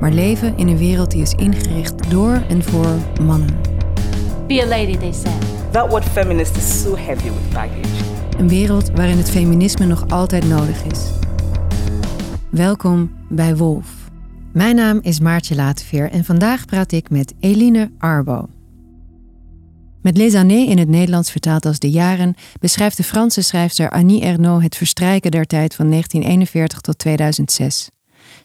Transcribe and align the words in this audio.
maar 0.00 0.10
leven 0.10 0.56
in 0.56 0.68
een 0.68 0.78
wereld 0.78 1.10
die 1.10 1.22
is 1.22 1.32
ingericht 1.32 2.10
door 2.10 2.42
en 2.48 2.62
voor 2.62 2.96
mannen. 3.22 3.60
Be 4.46 4.62
a 4.62 4.66
lady, 4.66 4.96
they 4.96 5.12
said. 5.12 5.72
That 5.72 5.90
word 5.90 6.04
feminist 6.04 6.56
is 6.56 6.82
so 6.82 6.96
heavy 6.96 7.28
with 7.28 7.52
baggage. 7.52 8.04
Een 8.38 8.48
wereld 8.48 8.90
waarin 8.90 9.16
het 9.16 9.30
feminisme 9.30 9.86
nog 9.86 10.08
altijd 10.08 10.48
nodig 10.48 10.84
is. 10.84 11.10
Welkom 12.50 13.10
bij 13.28 13.56
Wolf. 13.56 13.86
Mijn 14.52 14.76
naam 14.76 14.98
is 15.02 15.20
Maartje 15.20 15.54
Lateveer 15.54 16.10
en 16.10 16.24
vandaag 16.24 16.64
praat 16.64 16.92
ik 16.92 17.10
met 17.10 17.34
Eline 17.40 17.90
Arbo. 17.98 18.48
Met 20.02 20.16
Les 20.16 20.34
années 20.34 20.68
in 20.68 20.78
het 20.78 20.88
Nederlands 20.88 21.30
vertaald 21.30 21.66
als 21.66 21.78
de 21.78 21.90
jaren 21.90 22.34
beschrijft 22.60 22.96
de 22.96 23.02
Franse 23.02 23.42
schrijfster 23.42 23.90
Annie 23.90 24.22
Ernaux 24.22 24.62
het 24.62 24.76
verstrijken 24.76 25.30
der 25.30 25.46
tijd 25.46 25.74
van 25.74 25.90
1941 25.90 26.80
tot 26.80 26.98
2006. 26.98 27.88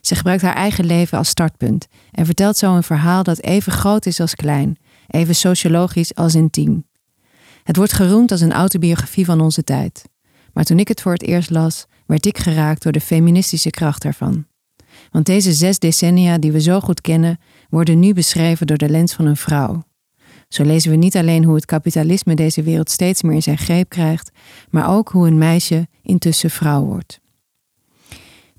Ze 0.01 0.15
gebruikt 0.15 0.41
haar 0.41 0.55
eigen 0.55 0.85
leven 0.85 1.17
als 1.17 1.29
startpunt 1.29 1.87
en 2.11 2.25
vertelt 2.25 2.57
zo 2.57 2.75
een 2.75 2.83
verhaal 2.83 3.23
dat 3.23 3.41
even 3.41 3.71
groot 3.71 4.05
is 4.05 4.19
als 4.19 4.35
klein, 4.35 4.77
even 5.07 5.35
sociologisch 5.35 6.15
als 6.15 6.35
intiem. 6.35 6.87
Het 7.63 7.75
wordt 7.75 7.93
geroemd 7.93 8.31
als 8.31 8.41
een 8.41 8.53
autobiografie 8.53 9.25
van 9.25 9.41
onze 9.41 9.63
tijd. 9.63 10.03
Maar 10.53 10.63
toen 10.63 10.79
ik 10.79 10.87
het 10.87 11.01
voor 11.01 11.11
het 11.11 11.21
eerst 11.21 11.49
las, 11.49 11.85
werd 12.05 12.25
ik 12.25 12.37
geraakt 12.37 12.83
door 12.83 12.91
de 12.91 13.01
feministische 13.01 13.69
kracht 13.69 14.05
ervan. 14.05 14.45
Want 15.11 15.25
deze 15.25 15.53
zes 15.53 15.79
decennia 15.79 16.37
die 16.37 16.51
we 16.51 16.61
zo 16.61 16.79
goed 16.79 17.01
kennen, 17.01 17.39
worden 17.69 17.99
nu 17.99 18.13
beschreven 18.13 18.67
door 18.67 18.77
de 18.77 18.89
lens 18.89 19.13
van 19.13 19.25
een 19.25 19.37
vrouw. 19.37 19.83
Zo 20.47 20.63
lezen 20.63 20.91
we 20.91 20.97
niet 20.97 21.17
alleen 21.17 21.43
hoe 21.43 21.55
het 21.55 21.65
kapitalisme 21.65 22.35
deze 22.35 22.63
wereld 22.63 22.89
steeds 22.89 23.21
meer 23.21 23.33
in 23.33 23.43
zijn 23.43 23.57
greep 23.57 23.89
krijgt, 23.89 24.31
maar 24.69 24.89
ook 24.89 25.09
hoe 25.09 25.27
een 25.27 25.37
meisje 25.37 25.87
intussen 26.01 26.49
vrouw 26.49 26.83
wordt. 26.83 27.19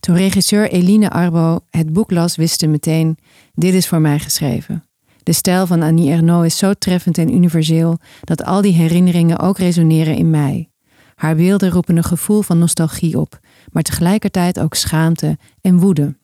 Toen 0.00 0.16
regisseur 0.16 0.70
Eline 0.70 1.10
Arbo 1.10 1.60
het 1.70 1.92
boek 1.92 2.10
las, 2.10 2.36
wist 2.36 2.60
ze 2.60 2.66
meteen: 2.66 3.18
dit 3.54 3.74
is 3.74 3.88
voor 3.88 4.00
mij 4.00 4.18
geschreven. 4.18 4.84
De 5.22 5.32
stijl 5.32 5.66
van 5.66 5.82
Annie 5.82 6.10
Ernaux 6.10 6.46
is 6.46 6.56
zo 6.56 6.72
treffend 6.74 7.18
en 7.18 7.34
universeel 7.34 7.98
dat 8.24 8.44
al 8.44 8.62
die 8.62 8.72
herinneringen 8.72 9.38
ook 9.38 9.58
resoneren 9.58 10.16
in 10.16 10.30
mij. 10.30 10.68
Haar 11.14 11.36
beelden 11.36 11.70
roepen 11.70 11.96
een 11.96 12.04
gevoel 12.04 12.42
van 12.42 12.58
nostalgie 12.58 13.18
op, 13.18 13.40
maar 13.72 13.82
tegelijkertijd 13.82 14.60
ook 14.60 14.74
schaamte 14.74 15.38
en 15.60 15.78
woede. 15.78 16.14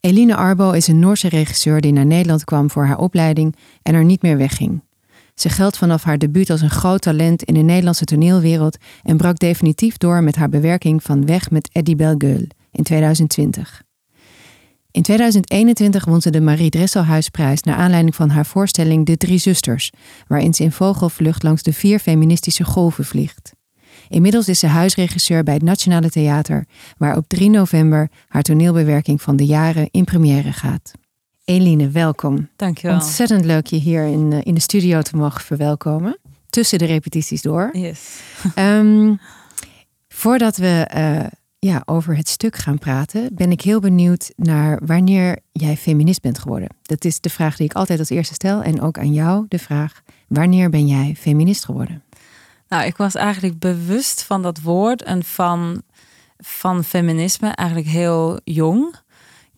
Eline 0.00 0.36
Arbo 0.36 0.70
is 0.70 0.88
een 0.88 0.98
Noorse 0.98 1.28
regisseur 1.28 1.80
die 1.80 1.92
naar 1.92 2.06
Nederland 2.06 2.44
kwam 2.44 2.70
voor 2.70 2.84
haar 2.84 2.98
opleiding 2.98 3.56
en 3.82 3.94
er 3.94 4.04
niet 4.04 4.22
meer 4.22 4.36
wegging. 4.36 4.82
Ze 5.34 5.48
geldt 5.48 5.78
vanaf 5.78 6.02
haar 6.02 6.18
debuut 6.18 6.50
als 6.50 6.60
een 6.60 6.70
groot 6.70 7.02
talent 7.02 7.42
in 7.42 7.54
de 7.54 7.60
Nederlandse 7.60 8.04
toneelwereld 8.04 8.76
en 9.02 9.16
brak 9.16 9.38
definitief 9.38 9.96
door 9.96 10.22
met 10.22 10.36
haar 10.36 10.48
bewerking 10.48 11.02
van 11.02 11.26
Weg 11.26 11.50
met 11.50 11.70
Eddie 11.72 11.96
Belgeul 11.96 12.46
in 12.72 12.82
2020. 12.82 13.82
In 14.90 15.02
2021 15.02 16.04
won 16.04 16.20
ze 16.20 16.30
de 16.30 16.40
Marie 16.40 16.70
Dresselhuisprijs 16.70 17.62
naar 17.62 17.76
aanleiding 17.76 18.14
van 18.14 18.30
haar 18.30 18.46
voorstelling 18.46 19.06
De 19.06 19.16
Drie 19.16 19.38
Zusters, 19.38 19.90
waarin 20.26 20.54
ze 20.54 20.62
in 20.62 20.72
vogelvlucht 20.72 21.42
langs 21.42 21.62
de 21.62 21.72
vier 21.72 21.98
feministische 21.98 22.64
golven 22.64 23.04
vliegt. 23.04 23.52
Inmiddels 24.08 24.48
is 24.48 24.58
ze 24.58 24.66
huisregisseur 24.66 25.42
bij 25.42 25.54
het 25.54 25.62
Nationale 25.62 26.10
Theater, 26.10 26.66
waar 26.96 27.16
op 27.16 27.28
3 27.28 27.50
november 27.50 28.10
haar 28.28 28.42
toneelbewerking 28.42 29.22
van 29.22 29.36
de 29.36 29.46
jaren 29.46 29.88
in 29.90 30.04
première 30.04 30.52
gaat. 30.52 30.92
Eline, 31.50 31.90
welkom. 31.90 32.48
Dankjewel. 32.56 32.96
Ontzettend 32.96 33.44
leuk 33.44 33.66
je 33.66 33.76
hier 33.76 34.04
in, 34.04 34.32
eh, 34.32 34.38
in 34.42 34.54
de 34.54 34.60
studio 34.60 35.02
te 35.02 35.16
mogen 35.16 35.40
verwelkomen. 35.40 36.18
Tussen 36.50 36.78
de 36.78 36.84
repetities 36.84 37.42
door. 37.42 37.70
Yes. 37.72 38.20
Ehm, 38.54 39.14
voordat 40.08 40.56
we 40.56 40.90
uh, 40.94 41.26
ja, 41.58 41.82
over 41.84 42.16
het 42.16 42.28
stuk 42.28 42.56
gaan 42.56 42.78
praten, 42.78 43.28
ben 43.34 43.50
ik 43.50 43.60
heel 43.60 43.80
benieuwd 43.80 44.32
naar 44.36 44.80
wanneer 44.86 45.38
jij 45.52 45.76
feminist 45.76 46.22
bent 46.22 46.38
geworden. 46.38 46.68
Dat 46.82 47.04
is 47.04 47.20
de 47.20 47.30
vraag 47.30 47.56
die 47.56 47.66
ik 47.66 47.74
altijd 47.74 47.98
als 47.98 48.10
eerste 48.10 48.34
stel. 48.34 48.62
En 48.62 48.80
ook 48.80 48.98
aan 48.98 49.12
jou 49.12 49.46
de 49.48 49.58
vraag: 49.58 50.02
wanneer 50.28 50.70
ben 50.70 50.86
jij 50.86 51.14
feminist 51.18 51.64
geworden? 51.64 52.02
Nou, 52.68 52.84
ik 52.84 52.96
was 52.96 53.14
eigenlijk 53.14 53.58
bewust 53.58 54.22
van 54.22 54.42
dat 54.42 54.60
woord 54.60 55.02
en 55.02 55.24
van, 55.24 55.82
van 56.38 56.84
feminisme 56.84 57.48
eigenlijk 57.48 57.88
heel 57.88 58.40
jong. 58.44 58.94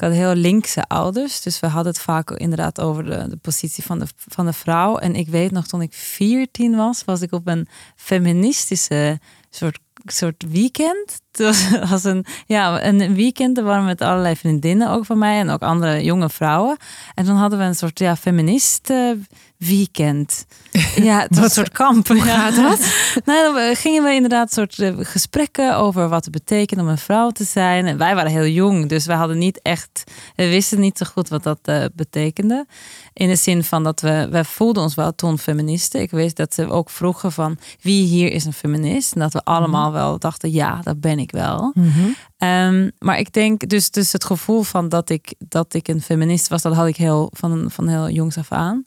Had 0.03 0.13
heel 0.13 0.35
linkse 0.35 0.85
ouders, 0.89 1.41
dus 1.41 1.61
we 1.61 1.67
hadden 1.67 1.93
het 1.93 2.03
vaak 2.03 2.31
inderdaad 2.31 2.81
over 2.81 3.05
de, 3.05 3.29
de 3.29 3.37
positie 3.37 3.85
van 3.85 3.99
de, 3.99 4.07
van 4.17 4.47
de 4.47 4.53
vrouw. 4.53 4.97
En 4.97 5.15
ik 5.15 5.29
weet 5.29 5.51
nog, 5.51 5.67
toen 5.67 5.83
ik 5.83 5.93
14 5.93 6.77
was, 6.77 7.05
was 7.05 7.21
ik 7.21 7.33
op 7.33 7.47
een 7.47 7.69
feministische 7.97 9.21
soort 9.51 9.79
soort 10.05 10.45
weekend. 10.49 11.22
Het 11.33 11.89
was 11.91 12.05
een, 12.05 12.25
ja, 12.47 12.85
een 12.85 13.15
weekend. 13.15 13.59
Er 13.59 13.65
waren 13.65 13.85
met 13.85 14.01
allerlei 14.01 14.37
vriendinnen 14.37 14.91
ook 14.91 15.07
van 15.07 15.19
mij 15.19 15.39
en 15.39 15.51
ook 15.51 15.63
andere 15.63 16.05
jonge 16.05 16.29
vrouwen. 16.29 16.77
En 17.15 17.25
dan 17.25 17.37
hadden 17.37 17.59
we 17.59 17.65
een 17.65 17.75
soort 17.75 17.99
ja, 17.99 18.17
feminist 18.17 18.91
weekend. 19.67 20.47
Ja, 20.95 21.21
het 21.21 21.35
was 21.35 21.45
een 21.45 21.51
soort 21.51 21.73
kamp. 21.73 22.09
Hoe 22.09 22.21
gaat 22.21 22.57
dat? 22.57 22.79
nou, 23.25 23.55
dan 23.55 23.77
gingen 23.77 24.03
we 24.03 24.15
inderdaad 24.15 24.53
soort 24.53 24.79
eh, 24.79 24.93
gesprekken 24.99 25.77
over 25.77 26.09
wat 26.09 26.25
het 26.25 26.33
betekent 26.33 26.81
om 26.81 26.89
een 26.89 26.99
vrouw 26.99 27.31
te 27.31 27.45
zijn. 27.45 27.87
En 27.87 27.99
wij 27.99 28.15
waren 28.15 28.31
heel 28.31 28.47
jong, 28.47 28.89
dus 28.89 29.07
we 29.07 29.13
hadden 29.13 29.39
niet 29.39 29.61
echt, 29.63 30.05
we 30.37 30.49
wisten 30.49 30.81
niet 30.81 30.99
zo 30.99 31.07
goed 31.13 31.29
wat 31.29 31.43
dat 31.43 31.59
uh, 31.65 31.85
betekende. 31.95 32.67
In 33.13 33.29
de 33.29 33.37
zin 33.37 33.65
van 33.65 33.83
dat 33.83 34.01
we, 34.01 34.29
we 34.31 34.45
voelden 34.45 34.83
ons 34.83 34.95
wel 34.95 35.15
toen 35.15 35.39
feministen. 35.39 36.01
Ik 36.01 36.11
wist 36.11 36.37
dat 36.37 36.55
ze 36.55 36.71
ook 36.71 36.91
vroegen 36.91 37.33
van 37.33 37.59
wie 37.81 38.07
hier 38.07 38.33
is 38.33 38.45
een 38.45 38.53
feminist. 38.53 39.15
En 39.15 39.21
dat 39.21 39.33
we 39.33 39.45
allemaal 39.45 39.89
mm 39.89 39.95
-hmm. 39.95 40.03
wel 40.03 40.19
dachten, 40.19 40.53
ja, 40.53 40.81
dat 40.83 41.01
ben 41.01 41.19
ik 41.19 41.22
wel. 41.31 41.73
Mm 41.75 41.91
-hmm. 41.91 42.49
um, 42.49 42.91
maar 42.99 43.19
ik 43.19 43.33
denk 43.33 43.69
dus, 43.69 43.91
dus 43.91 44.13
het 44.13 44.25
gevoel 44.25 44.63
van 44.63 44.89
dat 44.89 45.11
ik, 45.11 45.35
dat 45.39 45.75
ik 45.75 45.89
een 45.89 46.03
feminist 46.03 46.49
was, 46.49 46.63
dat 46.63 46.75
had 46.75 46.87
ik 46.87 46.97
heel, 46.97 47.31
van, 47.35 47.71
van 47.71 47.89
heel 47.89 48.11
jongs 48.11 48.39
af 48.39 48.53
aan. 48.53 48.85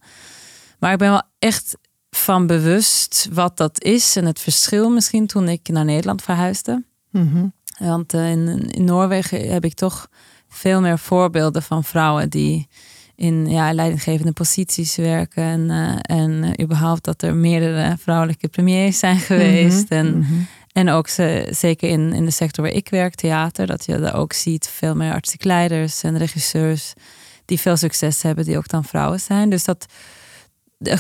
Maar 0.79 0.91
ik 0.91 0.97
ben 0.97 1.09
wel 1.09 1.23
echt 1.39 1.77
van 2.09 2.47
bewust 2.47 3.29
wat 3.31 3.57
dat 3.57 3.83
is 3.83 4.15
en 4.15 4.25
het 4.25 4.39
verschil 4.39 4.89
misschien 4.89 5.27
toen 5.27 5.49
ik 5.49 5.67
naar 5.67 5.85
Nederland 5.85 6.21
verhuisde. 6.21 6.83
Mm 7.11 7.31
-hmm. 7.31 7.53
Want 7.77 8.13
uh, 8.13 8.31
in, 8.31 8.71
in 8.71 8.83
Noorwegen 8.83 9.51
heb 9.51 9.65
ik 9.65 9.73
toch 9.73 10.07
veel 10.47 10.81
meer 10.81 10.99
voorbeelden 10.99 11.63
van 11.63 11.83
vrouwen 11.83 12.29
die 12.29 12.67
in 13.15 13.49
ja, 13.49 13.73
leidinggevende 13.73 14.31
posities 14.31 14.95
werken. 14.95 15.43
En, 15.43 15.61
uh, 15.69 16.19
en 16.19 16.43
uh, 16.43 16.49
überhaupt 16.61 17.03
dat 17.03 17.21
er 17.21 17.35
meerdere 17.35 17.97
vrouwelijke 17.99 18.47
premiers 18.47 18.99
zijn 18.99 19.17
geweest. 19.19 19.89
Mm 19.89 19.97
-hmm. 19.97 20.07
En, 20.07 20.15
mm 20.15 20.23
-hmm. 20.23 20.47
En 20.75 20.89
ook 20.89 21.07
ze, 21.07 21.47
zeker 21.49 21.89
in, 21.89 22.13
in 22.13 22.25
de 22.25 22.31
sector 22.31 22.63
waar 22.63 22.73
ik 22.73 22.89
werk, 22.89 23.15
theater, 23.15 23.67
dat 23.67 23.85
je 23.85 23.99
daar 23.99 24.15
ook 24.15 24.33
ziet 24.33 24.67
veel 24.67 24.95
meer 24.95 25.13
artistiek 25.13 25.43
leiders 25.43 26.03
en 26.03 26.17
regisseurs 26.17 26.93
die 27.45 27.59
veel 27.59 27.77
succes 27.77 28.21
hebben, 28.21 28.45
die 28.45 28.57
ook 28.57 28.67
dan 28.67 28.83
vrouwen 28.83 29.19
zijn. 29.19 29.49
Dus 29.49 29.63
dat, 29.63 29.85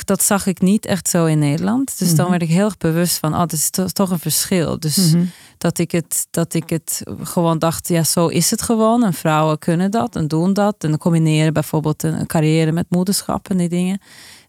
dat 0.03 0.23
zag 0.23 0.45
ik 0.45 0.61
niet 0.61 0.85
echt 0.85 1.09
zo 1.09 1.25
in 1.25 1.39
Nederland. 1.39 1.85
Dus 1.97 1.99
mm 1.99 2.07
-hmm. 2.07 2.15
dan 2.15 2.29
werd 2.29 2.41
ik 2.41 2.49
heel 2.49 2.65
erg 2.65 2.77
bewust 2.77 3.17
van, 3.17 3.33
oh, 3.33 3.39
dat 3.39 3.51
is 3.51 3.69
to 3.69 3.85
toch 3.85 4.09
een 4.09 4.19
verschil. 4.19 4.79
Dus 4.79 4.97
Mhm. 4.97 5.07
mm 5.07 5.13
-hmm. 5.13 5.31
dat, 5.57 5.77
ik 5.77 5.91
het, 5.91 6.27
dat 6.31 6.53
ik 6.53 6.69
het 6.69 7.03
gewoon 7.23 7.59
dacht, 7.59 7.87
ja, 7.87 8.03
zo 8.03 8.27
is 8.27 8.51
het 8.51 8.61
gewoon. 8.61 9.03
En 9.03 9.13
vrouwen 9.13 9.59
kunnen 9.59 9.91
dat 9.91 10.15
en 10.15 10.27
doen 10.27 10.53
dat. 10.53 10.83
En 10.83 10.97
combineren 10.97 11.53
bijvoorbeeld 11.53 12.03
een 12.03 12.25
carrière 12.25 12.71
met 12.71 12.85
moederschap 12.89 13.49
en 13.49 13.57
die 13.57 13.69
dingen. 13.69 13.99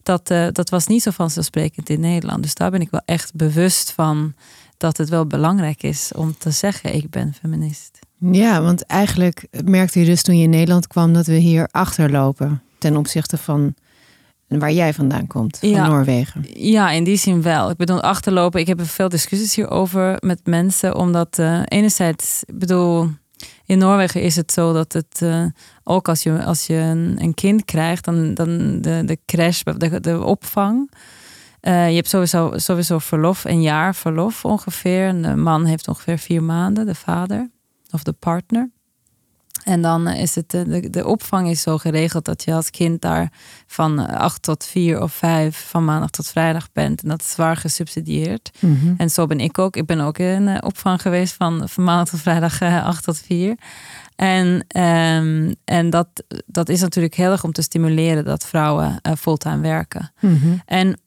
Dat, 0.03 0.31
uh, 0.31 0.47
dat 0.53 0.71
was 0.71 0.87
niet 0.87 1.03
zo 1.03 1.11
vanzelfsprekend 1.11 1.89
in 1.89 2.01
Nederland. 2.01 2.43
Dus 2.43 2.55
daar 2.55 2.71
ben 2.71 2.81
ik 2.81 2.91
wel 2.91 3.03
echt 3.05 3.35
bewust 3.35 3.93
van 3.93 4.35
dat 4.77 4.97
het 4.97 5.09
wel 5.09 5.27
belangrijk 5.27 5.83
is 5.83 6.13
om 6.17 6.35
te 6.39 6.51
zeggen, 6.51 6.95
ik 6.95 7.11
ben 7.11 7.35
feminist. 7.41 7.99
Ja, 8.19 8.63
want 8.63 8.83
eigenlijk 8.83 9.47
merkte 9.65 10.01
je 10.01 10.07
dus 10.07 10.23
toen 10.23 10.37
je 10.37 10.43
in 10.43 10.51
Nederland 10.51 10.87
kwam 10.87 11.13
dat 11.13 11.27
we 11.27 11.37
hier 11.37 11.69
achterlopen 11.71 12.63
ten 12.79 12.97
opzichte 12.97 13.37
van 13.37 13.75
waar 14.49 14.73
jij 14.73 14.95
vandaan 14.95 15.27
komt, 15.27 15.59
van 15.59 15.69
ja, 15.69 15.87
Noorwegen. 15.87 16.45
Ja, 16.53 16.91
in 16.91 17.05
die 17.05 17.17
zin 17.17 17.43
wel. 17.43 17.71
Ik 17.71 17.77
bedoel, 17.77 18.03
achterlopen, 18.03 18.61
ik 18.61 18.67
heb 18.67 18.81
er 18.81 18.87
veel 18.87 19.09
discussies 19.09 19.55
hierover 19.55 20.17
met 20.21 20.41
mensen, 20.45 20.95
omdat 20.95 21.39
uh, 21.39 21.63
enerzijds, 21.65 22.43
ik 22.45 22.59
bedoel, 22.59 23.09
in 23.65 23.79
Noorwegen 23.79 24.23
is 24.23 24.37
het 24.37 24.53
zo 24.53 24.73
dat 24.73 24.93
het 24.93 25.21
uh, 25.23 25.45
ook 25.85 26.09
als 26.09 26.23
je, 26.23 26.45
als 26.45 26.67
je 26.67 26.75
een, 26.75 27.17
een, 27.19 27.35
kind 27.35 27.65
krijgt, 27.65 28.05
dan, 28.05 28.35
dan 28.35 28.81
de, 28.81 29.03
de 29.05 29.19
crash, 29.27 29.63
de, 29.63 30.01
de 30.01 30.25
opvang. 30.25 30.91
Uh, 31.67 31.89
je 31.89 31.95
hebt 31.95 32.09
sowieso, 32.09 32.53
sowieso 32.57 32.99
verlof, 32.99 33.45
een 33.45 33.63
jaar 33.63 33.95
verlof 33.95 34.45
ongeveer. 34.45 35.07
En 35.07 35.23
de 35.23 35.37
man 35.37 35.65
heeft 35.65 35.89
ongeveer 35.89 36.19
vier 36.19 36.43
maanden, 36.43 36.87
de 36.87 36.95
vader 36.95 37.51
of 37.91 38.03
de 38.03 38.13
partner. 38.13 38.71
En 39.67 39.83
dan 39.83 40.09
is 40.09 40.35
het, 40.35 40.55
eh, 40.55 40.65
de, 40.65 40.91
de 40.91 41.07
opvang 41.07 41.49
is 41.49 41.63
zo 41.63 41.79
geregeld 41.79 42.25
dat 42.25 42.45
je 42.45 42.53
als 42.53 42.71
kind 42.71 43.01
daar 43.01 43.33
van 43.67 43.99
acht 44.09 44.43
tot 44.43 44.65
vier 44.65 45.03
of 45.03 45.13
vijf 45.13 45.67
van 45.69 45.85
maandag 45.85 46.11
tot 46.11 46.27
vrijdag 46.27 46.73
bent. 46.73 47.03
En 47.03 47.09
dat 47.09 47.21
is 47.21 47.31
zwaar 47.31 47.57
gesubsidieerd. 47.57 48.51
Mhm. 48.61 48.95
En 48.97 49.11
zo 49.11 49.27
ben 49.27 49.41
ik 49.41 49.59
ook. 49.59 49.77
Ik 49.77 49.87
ben 49.87 50.01
ook 50.01 50.19
in 50.19 50.49
eh, 50.49 50.57
opvang 50.61 51.03
geweest 51.03 51.35
van, 51.35 51.69
van 51.69 51.85
maandag 51.85 52.09
tot 52.09 52.21
vrijdag 52.21 52.61
eh, 52.61 52.85
acht 52.85 53.05
tot 53.05 53.19
vier. 53.19 53.57
En, 54.17 54.65
ehm, 54.69 55.53
en 55.65 55.91
dat, 55.91 56.09
dat 56.47 56.69
is 56.69 56.81
natuurlijk 56.81 57.15
heel 57.15 57.31
erg 57.31 57.45
om 57.45 57.53
te 57.53 57.63
stimuleren 57.63 58.25
dat 58.25 58.47
vrouwen 58.47 58.99
eh, 59.03 59.13
fulltime 59.19 59.61
werken. 59.61 60.13
Mhm. 60.21 60.57
En 60.67 61.01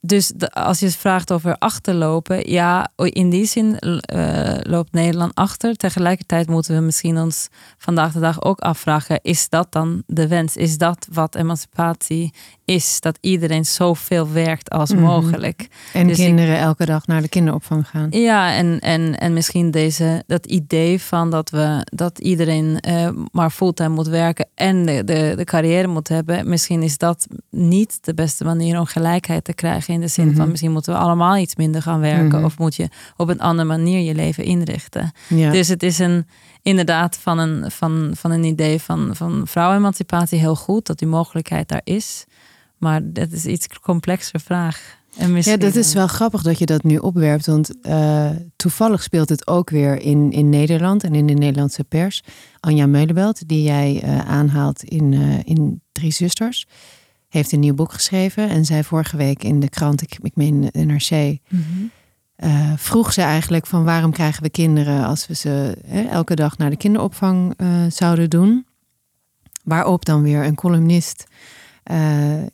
dus 0.00 0.32
de- 0.36 0.50
als 0.50 0.78
je 0.78 0.86
het 0.86 0.96
vraagt 0.96 1.32
over 1.32 1.56
achterlopen, 1.58 2.50
ja, 2.50 2.90
in 2.96 3.30
die 3.30 3.44
zin 3.46 3.78
eh, 3.78 4.54
loopt 4.62 4.92
Nederland 4.92 5.34
achter. 5.34 5.76
Tegelijkertijd 5.76 6.48
moeten 6.48 6.74
we 6.74 6.80
misschien 6.80 7.18
ons 7.18 7.48
vandaag 7.78 8.12
de 8.12 8.20
dag 8.20 8.42
ook 8.42 8.58
afvragen: 8.60 9.18
is 9.22 9.48
dat 9.48 9.72
dan 9.72 10.02
de 10.06 10.28
wens? 10.28 10.56
Is 10.56 10.78
dat 10.78 11.06
wat 11.12 11.34
emancipatie 11.34 12.32
is? 12.64 13.00
Dat 13.00 13.18
iedereen 13.20 13.64
zoveel 13.64 14.30
werkt 14.32 14.70
als 14.70 14.92
Mhm. 14.92 15.02
mogelijk. 15.02 15.68
En 15.92 16.06
Dus 16.06 16.18
ik- 16.18 16.24
kinderen 16.26 16.58
elke 16.58 16.84
dag 16.84 17.06
naar 17.06 17.22
de 17.22 17.28
kinderopvang 17.28 17.88
gaan. 17.88 18.06
Ja, 18.10 18.54
en, 18.54 18.78
en, 18.80 19.18
en 19.18 19.32
misschien 19.32 19.70
deze, 19.70 20.22
dat 20.26 20.46
idee 20.46 21.00
van 21.00 21.30
dat, 21.30 21.50
we, 21.50 21.86
dat 21.94 22.18
iedereen 22.18 22.80
eh, 22.80 23.08
maar 23.32 23.50
fulltime 23.50 23.88
moet 23.94 24.08
werken 24.08 24.46
en 24.54 24.86
de, 24.86 25.04
de, 25.04 25.32
de 25.36 25.44
carrière 25.44 25.86
moet 25.88 26.08
hebben. 26.08 26.48
Misschien 26.48 26.82
is 26.82 26.98
dat 26.98 27.26
niet 27.50 27.98
de 28.00 28.14
beste 28.14 28.44
manier 28.44 28.78
om 28.78 28.84
gelijkheid 28.86 29.44
te 29.44 29.54
krijgen. 29.54 29.87
In 29.94 30.00
de 30.00 30.08
zin 30.08 30.26
Mhm. 30.26 30.36
van 30.36 30.48
misschien 30.50 30.72
moeten 30.72 30.92
we 30.92 30.98
allemaal 30.98 31.36
iets 31.36 31.56
minder 31.56 31.82
gaan 31.82 32.00
werken. 32.00 32.36
Mhm. 32.36 32.44
Of 32.44 32.58
moet 32.58 32.74
je 32.74 32.88
op 33.16 33.28
een 33.28 33.40
andere 33.40 33.68
manier 33.68 34.00
je 34.00 34.14
leven 34.14 34.44
inrichten. 34.44 35.12
Ja. 35.28 35.50
Dus 35.50 35.68
het 35.68 35.82
is 35.82 35.98
een, 35.98 36.26
inderdaad 36.62 37.16
van 37.16 37.38
een, 37.38 37.70
van, 37.70 38.10
van 38.14 38.30
een 38.30 38.44
idee 38.44 38.80
van, 38.80 39.10
van 39.12 39.42
vrouwenemancipatie 39.44 40.38
heel 40.38 40.56
goed. 40.56 40.86
Dat 40.86 40.98
die 40.98 41.08
mogelijkheid 41.08 41.68
daar 41.68 41.80
is. 41.84 42.24
Maar 42.78 43.00
dat 43.04 43.32
is 43.32 43.46
iets 43.46 43.66
complexer 43.82 44.40
vraag. 44.40 44.96
En 45.16 45.36
Ja, 45.42 45.56
dat 45.56 45.74
is 45.74 45.94
wel 45.94 46.06
grappig 46.06 46.42
dat 46.42 46.58
je 46.58 46.66
dat 46.66 46.82
nu 46.82 46.96
opwerpt. 46.96 47.46
Want 47.46 47.80
eh, 47.82 48.30
toevallig 48.56 49.02
speelt 49.02 49.28
het 49.28 49.46
ook 49.46 49.70
weer 49.70 50.00
in, 50.00 50.30
in 50.30 50.48
Nederland 50.48 51.04
en 51.04 51.14
in 51.14 51.26
de 51.26 51.32
Nederlandse 51.32 51.84
pers. 51.84 52.22
Anja 52.60 52.86
Meulebelt, 52.86 53.48
die 53.48 53.62
jij 53.62 54.00
eh, 54.02 54.18
aanhaalt 54.18 54.82
in, 54.82 55.12
eh, 55.12 55.38
in 55.44 55.80
Drie 55.92 56.12
Zusters, 56.12 56.66
heeft 57.28 57.52
een 57.52 57.60
nieuw 57.60 57.74
boek 57.74 57.92
geschreven. 57.92 58.48
En 58.48 58.64
zij 58.64 58.84
vorige 58.84 59.16
week 59.16 59.42
in 59.42 59.60
de 59.60 59.68
krant, 59.68 60.02
ik, 60.02 60.18
ik 60.22 60.36
meen 60.36 60.68
NRC, 60.72 61.38
Mhm. 61.48 61.62
eh, 62.36 62.72
vroeg 62.76 63.12
ze 63.12 63.22
eigenlijk 63.22 63.66
van 63.66 63.84
waarom 63.84 64.12
krijgen 64.12 64.42
we 64.42 64.50
kinderen 64.50 65.04
als 65.04 65.26
we 65.26 65.34
ze 65.34 65.76
hè, 65.86 66.02
elke 66.02 66.34
dag 66.34 66.58
naar 66.58 66.70
de 66.70 66.76
kinderopvang 66.76 67.54
eh, 67.56 67.68
zouden 67.88 68.30
doen. 68.30 68.66
Waarop 69.64 70.04
dan 70.04 70.22
weer 70.22 70.44
een 70.44 70.54
columnist 70.54 71.24
eh, 71.82 71.98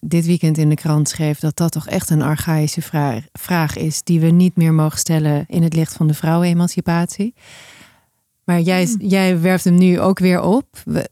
dit 0.01 0.27
weekend 0.27 0.59
in 0.59 0.69
de 0.69 0.75
krant 0.75 1.09
schreef 1.09 1.39
dat 1.39 1.57
dat 1.57 1.73
toch 1.73 1.89
echt 1.89 2.11
een 2.11 2.23
archaïsche 2.23 2.83
vraag, 2.83 3.25
vraag 3.33 3.77
is 3.77 4.03
die 4.03 4.21
we 4.21 4.27
niet 4.27 4.57
meer 4.57 4.73
mogen 4.75 4.99
stellen 4.99 5.45
in 5.49 5.63
het 5.63 5.75
licht 5.75 5.93
van 5.97 6.07
de 6.07 6.15
vrouwenemancipatie. 6.15 7.35
Maar 8.45 8.61
jij, 8.61 8.85
jij 8.99 9.41
werft 9.41 9.65
hem 9.65 9.75
nu 9.79 10.01
ook 10.01 10.19
weer 10.19 10.41
op. 10.41 10.67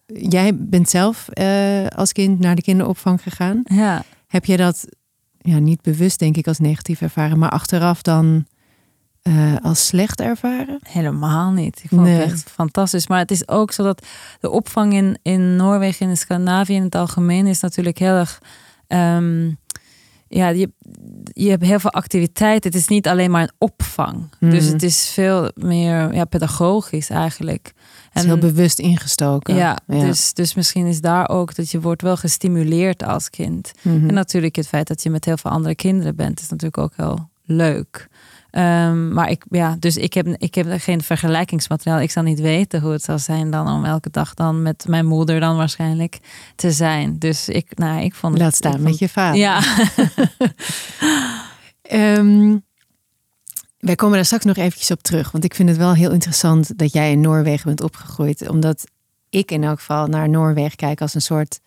Jij 0.07 0.57
bent 0.57 0.91
zelf 0.91 1.29
eh, 1.29 1.87
als 1.87 2.13
kind 2.13 2.39
naar 2.39 2.55
de 2.55 2.63
kinderopvang 2.63 3.23
gegaan. 3.23 3.61
Ja. 3.65 4.03
Heb 4.27 4.45
je 4.45 4.57
dat 4.57 4.85
ja, 5.39 5.59
niet 5.59 5.83
bewust, 5.83 6.19
denk 6.19 6.37
ik, 6.37 6.47
als 6.47 6.59
negatief 6.59 7.01
ervaren, 7.01 7.39
maar 7.39 7.51
achteraf 7.51 8.03
dan 8.03 8.47
eh, 9.23 9.57
als 9.63 9.87
slecht 9.87 10.21
ervaren? 10.21 10.79
Helemaal 10.83 11.51
niet. 11.51 11.81
Ik 11.83 11.89
vond 11.89 12.03
Nee. 12.03 12.15
het 12.21 12.33
echt 12.33 12.51
fantastisch. 12.51 13.07
Maar 13.07 13.19
het 13.19 13.31
is 13.31 13.49
ook 13.49 13.73
zo 13.73 13.83
dat 13.83 14.07
de 14.41 14.51
opvang 14.51 14.93
in, 14.93 15.19
in 15.23 15.57
Noorwegen 15.57 16.05
en 16.05 16.11
in 16.11 16.17
Scandinavië 16.17 16.75
in 16.75 16.83
het 16.83 16.95
algemeen 16.95 17.47
is 17.47 17.61
natuurlijk 17.61 17.99
heel 17.99 18.15
erg. 18.15 18.41
ehm, 18.87 19.51
ja, 20.35 20.49
je, 20.49 20.71
je 21.33 21.51
hebt 21.51 21.63
heel 21.65 21.79
veel 21.81 21.91
activiteit. 21.91 22.65
Het 22.65 22.75
is 22.75 22.89
niet 22.89 23.09
alleen 23.09 23.31
maar 23.31 23.43
een 23.43 23.53
opvang. 23.59 24.29
Dus 24.41 24.65
Mhm. 24.65 24.73
het 24.73 24.83
is 24.83 25.09
veel 25.09 25.51
meer 25.55 26.15
ja, 26.15 26.25
pedagogisch 26.25 27.11
eigenlijk. 27.11 27.73
Het 28.11 28.23
is 28.23 28.29
heel 28.29 28.39
bewust 28.39 28.79
ingestoken. 28.79 29.55
ja, 29.55 29.79
Dus, 29.87 30.33
dus 30.35 30.55
misschien 30.55 30.87
is 30.87 31.01
daar 31.01 31.29
ook 31.29 31.55
dat 31.55 31.71
je 31.71 31.81
wordt 31.81 32.03
wel 32.03 32.17
gestimuleerd 32.17 33.03
als 33.05 33.31
kind. 33.31 33.73
Mhm. 33.83 34.09
En 34.09 34.15
natuurlijk 34.15 34.57
het 34.57 34.69
feit 34.69 34.87
dat 34.89 35.03
je 35.03 35.11
met 35.11 35.25
heel 35.25 35.37
veel 35.37 35.51
andere 35.51 35.75
kinderen 35.75 36.17
bent, 36.17 36.41
is 36.41 36.49
natuurlijk 36.49 36.79
ook 36.79 36.93
heel 36.97 37.29
leuk. 37.45 38.09
Ehm, 38.53 39.13
maar 39.13 39.31
ik, 39.31 39.45
ja, 39.51 39.77
dus 39.79 39.97
ik 39.97 40.15
heb, 40.15 40.27
ik 40.27 40.55
heb 40.55 40.67
geen 40.71 41.03
vergelijkingsmateriaal. 41.03 42.01
Ik 42.01 42.11
zal 42.11 42.23
niet 42.23 42.41
weten 42.41 42.81
hoe 42.81 42.93
het 42.93 43.03
zou 43.03 43.19
zijn 43.19 43.51
dan 43.51 43.69
om 43.69 43.85
elke 43.85 44.11
dag 44.11 44.35
dan 44.35 44.63
met 44.63 44.85
mijn 44.89 45.07
moeder 45.07 45.41
dan 45.41 45.57
waarschijnlijk 45.57 46.19
te 46.57 46.71
zijn. 46.73 47.19
Dus 47.19 47.49
ik, 47.49 47.79
nou, 47.79 48.03
ik 48.03 48.15
vond 48.15 48.33
het. 48.33 48.43
Laat 48.43 48.55
staan 48.55 48.83
met 48.83 48.99
je 48.99 49.09
vader. 49.09 49.41
Ja, 49.41 49.61
Ehm, 51.83 52.57
wij 53.79 53.95
komen 53.95 54.17
daar 54.17 54.25
straks 54.25 54.45
nog 54.45 54.57
eventjes 54.57 54.91
op 54.91 55.03
terug. 55.03 55.31
Want 55.31 55.45
ik 55.45 55.55
vind 55.55 55.69
het 55.69 55.79
wel 55.79 55.95
heel 55.95 56.11
interessant 56.11 56.79
dat 56.79 56.93
jij 56.93 57.11
in 57.11 57.21
Noorwegen 57.21 57.67
bent 57.67 57.81
opgegroeid. 57.81 58.49
Omdat 58.49 58.85
ik 59.31 59.51
in 59.51 59.65
elk 59.65 59.79
geval 59.79 60.07
naar 60.07 60.29
Noorwegen 60.29 60.77
kijk 60.77 61.01
als 61.01 61.15
een 61.15 61.21
soort 61.21 61.61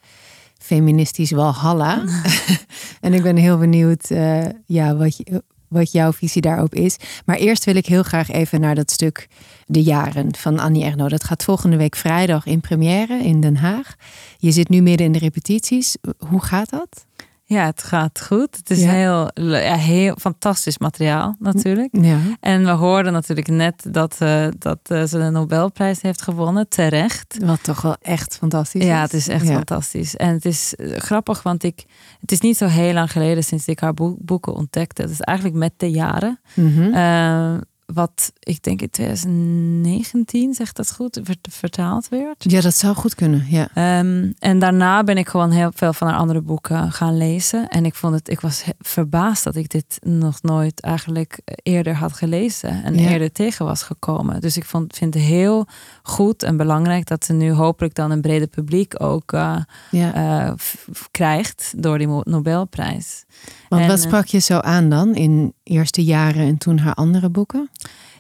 feministisch 0.57 1.31
walhalla. 1.31 2.03
en 3.01 3.13
ik 3.13 3.23
ben 3.23 3.35
heel 3.35 3.57
benieuwd 3.57 4.09
eh, 4.09 4.45
ja, 4.65 4.95
wat, 4.95 5.17
je, 5.17 5.43
wat 5.67 5.91
jouw 5.91 6.13
visie 6.13 6.41
daarop 6.41 6.75
is. 6.75 6.97
Maar 7.25 7.37
eerst 7.37 7.65
wil 7.65 7.75
ik 7.75 7.85
heel 7.85 8.03
graag 8.03 8.31
even 8.31 8.59
naar 8.61 8.75
dat 8.75 8.91
stuk 8.91 9.27
De 9.65 9.83
Jaren 9.83 10.35
van 10.35 10.59
Annie 10.59 10.83
Ernaux. 10.83 11.11
Dat 11.11 11.23
gaat 11.23 11.43
volgende 11.43 11.77
week 11.77 11.95
vrijdag 11.95 12.45
in 12.45 12.61
première 12.61 13.23
in 13.23 13.41
Den 13.41 13.57
Haag. 13.57 13.95
Je 14.37 14.51
zit 14.51 14.69
nu 14.69 14.81
midden 14.81 15.05
in 15.05 15.11
de 15.11 15.19
repetities. 15.19 15.97
Hoe 16.17 16.43
gaat 16.43 16.69
dat? 16.69 17.05
Ja, 17.47 17.65
het 17.65 17.83
gaat 17.83 18.21
goed. 18.21 18.55
Het 18.55 18.69
is 18.69 18.81
Ja. 18.81 18.89
heel, 18.91 19.29
ja, 19.49 19.75
heel 19.75 20.15
fantastisch 20.19 20.77
materiaal 20.77 21.35
natuurlijk. 21.39 21.89
Ja. 22.01 22.17
En 22.39 22.63
we 22.63 22.69
hoorden 22.71 23.13
natuurlijk 23.13 23.47
net 23.47 23.85
dat, 23.89 24.15
eh, 24.19 24.47
dat 24.57 24.79
eh, 24.83 25.03
ze 25.03 25.17
de 25.17 25.29
Nobelprijs 25.29 26.01
heeft 26.01 26.21
gewonnen, 26.21 26.69
terecht. 26.69 27.37
Wat 27.45 27.63
toch 27.63 27.81
wel 27.81 27.95
echt 28.01 28.37
fantastisch 28.37 28.81
is. 28.81 28.87
Ja, 28.87 29.01
het 29.01 29.13
is 29.13 29.27
echt 29.27 29.47
Ja. 29.47 29.53
fantastisch. 29.53 30.15
En 30.15 30.33
het 30.33 30.45
is 30.45 30.75
eh, 30.75 30.97
grappig, 30.97 31.43
want 31.43 31.63
ik, 31.63 31.83
het 32.19 32.31
is 32.31 32.39
niet 32.41 32.57
zo 32.57 32.65
heel 32.67 32.93
lang 32.93 33.11
geleden 33.11 33.43
sinds 33.43 33.67
ik 33.67 33.79
haar 33.79 33.93
boek- 33.93 34.17
boeken 34.19 34.53
ontdekte. 34.53 35.01
Het 35.01 35.11
is 35.11 35.21
eigenlijk 35.21 35.57
met 35.57 35.73
de 35.77 35.89
jaren. 35.91 36.39
Mhm. 36.53 36.93
Wat 37.85 38.31
ik 38.39 38.63
denk 38.63 38.81
in 38.81 38.89
2019, 38.89 40.53
zegt 40.53 40.75
dat 40.75 40.91
goed, 40.91 41.19
vert- 41.23 41.47
vertaald 41.51 42.09
werd. 42.09 42.43
Ja, 42.51 42.61
dat 42.61 42.75
zou 42.75 42.95
goed 42.95 43.15
kunnen. 43.15 43.45
Ja. 43.49 43.67
Ehm, 43.73 44.31
en 44.39 44.59
daarna 44.59 45.03
ben 45.03 45.17
ik 45.17 45.27
gewoon 45.27 45.51
heel 45.51 45.71
veel 45.73 45.93
van 45.93 46.07
haar 46.07 46.17
andere 46.17 46.41
boeken 46.41 46.91
gaan 46.91 47.17
lezen. 47.17 47.67
En 47.67 47.85
ik 47.85 47.95
vond 47.95 48.13
het, 48.13 48.29
ik 48.29 48.39
was 48.41 48.63
verbaasd 48.79 49.43
dat 49.43 49.55
ik 49.55 49.69
dit 49.69 49.99
nog 50.03 50.41
nooit 50.41 50.81
eigenlijk 50.81 51.39
eerder 51.63 51.95
had 51.95 52.13
gelezen 52.13 52.83
en 52.83 52.95
Ja. 52.97 53.09
eerder 53.09 53.31
tegen 53.31 53.65
was 53.65 53.83
gekomen. 53.83 54.41
Dus 54.41 54.57
ik 54.57 54.65
vond, 54.65 54.95
vind 54.95 55.13
het 55.13 55.23
heel 55.23 55.67
goed 56.03 56.43
en 56.43 56.57
belangrijk 56.57 57.07
dat 57.07 57.25
ze 57.25 57.33
nu 57.33 57.51
hopelijk 57.51 57.95
dan 57.95 58.11
een 58.11 58.21
brede 58.21 58.47
publiek 58.47 59.01
ook 59.03 59.31
ja. 59.91 60.55
f- 60.61 60.87
krijgt 61.11 61.73
door 61.77 61.97
die 61.97 62.07
Nobelprijs. 62.23 63.23
Want 63.75 63.89
en, 63.89 63.95
wat 63.95 64.03
eh, 64.03 64.05
sprak 64.05 64.25
je 64.25 64.39
zo 64.39 64.59
aan 64.59 64.89
dan 64.89 65.15
in 65.15 65.53
eerste 65.63 66.03
jaren 66.03 66.47
en 66.47 66.57
toen 66.57 66.77
haar 66.77 66.93
andere 66.93 67.29
boeken? 67.29 67.69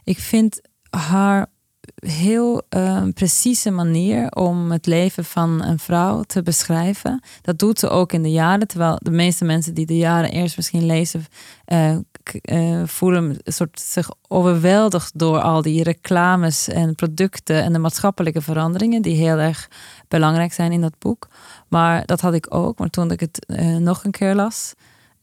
Ik 0.03 0.19
vind 0.19 0.61
haar 0.89 1.47
heel 1.95 2.61
eh, 2.69 3.03
precieze 3.13 3.71
manier 3.71 4.31
om 4.31 4.71
het 4.71 4.85
leven 4.85 5.25
van 5.25 5.63
een 5.63 5.79
vrouw 5.79 6.21
te 6.21 6.41
beschrijven. 6.41 7.23
Dat 7.41 7.59
doet 7.59 7.79
ze 7.79 7.89
ook 7.89 8.13
in 8.13 8.23
de 8.23 8.31
jaren. 8.31 8.67
Terwijl 8.67 8.99
de 9.01 9.11
meeste 9.11 9.45
mensen 9.45 9.73
die 9.73 9.85
de 9.85 9.97
jaren 9.97 10.31
eerst 10.31 10.55
misschien 10.55 10.85
lezen, 10.85 11.25
eh, 11.65 11.91
eh, 11.91 12.83
voelen 12.85 13.37
een 13.43 13.53
soort 13.53 13.79
zich 13.79 14.09
overweldigd 14.27 15.19
door 15.19 15.41
al 15.41 15.61
die 15.61 15.83
reclames 15.83 16.67
en 16.67 16.95
producten 16.95 17.63
en 17.63 17.73
de 17.73 17.79
maatschappelijke 17.79 18.41
veranderingen 18.41 19.01
die 19.01 19.15
heel 19.15 19.37
erg 19.37 19.69
belangrijk 20.07 20.53
zijn 20.53 20.71
in 20.71 20.81
dat 20.81 20.99
boek. 20.99 21.27
Maar 21.67 22.05
dat 22.05 22.21
had 22.21 22.33
ik 22.33 22.53
ook. 22.53 22.79
Maar 22.79 22.89
toen 22.89 23.11
ik 23.11 23.19
het 23.19 23.45
nog 23.79 24.03
een 24.03 24.11
keer 24.11 24.35
las, 24.35 24.73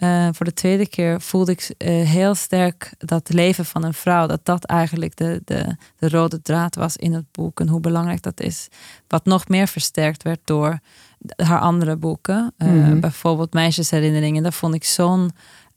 eh, 0.02 0.28
voor 0.32 0.46
de 0.46 0.54
tweede 0.54 0.88
keer 0.88 1.20
voelde 1.20 1.52
ik 1.52 1.74
eh, 1.78 1.88
heel 1.88 2.34
sterk 2.34 2.92
dat 2.98 3.32
leven 3.32 3.64
van 3.64 3.84
een 3.84 3.94
vrouw, 3.94 4.26
dat 4.26 4.40
dat 4.42 4.64
eigenlijk 4.64 5.16
de, 5.16 5.42
de, 5.44 5.76
de 5.98 6.08
rode 6.08 6.42
draad 6.42 6.74
was 6.74 6.96
in 6.96 7.12
het 7.12 7.24
boek 7.30 7.60
en 7.60 7.68
hoe 7.68 7.80
belangrijk 7.80 8.22
dat 8.22 8.40
is. 8.40 8.68
Wat 9.08 9.24
nog 9.24 9.48
meer 9.48 9.68
versterkt 9.68 10.22
werd 10.22 10.40
door 10.44 10.78
haar 11.36 11.60
andere 11.60 11.96
boeken. 11.96 12.54
Mhm. 12.58 13.00
Bijvoorbeeld 13.00 13.52
Meisjesherinneringen. 13.52 14.42
Dat 14.42 14.54
vond 14.54 14.74
ik 14.74 14.84
zo'n 14.84 15.30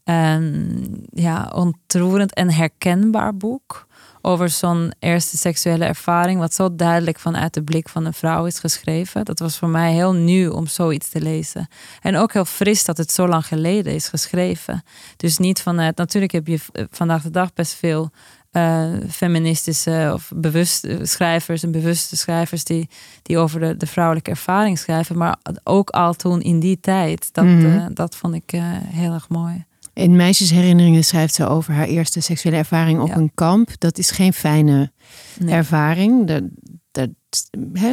ehm, 0.04 0.84
ja, 1.12 1.50
ontroerend 1.54 2.34
en 2.34 2.50
herkenbaar 2.50 3.36
boek. 3.36 3.85
Over 4.28 4.48
zo'n 4.48 4.92
eerste 4.98 5.36
seksuele 5.36 5.84
ervaring, 5.84 6.38
wat 6.38 6.54
zo 6.54 6.76
duidelijk 6.76 7.18
vanuit 7.18 7.54
de 7.54 7.62
blik 7.62 7.88
van 7.88 8.04
een 8.04 8.12
vrouw 8.12 8.46
is 8.46 8.58
geschreven. 8.58 9.24
Dat 9.24 9.38
was 9.38 9.56
voor 9.58 9.68
mij 9.68 9.92
heel 9.92 10.12
nieuw 10.12 10.52
om 10.52 10.66
zoiets 10.66 11.08
te 11.08 11.20
lezen. 11.20 11.68
En 12.02 12.16
ook 12.16 12.32
heel 12.32 12.44
fris 12.44 12.84
dat 12.84 12.96
het 12.96 13.12
zo 13.12 13.28
lang 13.28 13.46
geleden 13.46 13.94
is 13.94 14.08
geschreven. 14.08 14.82
Dus 15.16 15.38
niet 15.38 15.62
vanuit. 15.62 15.96
Natuurlijk 15.96 16.32
heb 16.32 16.46
je 16.46 16.58
v- 16.58 16.68
vandaag 16.90 17.22
de 17.22 17.30
dag 17.30 17.52
best 17.52 17.72
veel 17.74 18.10
eh, 18.50 18.84
feministische 19.10 20.10
of 20.14 20.30
bewuste 20.34 20.98
schrijvers 21.02 21.62
en 21.62 21.70
bewuste 21.70 22.16
schrijvers 22.16 22.64
die, 22.64 22.88
die 23.22 23.38
over 23.38 23.60
de, 23.60 23.76
de 23.76 23.86
vrouwelijke 23.86 24.30
ervaring 24.30 24.78
schrijven. 24.78 25.16
Maar 25.18 25.36
ook 25.64 25.90
al 25.90 26.12
toen 26.14 26.40
in 26.42 26.60
die 26.60 26.80
tijd. 26.80 27.28
Dat, 27.32 27.44
Mhm. 27.44 27.66
eh, 27.66 27.86
dat 27.92 28.16
vond 28.16 28.34
ik 28.34 28.52
eh, 28.52 28.62
heel 28.70 29.12
erg 29.12 29.28
mooi. 29.28 29.64
In 29.96 30.16
Meisjesherinneringen 30.16 31.04
schrijft 31.04 31.34
ze 31.34 31.46
over 31.48 31.74
haar 31.74 31.86
eerste 31.86 32.20
seksuele 32.20 32.56
ervaring 32.58 33.00
op 33.00 33.08
Ja. 33.08 33.16
een 33.16 33.30
kamp. 33.34 33.70
Dat 33.78 33.98
is 33.98 34.10
geen 34.10 34.32
fijne 34.32 34.92
Nee. 35.38 35.54
ervaring. 35.54 36.26
Dat, 36.26 36.42
dat, 36.90 37.10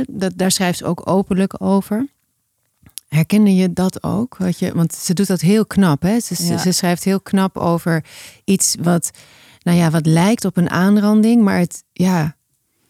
dat, 0.09 0.33
daar 0.35 0.51
schrijft 0.51 0.77
ze 0.77 0.85
ook 0.85 1.09
openlijk 1.09 1.61
over. 1.61 2.07
Herkende 3.07 3.55
je 3.55 3.73
dat 3.73 4.03
ook? 4.03 4.37
Wat 4.37 4.59
je, 4.59 4.73
want 4.73 4.93
ze 4.93 5.13
doet 5.13 5.27
dat 5.27 5.41
heel 5.41 5.65
knap. 5.65 6.01
Hè? 6.01 6.19
Ze, 6.19 6.35
ze- 6.35 6.43
Ja. 6.53 6.57
ze 6.57 6.71
schrijft 6.71 7.03
heel 7.03 7.21
knap 7.21 7.57
over 7.57 8.05
iets 8.43 8.75
wat, 8.81 9.11
nou 9.61 9.77
ja, 9.77 9.89
wat 9.89 10.05
lijkt 10.05 10.45
op 10.45 10.57
een 10.57 10.69
aanranding, 10.69 11.41
maar 11.43 11.59
het 11.59 11.83
ja, 11.93 12.35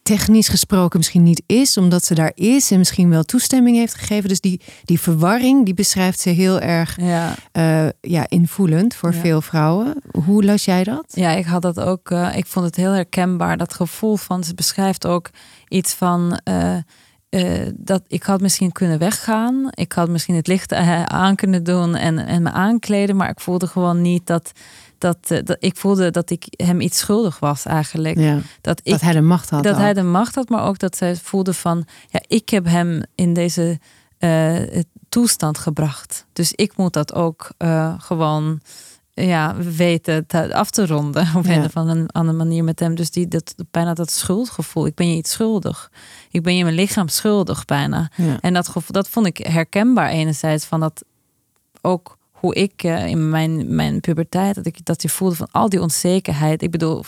technisch 0.04 0.48
gesproken 0.48 0.98
misschien 1.00 1.24
niet 1.24 1.44
is, 1.46 1.78
omdat 1.78 2.06
ze 2.06 2.14
daar 2.14 2.32
is 2.36 2.72
en 2.72 2.78
misschien 2.78 3.10
wel 3.10 3.24
toestemming 3.24 3.78
heeft 3.78 3.94
gegeven. 3.96 4.30
Dus 4.30 4.40
die, 4.42 4.62
die 4.84 5.00
verwarring, 5.00 5.66
die 5.66 5.74
beschrijft 5.74 6.20
ze 6.20 6.30
heel 6.30 6.60
erg 6.60 6.98
Ja. 7.02 7.36
eh, 7.52 7.88
ja, 8.02 8.26
invoelend 8.30 8.96
voor 8.96 9.14
Ja. 9.14 9.20
veel 9.20 9.42
vrouwen. 9.42 9.96
Hoe 10.26 10.44
las 10.44 10.66
jij 10.66 10.84
dat? 10.84 11.06
Ja, 11.08 11.30
ik 11.32 11.46
had 11.46 11.62
dat 11.62 11.80
ook. 11.80 12.10
eh, 12.12 12.36
ik 12.38 12.46
vond 12.46 12.66
het 12.66 12.76
heel 12.76 12.92
herkenbaar. 12.92 13.58
Dat 13.58 13.74
gevoel 13.74 14.16
van. 14.16 14.44
Ze 14.44 14.54
beschrijft 14.56 15.08
ook 15.08 15.30
iets 15.68 15.94
van. 15.94 16.40
eh, 16.44 16.78
dat 17.76 18.02
ik 18.08 18.24
had 18.24 18.42
misschien 18.42 18.72
kunnen 18.72 19.00
weggaan. 19.00 19.68
Ik 19.72 19.92
had 19.92 20.10
misschien 20.10 20.36
het 20.36 20.48
licht 20.48 20.74
aan 21.08 21.36
kunnen 21.36 21.64
doen 21.64 21.96
en, 21.96 22.18
en 22.28 22.42
me 22.42 22.52
aankleden. 22.52 23.16
Maar 23.16 23.30
ik 23.30 23.40
voelde 23.40 23.68
gewoon 23.68 24.02
niet 24.02 24.26
dat. 24.28 24.52
Dat, 25.04 25.18
eh, 25.32 25.44
dat 25.44 25.58
ik 25.60 25.78
voelde 25.78 26.12
dat 26.12 26.30
ik 26.30 26.44
hem 26.50 26.82
iets 26.82 26.98
schuldig 26.98 27.40
was 27.40 27.66
eigenlijk. 27.66 28.18
Ja, 28.20 28.40
Dat 28.62 28.80
ik 28.84 28.92
dat 28.92 29.02
hij 29.02 29.14
de 29.14 29.22
macht 29.22 29.50
had. 29.50 29.64
dat 29.64 29.78
hij 29.78 29.94
de 29.94 30.02
macht 30.04 30.36
had, 30.36 30.50
maar 30.50 30.64
ook 30.66 30.80
dat 30.80 30.98
zij 30.98 31.16
voelde 31.16 31.54
van, 31.54 31.86
ja, 32.10 32.22
ik 32.28 32.50
heb 32.50 32.66
hem 32.66 33.02
in 33.16 33.34
deze 33.34 33.80
eh, 34.18 34.56
toestand 35.10 35.58
gebracht. 35.58 36.26
Dus 36.34 36.52
ik 36.54 36.78
moet 36.78 36.94
dat 36.94 37.14
ook 37.14 37.52
eh, 37.58 37.94
gewoon 37.98 38.62
ja, 39.14 39.56
weten 39.56 40.28
te, 40.28 40.54
af 40.56 40.70
te 40.70 40.86
ronden 40.88 41.28
op 41.36 41.46
Ja. 41.46 41.56
een 41.56 41.64
of 41.64 41.76
andere 41.78 42.08
andere 42.12 42.38
manier 42.38 42.64
met 42.64 42.80
hem. 42.80 42.96
Dus 42.96 43.12
die, 43.12 43.28
dat, 43.28 43.56
bijna 43.72 43.94
dat 43.94 44.12
schuldgevoel. 44.12 44.86
Ik 44.86 44.96
ben 44.96 45.10
je 45.10 45.16
iets 45.16 45.32
schuldig. 45.32 45.92
Ik 46.32 46.44
ben 46.44 46.56
je 46.56 46.64
mijn 46.64 46.76
lichaam 46.76 47.08
schuldig 47.08 47.66
bijna. 47.66 48.10
Ja. 48.16 48.38
En 48.42 48.54
dat, 48.54 48.68
gevoel, 48.68 48.92
dat 48.92 49.10
vond 49.10 49.26
ik 49.26 49.38
herkenbaar 49.38 50.10
enerzijds 50.10 50.66
van 50.66 50.80
dat 50.80 51.04
ook 51.82 52.18
hoe 52.44 52.56
ik 52.56 52.84
eh, 52.84 53.08
in 53.08 53.30
mijn, 53.30 53.76
mijn 53.76 54.00
puberteit, 54.00 54.56
dat 54.56 54.66
ik 54.66 54.86
dat 54.86 55.02
je 55.02 55.10
voelde 55.10 55.36
van 55.36 55.48
al 55.52 55.70
die 55.70 55.82
onzekerheid. 55.82 56.62
Ik 56.62 56.72
bedoel, 56.72 57.04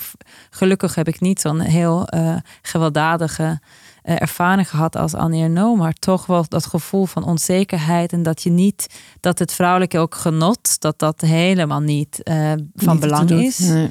gelukkig 0.50 0.96
heb 0.96 1.08
ik 1.08 1.20
niet 1.20 1.42
zo'n 1.42 1.60
heel 1.60 2.08
eh, 2.08 2.36
gewelddadige 2.62 3.60
eh, 4.02 4.22
ervaring 4.22 4.70
gehad 4.70 4.96
als 4.96 5.14
Annie 5.14 5.44
Ernaux, 5.44 5.80
maar 5.80 5.94
toch 5.94 6.26
wel 6.26 6.46
dat 6.48 6.66
gevoel 6.66 7.06
van 7.06 7.24
onzekerheid 7.24 8.14
en 8.14 8.24
dat 8.24 8.44
je 8.44 8.50
niet, 8.50 8.88
dat 9.20 9.40
het 9.40 9.54
vrouwelijke 9.54 9.98
ook 10.00 10.16
genot, 10.16 10.82
dat 10.82 11.00
dat 11.00 11.22
helemaal 11.22 11.82
niet 11.82 12.20
van 12.76 12.92
Niet 12.92 13.00
belang 13.00 13.30
is. 13.30 13.60
Nee. 13.60 13.90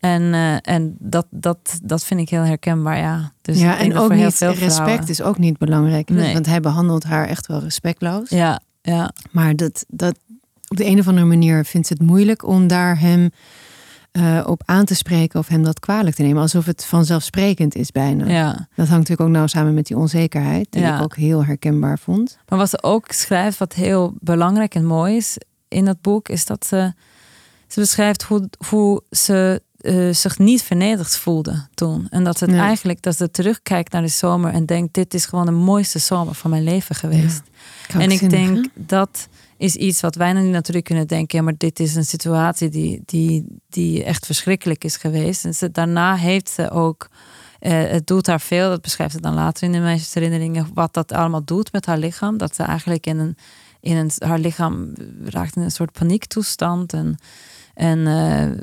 En, 0.00 0.32
en 0.62 0.96
dat, 0.98 1.26
dat, 1.30 1.78
dat 1.82 2.04
vind 2.04 2.20
ik 2.20 2.28
heel 2.28 2.42
herkenbaar, 2.44 2.98
ja. 2.98 3.32
Dus 3.42 3.60
ja, 3.60 3.78
en 3.78 3.96
ook 3.96 4.14
niet, 4.14 4.34
veel 4.34 4.48
respect 4.52 4.74
vrouwen- 4.74 5.08
is 5.08 5.22
ook 5.22 5.38
niet 5.38 5.58
belangrijk. 5.58 6.10
Nee. 6.10 6.32
Want 6.32 6.46
hij 6.46 6.60
behandelt 6.60 7.04
haar 7.04 7.26
echt 7.26 7.46
wel 7.46 7.60
respectloos. 7.60 8.28
Ja, 8.28 8.60
ja, 8.82 9.12
Maar 9.30 9.56
dat, 9.56 9.84
dat, 9.88 10.18
op 10.68 10.76
de 10.76 10.84
een 10.86 10.98
of 10.98 11.08
andere 11.08 11.26
manier 11.26 11.64
vindt 11.64 11.86
ze 11.86 11.92
het 11.92 12.02
moeilijk 12.02 12.46
om 12.46 12.66
daar 12.66 13.00
hem 13.00 13.30
eh, 14.12 14.44
op 14.46 14.62
aan 14.64 14.84
te 14.84 14.94
spreken 14.94 15.38
of 15.40 15.48
hem 15.48 15.62
dat 15.62 15.80
kwalijk 15.80 16.16
te 16.16 16.22
nemen. 16.22 16.42
Alsof 16.42 16.66
het 16.66 16.84
vanzelfsprekend 16.84 17.74
is 17.74 17.90
bijna. 17.90 18.26
ja. 18.26 18.46
Dat 18.52 18.88
hangt 18.88 18.90
natuurlijk 18.90 19.20
ook 19.20 19.28
nauw 19.28 19.46
samen 19.46 19.74
met 19.74 19.86
die 19.86 19.96
onzekerheid, 19.96 20.66
die 20.70 20.80
Ja. 20.82 20.96
ik 20.96 21.02
ook 21.02 21.16
heel 21.16 21.44
herkenbaar 21.44 21.98
vond. 21.98 22.38
Maar 22.48 22.58
wat 22.58 22.70
ze 22.70 22.82
ook 22.82 23.12
schrijft, 23.12 23.58
wat 23.58 23.72
heel 23.72 24.14
belangrijk 24.20 24.74
en 24.74 24.84
mooi 24.84 25.16
is 25.16 25.36
in 25.68 25.84
dat 25.84 26.00
boek, 26.00 26.28
is 26.28 26.44
dat 26.44 26.66
ze, 26.66 26.92
ze 27.66 27.80
beschrijft 27.80 28.22
hoe, 28.22 28.48
hoe 28.68 29.02
ze 29.10 29.62
eh, 29.78 30.12
zich 30.12 30.38
niet 30.38 30.62
vernederd 30.62 31.16
voelde 31.16 31.66
toen. 31.74 32.06
En 32.10 32.24
dat 32.24 32.38
ze 32.38 32.44
het 32.44 32.54
eigenlijk, 32.54 33.02
dat 33.02 33.16
ze 33.16 33.30
terugkijkt 33.30 33.92
naar 33.92 34.02
de 34.02 34.08
zomer 34.08 34.52
en 34.52 34.66
denkt, 34.66 34.94
dit 34.94 35.14
is 35.14 35.26
gewoon 35.26 35.46
de 35.46 35.50
mooiste 35.52 35.98
zomer 35.98 36.34
van 36.34 36.50
mijn 36.50 36.64
leven 36.64 36.94
geweest. 36.94 37.42
En 37.88 38.10
ik 38.10 38.30
denk 38.30 38.66
dat 38.74 39.28
is 39.58 39.76
iets 39.76 40.00
wat 40.00 40.14
wij 40.14 40.32
nu 40.32 40.48
natuurlijk 40.48 40.86
kunnen 40.86 41.06
denken, 41.06 41.38
ja, 41.38 41.44
maar 41.44 41.56
dit 41.56 41.80
is 41.80 41.94
een 41.94 42.04
situatie 42.04 42.68
die, 42.68 43.02
die, 43.04 43.46
die 43.68 44.04
echt 44.04 44.26
verschrikkelijk 44.26 44.84
is 44.84 44.96
geweest. 44.96 45.44
En 45.44 45.54
ze, 45.54 45.70
daarna 45.70 46.16
heeft 46.16 46.48
ze 46.48 46.70
ook, 46.70 47.08
eh, 47.58 47.72
het 47.72 48.06
doet 48.06 48.26
haar 48.26 48.40
veel, 48.40 48.68
dat 48.68 48.82
beschrijft 48.82 49.14
ze 49.14 49.20
dan 49.20 49.34
later 49.34 49.62
in 49.62 49.72
de 49.72 49.78
meisjesherinneringen, 49.78 50.70
wat 50.74 50.94
dat 50.94 51.12
allemaal 51.12 51.44
doet 51.44 51.72
met 51.72 51.86
haar 51.86 51.98
lichaam. 51.98 52.36
Dat 52.36 52.54
ze 52.54 52.62
eigenlijk 52.62 53.06
in 53.06 53.18
een, 53.18 53.36
in 53.80 53.96
een 53.96 54.10
haar 54.18 54.38
lichaam 54.38 54.92
raakt 55.24 55.56
in 55.56 55.62
een 55.62 55.70
soort 55.70 55.92
paniektoestand. 55.92 56.92
En, 56.92 57.18
en 57.74 58.06
eh, 58.06 58.62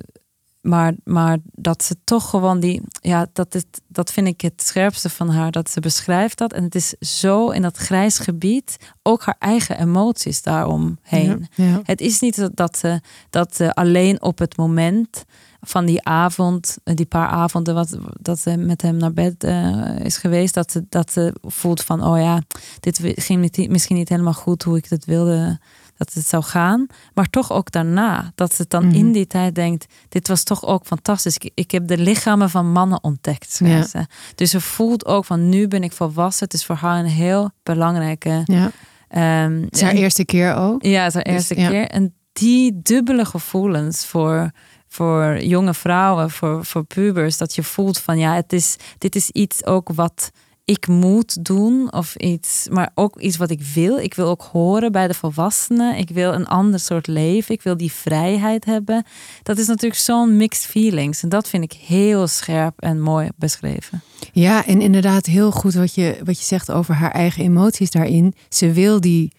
maar, 0.65 0.93
maar 1.03 1.38
dat 1.53 1.84
ze 1.84 1.95
toch 2.03 2.29
gewoon 2.29 2.60
die, 2.60 2.81
ja, 3.01 3.27
dat, 3.34 3.55
is, 3.55 3.63
dat 3.88 4.12
vind 4.12 4.27
ik 4.27 4.41
het 4.41 4.62
scherpste 4.62 5.10
van 5.10 5.29
haar, 5.29 5.51
dat 5.51 5.69
ze 5.69 5.79
beschrijft 5.79 6.38
dat. 6.38 6.53
En 6.53 6.63
het 6.63 6.75
is 6.75 6.89
zo 7.00 7.50
in 7.50 7.62
dat 7.62 7.77
grijs 7.77 8.17
gebied, 8.17 8.77
ook 9.03 9.24
haar 9.24 9.36
eigen 9.39 9.79
emoties 9.79 10.41
daaromheen. 10.41 11.48
Ja, 11.55 11.65
ja. 11.65 11.79
Het 11.84 12.01
is 12.01 12.19
niet 12.19 12.36
dat, 12.36 12.55
dat 12.55 12.77
ze, 12.77 13.01
dat 13.29 13.55
ze 13.55 13.74
alleen 13.74 14.22
op 14.22 14.38
het 14.38 14.57
moment 14.57 15.25
van 15.62 15.86
die 15.86 16.03
avond, 16.03 16.77
eh, 16.84 16.95
die 16.95 17.05
paar 17.05 17.27
avonden 17.27 17.74
wat, 17.74 17.98
dat 18.19 18.39
ze 18.39 18.57
met 18.57 18.81
hem 18.81 18.98
naar 18.98 19.13
bed 19.13 19.43
eh, 19.43 20.00
is 20.00 20.17
geweest, 20.17 20.53
dat 20.53 20.72
ze, 20.72 20.86
dat 20.89 21.12
ze 21.12 21.36
voelt 21.41 21.81
van, 21.81 22.03
oh 22.03 22.17
ja, 22.17 22.41
dit 22.79 23.00
ging 23.01 23.41
niet, 23.41 23.69
misschien 23.69 23.95
niet 23.95 24.10
helemaal 24.10 24.34
goed 24.34 24.63
hoe 24.63 24.77
ik 24.77 24.86
het 24.89 25.05
wilde 25.05 25.60
dat 25.98 26.14
het 26.14 26.28
zou 26.28 26.44
gaan. 26.44 26.88
Maar 27.14 27.30
toch 27.30 27.52
ook 27.52 27.72
daarna, 27.72 28.32
dat 28.36 28.56
ze 28.56 28.66
dan 28.68 28.86
Mhm. 28.86 28.96
in 28.96 29.12
die 29.12 29.28
tijd 29.28 29.56
denkt, 29.56 29.86
dit 30.10 30.28
was 30.28 30.44
toch 30.44 30.66
ook 30.66 30.86
fantastisch. 30.86 31.36
Ik, 31.38 31.52
ik 31.54 31.72
heb 31.72 31.88
de 31.88 31.98
lichamen 31.98 32.50
van 32.50 32.72
mannen 32.72 33.04
ontdekt. 33.04 33.52
ze. 33.52 34.06
Dus 34.36 34.50
ze 34.50 34.62
voelt 34.62 35.06
ook 35.06 35.25
van, 35.25 35.50
nu 35.50 35.68
ben 35.68 35.84
ik 35.84 35.92
volwassen. 35.92 36.46
Het 36.46 36.54
is 36.54 36.66
voor 36.66 36.75
haar 36.75 37.00
een 37.00 37.06
heel 37.06 37.50
belangrijke... 37.64 38.42
ja. 38.46 38.72
ehm, 39.08 39.62
Het 39.62 39.75
is 39.75 39.82
haar 39.82 39.92
en- 39.92 39.98
eerste 39.98 40.25
keer 40.25 40.56
ook. 40.56 40.84
ja, 40.84 41.04
het 41.04 41.08
is 41.08 41.14
haar 41.14 41.24
Dus, 41.24 41.34
eerste 41.34 41.60
ja. 41.60 41.70
keer. 41.70 41.88
En 41.88 42.14
die 42.34 42.80
dubbele 42.82 43.25
gevoelens 43.25 44.06
voor, 44.06 44.52
voor 44.88 45.44
jonge 45.44 45.74
vrouwen, 45.74 46.30
voor, 46.32 46.66
voor 46.66 46.84
pubers, 46.84 47.38
dat 47.38 47.56
je 47.56 47.64
voelt 47.64 47.98
van 48.00 48.18
ja, 48.18 48.34
het 48.36 48.54
is, 48.54 48.75
dit 48.98 49.16
is 49.16 49.30
iets 49.30 49.66
ook 49.66 49.90
wat 49.94 50.32
ik 50.65 50.88
moet 50.88 51.45
doen 51.45 51.93
of 51.93 52.15
iets, 52.15 52.67
maar 52.72 52.91
ook 52.95 53.19
iets 53.19 53.38
wat 53.38 53.50
ik 53.50 53.62
wil. 53.62 53.98
Ik 53.98 54.13
wil 54.13 54.27
ook 54.27 54.41
horen 54.51 54.91
bij 54.91 55.07
de 55.07 55.13
volwassenen. 55.13 55.98
Ik 55.98 56.10
wil 56.10 56.34
een 56.34 56.48
ander 56.48 56.79
soort 56.79 57.07
leven. 57.07 57.55
Ik 57.55 57.62
wil 57.62 57.77
die 57.77 57.91
vrijheid 57.91 58.65
hebben. 58.65 59.03
Dat 59.43 59.57
is 59.57 59.67
natuurlijk 59.67 60.01
zo'n 60.01 60.38
mixed 60.38 60.65
feelings. 60.65 61.24
En 61.24 61.29
dat 61.29 61.50
vind 61.50 61.63
ik 61.63 61.74
heel 61.74 62.27
scherp 62.27 62.79
en 62.79 63.01
mooi 63.01 63.29
beschreven. 63.36 64.01
Ja, 64.31 64.65
en 64.65 64.81
inderdaad 64.81 65.25
heel 65.25 65.51
goed 65.51 65.74
wat 65.74 65.95
je, 65.95 66.19
wat 66.24 66.38
je 66.39 66.45
zegt 66.45 66.72
over 66.72 66.93
haar 66.93 67.12
eigen 67.12 67.43
emoties 67.43 67.91
daarin. 67.91 68.34
Ze 68.50 68.72
wil 68.72 69.01
die, 69.01 69.31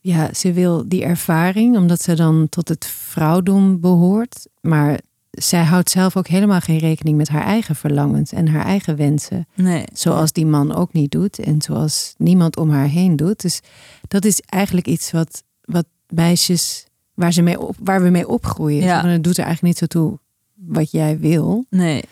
ja, 0.00 0.34
ze 0.34 0.52
wil 0.52 0.88
die 0.88 1.04
ervaring, 1.04 1.76
omdat 1.76 2.02
ze 2.02 2.14
dan 2.14 2.48
tot 2.48 2.68
het 2.68 2.86
vrouwdom 2.86 3.80
behoort. 3.80 4.46
Maar 4.60 5.00
zij 5.34 5.62
houdt 5.62 5.90
zelf 5.90 6.16
ook 6.16 6.26
helemaal 6.26 6.60
geen 6.60 6.78
rekening 6.78 7.16
met 7.16 7.28
haar 7.28 7.42
eigen 7.44 7.76
verlangens 7.76 8.32
en 8.32 8.48
haar 8.48 8.64
eigen 8.64 8.96
wensen. 8.96 9.46
Nee. 9.54 9.84
Zoals 9.92 10.32
die 10.32 10.46
man 10.46 10.74
ook 10.74 10.92
niet 10.92 11.10
doet 11.10 11.38
en 11.38 11.62
zoals 11.62 12.14
niemand 12.18 12.56
om 12.56 12.70
haar 12.70 12.88
heen 12.88 13.16
doet. 13.16 13.40
Dus 13.40 13.60
dat 14.08 14.24
is 14.24 14.40
eigenlijk 14.40 14.86
iets 14.86 15.10
wat, 15.10 15.42
wat 15.60 15.86
meisjes, 16.08 16.86
waar, 17.14 17.32
ze 17.32 17.42
mee 17.42 17.60
op, 17.60 17.76
waar 17.78 18.02
we 18.02 18.08
mee 18.08 18.28
opgroeien. 18.28 18.82
Ja. 18.82 19.06
Het 19.06 19.24
doet 19.24 19.38
er 19.38 19.44
eigenlijk 19.44 19.80
niet 19.80 19.90
zo 19.90 20.00
toe 20.00 20.18
wat 20.54 20.90
jij 20.90 21.18
wil. 21.18 21.66
Nee. 21.70 22.02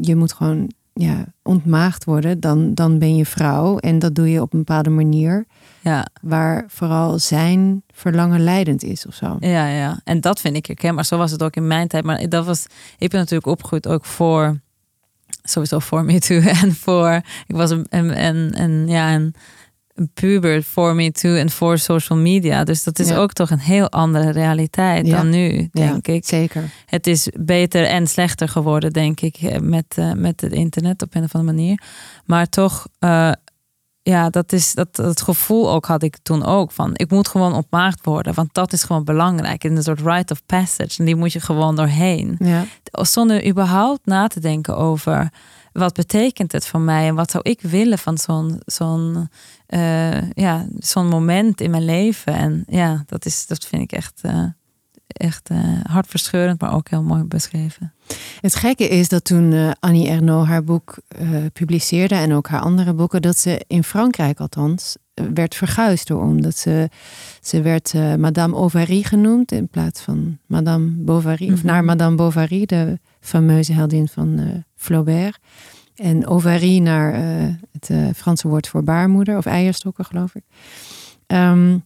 Je 0.00 0.16
moet 0.16 0.32
gewoon 0.32 0.70
ja, 1.00 1.24
ontmaagd 1.42 2.04
worden, 2.04 2.40
dan, 2.40 2.74
dan 2.74 2.98
ben 2.98 3.16
je 3.16 3.26
vrouw. 3.26 3.78
En 3.78 3.98
dat 3.98 4.14
doe 4.14 4.30
je 4.30 4.40
op 4.40 4.52
een 4.52 4.58
bepaalde 4.58 4.90
manier 4.90 5.46
Ja. 5.80 6.06
waar 6.22 6.64
vooral 6.68 7.18
zijn 7.18 7.82
verlangen 7.92 8.40
leidend 8.40 8.82
is 8.82 9.06
of 9.06 9.14
zo. 9.14 9.36
Ja, 9.40 9.66
ja. 9.66 10.00
En 10.04 10.20
dat 10.20 10.40
vind 10.40 10.56
ik 10.56 10.66
herkenbaar. 10.66 11.04
Zo 11.04 11.16
was 11.18 11.30
het 11.30 11.42
ook 11.42 11.56
in 11.56 11.66
mijn 11.66 11.88
tijd. 11.88 12.04
Maar 12.04 12.28
dat 12.28 12.44
was, 12.46 12.66
ik 12.98 13.10
ben 13.10 13.18
natuurlijk 13.20 13.46
opgegroeid 13.46 13.88
ook 13.88 14.04
voor, 14.04 14.60
sowieso 15.42 15.78
voor 15.78 16.04
Me 16.04 16.18
Too. 16.20 16.40
En 16.62 16.74
voor, 16.74 17.14
ik 17.46 17.56
was 17.56 17.70
een, 17.70 17.86
een, 17.90 18.24
een, 18.24 18.60
een- 18.62 18.88
ja, 18.88 19.14
een, 19.14 19.22
een 19.22 19.34
puber 20.14 20.62
voor 20.62 20.94
Me 20.94 21.12
Too 21.12 21.34
en 21.34 21.50
voor 21.50 21.78
social 21.78 22.18
media. 22.18 22.64
Dus 22.64 22.84
dat 22.84 22.98
is 22.98 23.08
Ja. 23.08 23.16
ook 23.16 23.32
toch 23.32 23.50
een 23.50 23.58
heel 23.58 23.90
andere 23.90 24.30
realiteit 24.30 25.06
Ja. 25.06 25.16
dan 25.16 25.30
nu, 25.30 25.68
denk 25.72 26.06
ja, 26.06 26.12
ik. 26.12 26.26
Zeker. 26.26 26.70
Het 26.86 27.06
is 27.06 27.28
beter 27.40 27.84
en 27.86 28.06
slechter 28.06 28.48
geworden, 28.48 28.92
denk 28.92 29.20
ik, 29.20 29.36
eh, 29.36 29.58
met, 29.58 29.84
eh, 29.88 30.12
met 30.12 30.40
het 30.40 30.52
internet 30.52 31.02
op 31.02 31.14
een 31.14 31.24
of 31.24 31.34
andere 31.34 31.56
manier. 31.56 31.82
Maar 32.24 32.48
toch, 32.48 32.86
eh, 32.98 33.32
ja, 34.02 34.30
dat 34.30 34.52
is 34.52 34.74
dat, 34.74 34.96
dat 34.96 35.22
gevoel 35.22 35.70
ook 35.70 35.86
had 35.86 36.02
ik 36.02 36.16
toen 36.22 36.44
ook 36.44 36.72
van 36.72 36.90
ik 36.94 37.10
moet 37.10 37.28
gewoon 37.28 37.54
opmaagd 37.54 38.04
worden, 38.04 38.34
want 38.34 38.54
dat 38.54 38.72
is 38.72 38.82
gewoon 38.82 39.04
belangrijk. 39.04 39.64
In 39.64 39.76
een 39.76 39.82
soort 39.82 40.00
rite 40.00 40.32
of 40.32 40.46
passage 40.46 40.98
en 40.98 41.04
die 41.04 41.16
moet 41.16 41.32
je 41.32 41.40
gewoon 41.40 41.76
doorheen. 41.76 42.36
Ja. 42.38 42.64
Zonder 42.90 43.46
überhaupt 43.46 44.06
na 44.06 44.26
te 44.26 44.40
denken 44.40 44.76
over 44.76 45.28
wat 45.72 45.94
betekent 45.94 46.52
het 46.52 46.66
voor 46.66 46.80
mij 46.80 47.08
en 47.08 47.14
wat 47.14 47.30
zou 47.30 47.50
ik 47.50 47.60
willen 47.60 47.98
van 47.98 48.18
zo'n 48.18 48.60
zo'n 48.66 49.28
eh, 49.66 50.30
ja, 50.30 50.66
zo'n 50.78 51.08
moment 51.08 51.60
in 51.60 51.70
mijn 51.70 51.84
leven. 51.84 52.34
En 52.34 52.64
ja, 52.68 53.02
dat, 53.06 53.26
is, 53.26 53.46
dat 53.46 53.64
vind 53.64 53.82
ik 53.82 53.92
echt, 53.92 54.20
eh, 54.22 54.44
echt 55.06 55.48
eh, 55.50 55.58
hartverscheurend, 55.82 56.60
maar 56.60 56.74
ook 56.74 56.88
heel 56.88 57.02
mooi 57.02 57.22
beschreven. 57.22 57.92
Het 58.40 58.54
gekke 58.54 58.88
is 58.88 59.08
dat 59.08 59.24
toen 59.24 59.74
Annie 59.80 60.08
Ernaux 60.08 60.48
haar 60.48 60.64
boek 60.64 60.98
publiceerde 61.52 62.14
en 62.14 62.32
ook 62.32 62.48
haar 62.48 62.60
andere 62.60 62.94
boeken, 62.94 63.22
dat 63.22 63.38
ze 63.38 63.64
in 63.66 63.84
Frankrijk 63.84 64.40
althans 64.40 64.96
werd 65.14 65.54
verguisd 65.54 66.06
door 66.06 66.22
omdat 66.22 66.56
ze, 66.56 66.88
ze 67.40 67.62
werd 67.62 67.92
Madame 68.18 68.52
Bovary 68.54 69.02
genoemd 69.02 69.52
in 69.52 69.68
plaats 69.68 70.00
van 70.00 70.38
Madame 70.46 70.86
Bovary, 70.86 71.52
of 71.52 71.58
Mhm. 71.58 71.66
naar 71.66 71.84
Madame 71.84 72.16
Bovary, 72.16 72.66
de 72.66 72.98
fameuze 73.20 73.72
heldin 73.72 74.08
van 74.08 74.64
Flaubert. 74.80 75.38
En 75.94 76.26
ovary 76.26 76.78
naar 76.78 77.14
eh, 77.14 77.22
het 77.72 77.90
eh, 77.90 78.06
Franse 78.16 78.48
woord 78.48 78.68
voor 78.68 78.84
baarmoeder 78.84 79.36
of 79.36 79.46
eierstokken, 79.46 80.04
geloof 80.04 80.34
ik. 80.34 80.42
Ehm, 81.26 81.78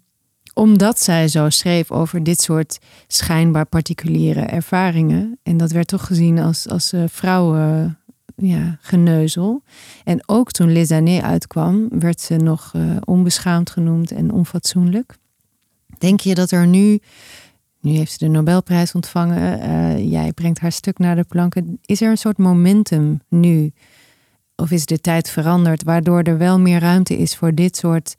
omdat 0.55 1.01
zij 1.01 1.29
zo 1.29 1.51
schreef 1.51 1.91
over 1.91 2.23
dit 2.23 2.41
soort 2.41 2.79
schijnbaar 3.07 3.67
particuliere 3.67 4.41
ervaringen. 4.41 5.39
En 5.43 5.57
dat 5.57 5.73
werd 5.73 5.89
toch 5.89 6.07
gezien 6.07 6.39
als, 6.39 6.69
als 6.69 6.93
eh, 6.93 7.03
vrouwen 7.07 7.99
ja, 8.37 8.79
geneuzel. 8.81 9.63
En 10.05 10.23
ook 10.27 10.51
toen 10.51 10.73
Les 10.73 10.91
Années 10.91 11.23
uitkwam, 11.23 11.89
werd 11.91 12.21
ze 12.21 12.37
nog 12.37 12.73
onbeschaamd 13.05 13.71
genoemd 13.71 14.11
en 14.11 14.31
onfatsoenlijk. 14.33 15.17
Denk 15.99 16.21
je 16.21 16.35
dat 16.35 16.51
er 16.51 16.67
nu, 16.67 17.01
nu 17.85 17.93
heeft 17.93 18.13
ze 18.13 18.19
de 18.19 18.29
Nobelprijs 18.29 18.93
ontvangen, 18.93 19.61
eh, 19.61 20.11
jij 20.11 20.33
brengt 20.33 20.59
haar 20.59 20.73
stuk 20.73 20.99
naar 20.99 21.17
de 21.17 21.25
planken. 21.25 21.79
Is 21.83 22.01
er 22.01 22.11
een 22.11 22.19
soort 22.19 22.39
momentum 22.39 23.21
nu? 23.29 23.73
Of 24.57 24.71
is 24.71 24.87
de 24.87 25.01
tijd 25.01 25.31
veranderd, 25.31 25.83
waardoor 25.83 26.23
er 26.23 26.39
wel 26.39 26.61
meer 26.61 26.81
ruimte 26.81 27.19
is 27.19 27.37
voor 27.37 27.55
dit 27.55 27.77
soort 27.77 28.17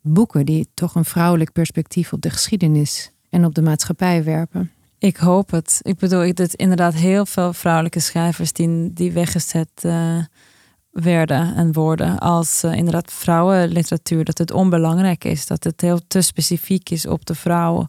boeken 0.00 0.46
die 0.46 0.68
toch 0.74 0.94
een 0.94 1.04
vrouwelijk 1.04 1.52
perspectief 1.52 2.12
op 2.12 2.22
de 2.22 2.30
geschiedenis 2.30 3.10
en 3.30 3.44
op 3.44 3.54
de 3.54 3.62
maatschappij 3.62 4.24
werpen? 4.24 4.70
Ik 4.98 5.16
hoop 5.16 5.50
het. 5.50 5.78
Ik 5.82 5.98
bedoel, 5.98 6.24
ik 6.24 6.36
dat 6.36 6.54
inderdaad 6.54 6.94
heel 6.94 7.26
veel 7.26 7.52
vrouwelijke 7.52 8.00
schrijvers 8.00 8.52
die, 8.52 8.92
die 8.92 9.12
weggezet 9.12 9.70
eh, 9.80 10.18
werden 10.90 11.54
en 11.54 11.72
worden 11.72 12.18
als 12.18 12.62
eh, 12.62 12.74
inderdaad 12.74 13.12
vrouwenliteratuur. 13.12 14.24
Dat 14.24 14.38
het 14.38 14.50
onbelangrijk 14.50 15.24
is, 15.24 15.46
dat 15.46 15.64
het 15.64 15.80
heel 15.80 16.00
te 16.06 16.20
specifiek 16.20 16.90
is 16.90 17.06
op 17.06 17.26
de 17.26 17.34
vrouw, 17.34 17.86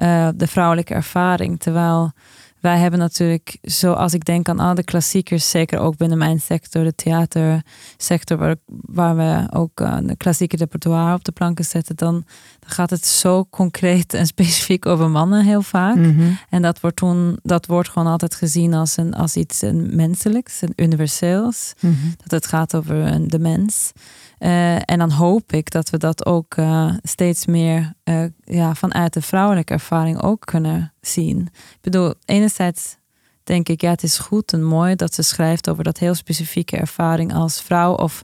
eh, 0.00 0.28
de 0.34 0.46
vrouwelijke 0.46 0.94
ervaring. 0.94 1.60
Terwijl 1.60 2.12
wij 2.60 2.78
hebben 2.78 3.00
natuurlijk, 3.00 3.58
zoals 3.62 4.14
ik 4.14 4.24
denk 4.24 4.48
aan 4.48 4.58
al 4.58 4.74
de 4.74 4.84
klassiekers, 4.84 5.50
zeker 5.50 5.78
ook 5.78 5.96
binnen 5.96 6.18
mijn 6.18 6.40
sector, 6.40 6.84
de 6.84 6.94
theatersector, 6.94 8.38
waar, 8.38 8.56
waar 8.66 9.16
we 9.16 9.58
ook 9.58 9.76
de 9.76 10.16
klassieke 10.16 10.56
repertoire 10.56 11.14
op 11.14 11.24
de 11.24 11.32
planken 11.32 11.64
zetten, 11.64 11.96
dan, 11.96 12.24
dan 12.60 12.70
gaat 12.70 12.90
het 12.90 13.06
zo 13.06 13.46
concreet 13.50 14.14
en 14.14 14.26
specifiek 14.36 14.86
over 14.86 15.10
mannen 15.10 15.44
heel 15.44 15.62
vaak. 15.62 15.96
Mhm. 15.96 16.30
En 16.48 16.62
dat 16.62 16.80
wordt 16.80 16.96
toen, 16.96 17.38
dat 17.42 17.66
wordt 17.66 17.88
gewoon 17.88 18.12
altijd 18.12 18.34
gezien 18.34 18.74
als, 18.74 18.96
een, 18.96 19.14
als 19.14 19.36
iets 19.36 19.62
een 19.62 19.96
menselijks, 19.96 20.62
een 20.62 20.72
universeels. 20.76 21.74
Mhm. 21.80 21.94
Dat 22.16 22.30
het 22.30 22.46
gaat 22.46 22.74
over 22.74 22.96
een, 22.96 23.28
de 23.28 23.38
mens. 23.38 23.92
Eh, 24.40 24.74
en 24.74 24.98
dan 24.98 25.10
hoop 25.10 25.52
ik 25.52 25.70
dat 25.70 25.90
we 25.90 25.98
dat 25.98 26.26
ook 26.26 26.54
eh, 26.54 26.92
steeds 27.02 27.46
meer 27.46 27.92
eh, 28.04 28.24
ja, 28.44 28.74
vanuit 28.74 29.12
de 29.12 29.22
vrouwelijke 29.22 29.72
ervaring 29.72 30.22
ook 30.22 30.40
kunnen 30.46 30.92
zien. 31.00 31.40
Ik 31.52 31.80
bedoel, 31.80 32.14
enerzijds 32.24 32.96
denk 33.42 33.68
ik, 33.68 33.80
ja, 33.80 33.90
het 33.90 34.02
is 34.02 34.18
goed 34.18 34.52
en 34.52 34.62
mooi 34.62 34.96
dat 34.96 35.14
ze 35.14 35.22
schrijft 35.22 35.70
over 35.70 35.84
dat 35.84 35.98
heel 35.98 36.14
specifieke 36.14 36.76
ervaring 36.76 37.34
als 37.34 37.62
vrouw 37.62 37.94
of 37.94 38.22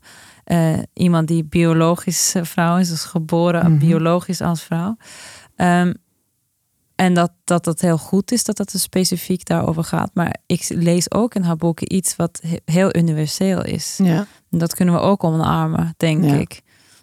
iemand 0.92 1.28
die 1.28 1.44
biologisch 1.44 2.35
vrouw 2.42 2.76
is, 2.76 2.88
dus 2.88 3.04
geboren 3.04 3.70
Mhm. 3.70 3.78
biologisch 3.78 4.41
als 4.41 4.62
vrouw. 4.62 4.97
Ehm, 5.56 5.93
en 6.97 7.15
dat, 7.15 7.32
dat 7.45 7.65
dat 7.65 7.80
heel 7.80 7.99
goed 7.99 8.32
is 8.32 8.45
dat 8.45 8.56
dat 8.56 8.73
er 8.73 8.78
specifiek 8.80 9.45
daarover 9.47 9.85
gaat. 9.85 10.11
Maar 10.15 10.37
ik 10.47 10.67
lees 10.69 11.11
ook 11.11 11.35
in 11.35 11.43
haar 11.43 11.56
boeken 11.56 11.95
iets 11.95 12.17
wat 12.17 12.41
he- 12.47 12.73
heel 12.73 12.97
universeel 12.97 13.65
is. 13.65 13.99
Ja. 14.02 14.26
En 14.50 14.59
dat 14.59 14.75
kunnen 14.75 14.95
we 14.95 15.00
ook 15.00 15.25
omarmen, 15.25 15.95
denk 15.97 16.25
Ja. 16.25 16.35
ik. 16.35 16.61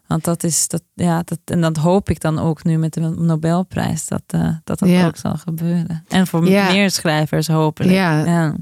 Want 0.08 0.23
dat 0.23 0.43
is 0.43 0.67
dat, 0.67 0.82
ja, 0.93 1.21
dat, 1.25 1.39
en 1.45 1.62
dat 1.62 1.77
hoop 1.77 2.10
ik 2.10 2.19
dan 2.21 2.39
ook 2.39 2.63
nu 2.63 2.77
met 2.77 2.93
de 2.93 2.99
Nobelprijs, 2.99 4.08
dat 4.08 4.21
eh, 4.27 4.47
dat, 4.63 4.79
dat 4.79 4.89
Ja. 4.89 5.06
ook 5.08 5.17
zal 5.17 5.36
gebeuren. 5.38 6.03
En 6.08 6.27
voor 6.27 6.43
meer 6.43 6.91
schrijvers 6.91 7.47
hopelijk. 7.47 7.93
Ja. 7.93 8.56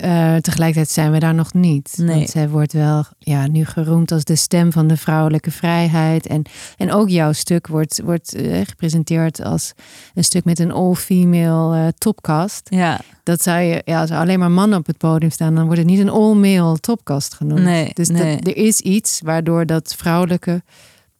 Eh, 0.00 0.36
tegelijkertijd 0.36 0.90
zijn 0.90 1.12
we 1.12 1.18
daar 1.18 1.34
nog 1.34 1.52
niet. 1.54 1.94
Nee. 1.96 2.16
Want 2.16 2.28
zij 2.30 2.48
wordt 2.48 2.72
wel 2.72 3.04
ja, 3.18 3.46
nu 3.46 3.64
geroemd 3.64 4.12
als 4.12 4.24
de 4.24 4.36
stem 4.36 4.72
van 4.72 4.86
de 4.86 4.96
vrouwelijke 4.96 5.50
vrijheid. 5.50 6.26
En, 6.26 6.42
en 6.76 6.92
ook 6.92 7.08
jouw 7.08 7.32
stuk 7.32 7.66
wordt, 7.66 8.00
wordt 8.04 8.34
eh, 8.34 8.60
gepresenteerd 8.64 9.42
als 9.42 9.72
een 10.14 10.24
stuk 10.24 10.44
met 10.44 10.58
een 10.58 10.72
all-female 10.72 11.76
eh, 11.78 11.88
topcast. 11.98 12.66
ja. 12.70 13.00
Dat 13.22 13.42
zou 13.42 13.60
je, 13.60 13.82
ja, 13.84 14.00
als 14.00 14.10
er 14.10 14.18
alleen 14.18 14.38
maar 14.38 14.50
mannen 14.50 14.78
op 14.78 14.86
het 14.86 14.98
podium 14.98 15.30
staan, 15.30 15.54
dan 15.54 15.64
wordt 15.64 15.78
het 15.78 15.88
niet 15.88 15.98
een 16.00 16.08
all-male 16.08 16.78
topcast 16.78 17.34
genoemd. 17.34 17.62
Nee, 17.62 17.90
dus 17.92 18.08
dat- 18.08 18.18
er 18.20 18.56
is 18.56 18.80
iets 18.80 19.20
waardoor 19.24 19.66
dat 19.66 19.94
vrouwelijke 19.98 20.62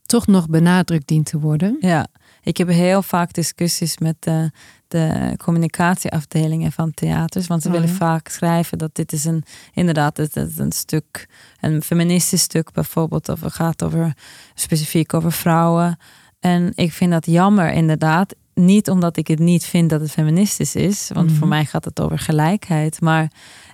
toch 0.03 0.27
nog 0.27 0.49
benadrukt 0.49 1.09
dient 1.09 1.27
te 1.27 1.39
worden. 1.39 1.77
Ja, 1.81 2.07
ik 2.47 2.57
heb 2.57 2.69
heel 2.69 3.03
vaak 3.03 3.33
discussies 3.33 3.99
met 3.99 4.17
de, 4.19 4.51
de 4.89 5.35
communicatieafdelingen 5.45 6.73
van 6.73 6.91
theaters. 6.95 7.47
Want 7.47 7.63
ze 7.63 7.69
Oh, 7.69 7.75
willen 7.75 7.89
ja? 7.89 7.95
vaak 7.95 8.29
schrijven 8.29 8.79
dat 8.79 8.95
dit 8.95 9.13
is 9.13 9.25
een, 9.25 9.45
inderdaad, 9.73 10.17
dit 10.17 10.37
is 10.37 10.59
een 10.59 10.73
stuk, 10.73 11.29
een 11.61 11.83
feministisch 11.83 12.43
stuk 12.43 12.73
bijvoorbeeld. 12.73 13.29
Of 13.29 13.41
het 13.41 13.53
gaat 13.55 13.83
over, 13.83 14.13
specifiek 14.55 15.15
over 15.15 15.33
vrouwen. 15.33 15.99
En 16.41 16.73
ik 16.75 16.93
vind 16.93 17.11
dat 17.13 17.27
jammer 17.27 17.73
inderdaad. 17.73 18.35
Niet 18.55 18.91
omdat 18.91 19.17
ik 19.17 19.27
het 19.29 19.39
niet 19.39 19.65
vind 19.65 19.91
dat 19.91 20.01
het 20.01 20.11
feministisch 20.11 20.75
is. 20.75 21.11
Want 21.15 21.29
Mhm. 21.31 21.39
voor 21.39 21.49
mij 21.49 21.65
gaat 21.65 21.85
het 21.85 22.01
over 22.01 22.19
gelijkheid. 22.19 23.01
Maar 23.01 23.31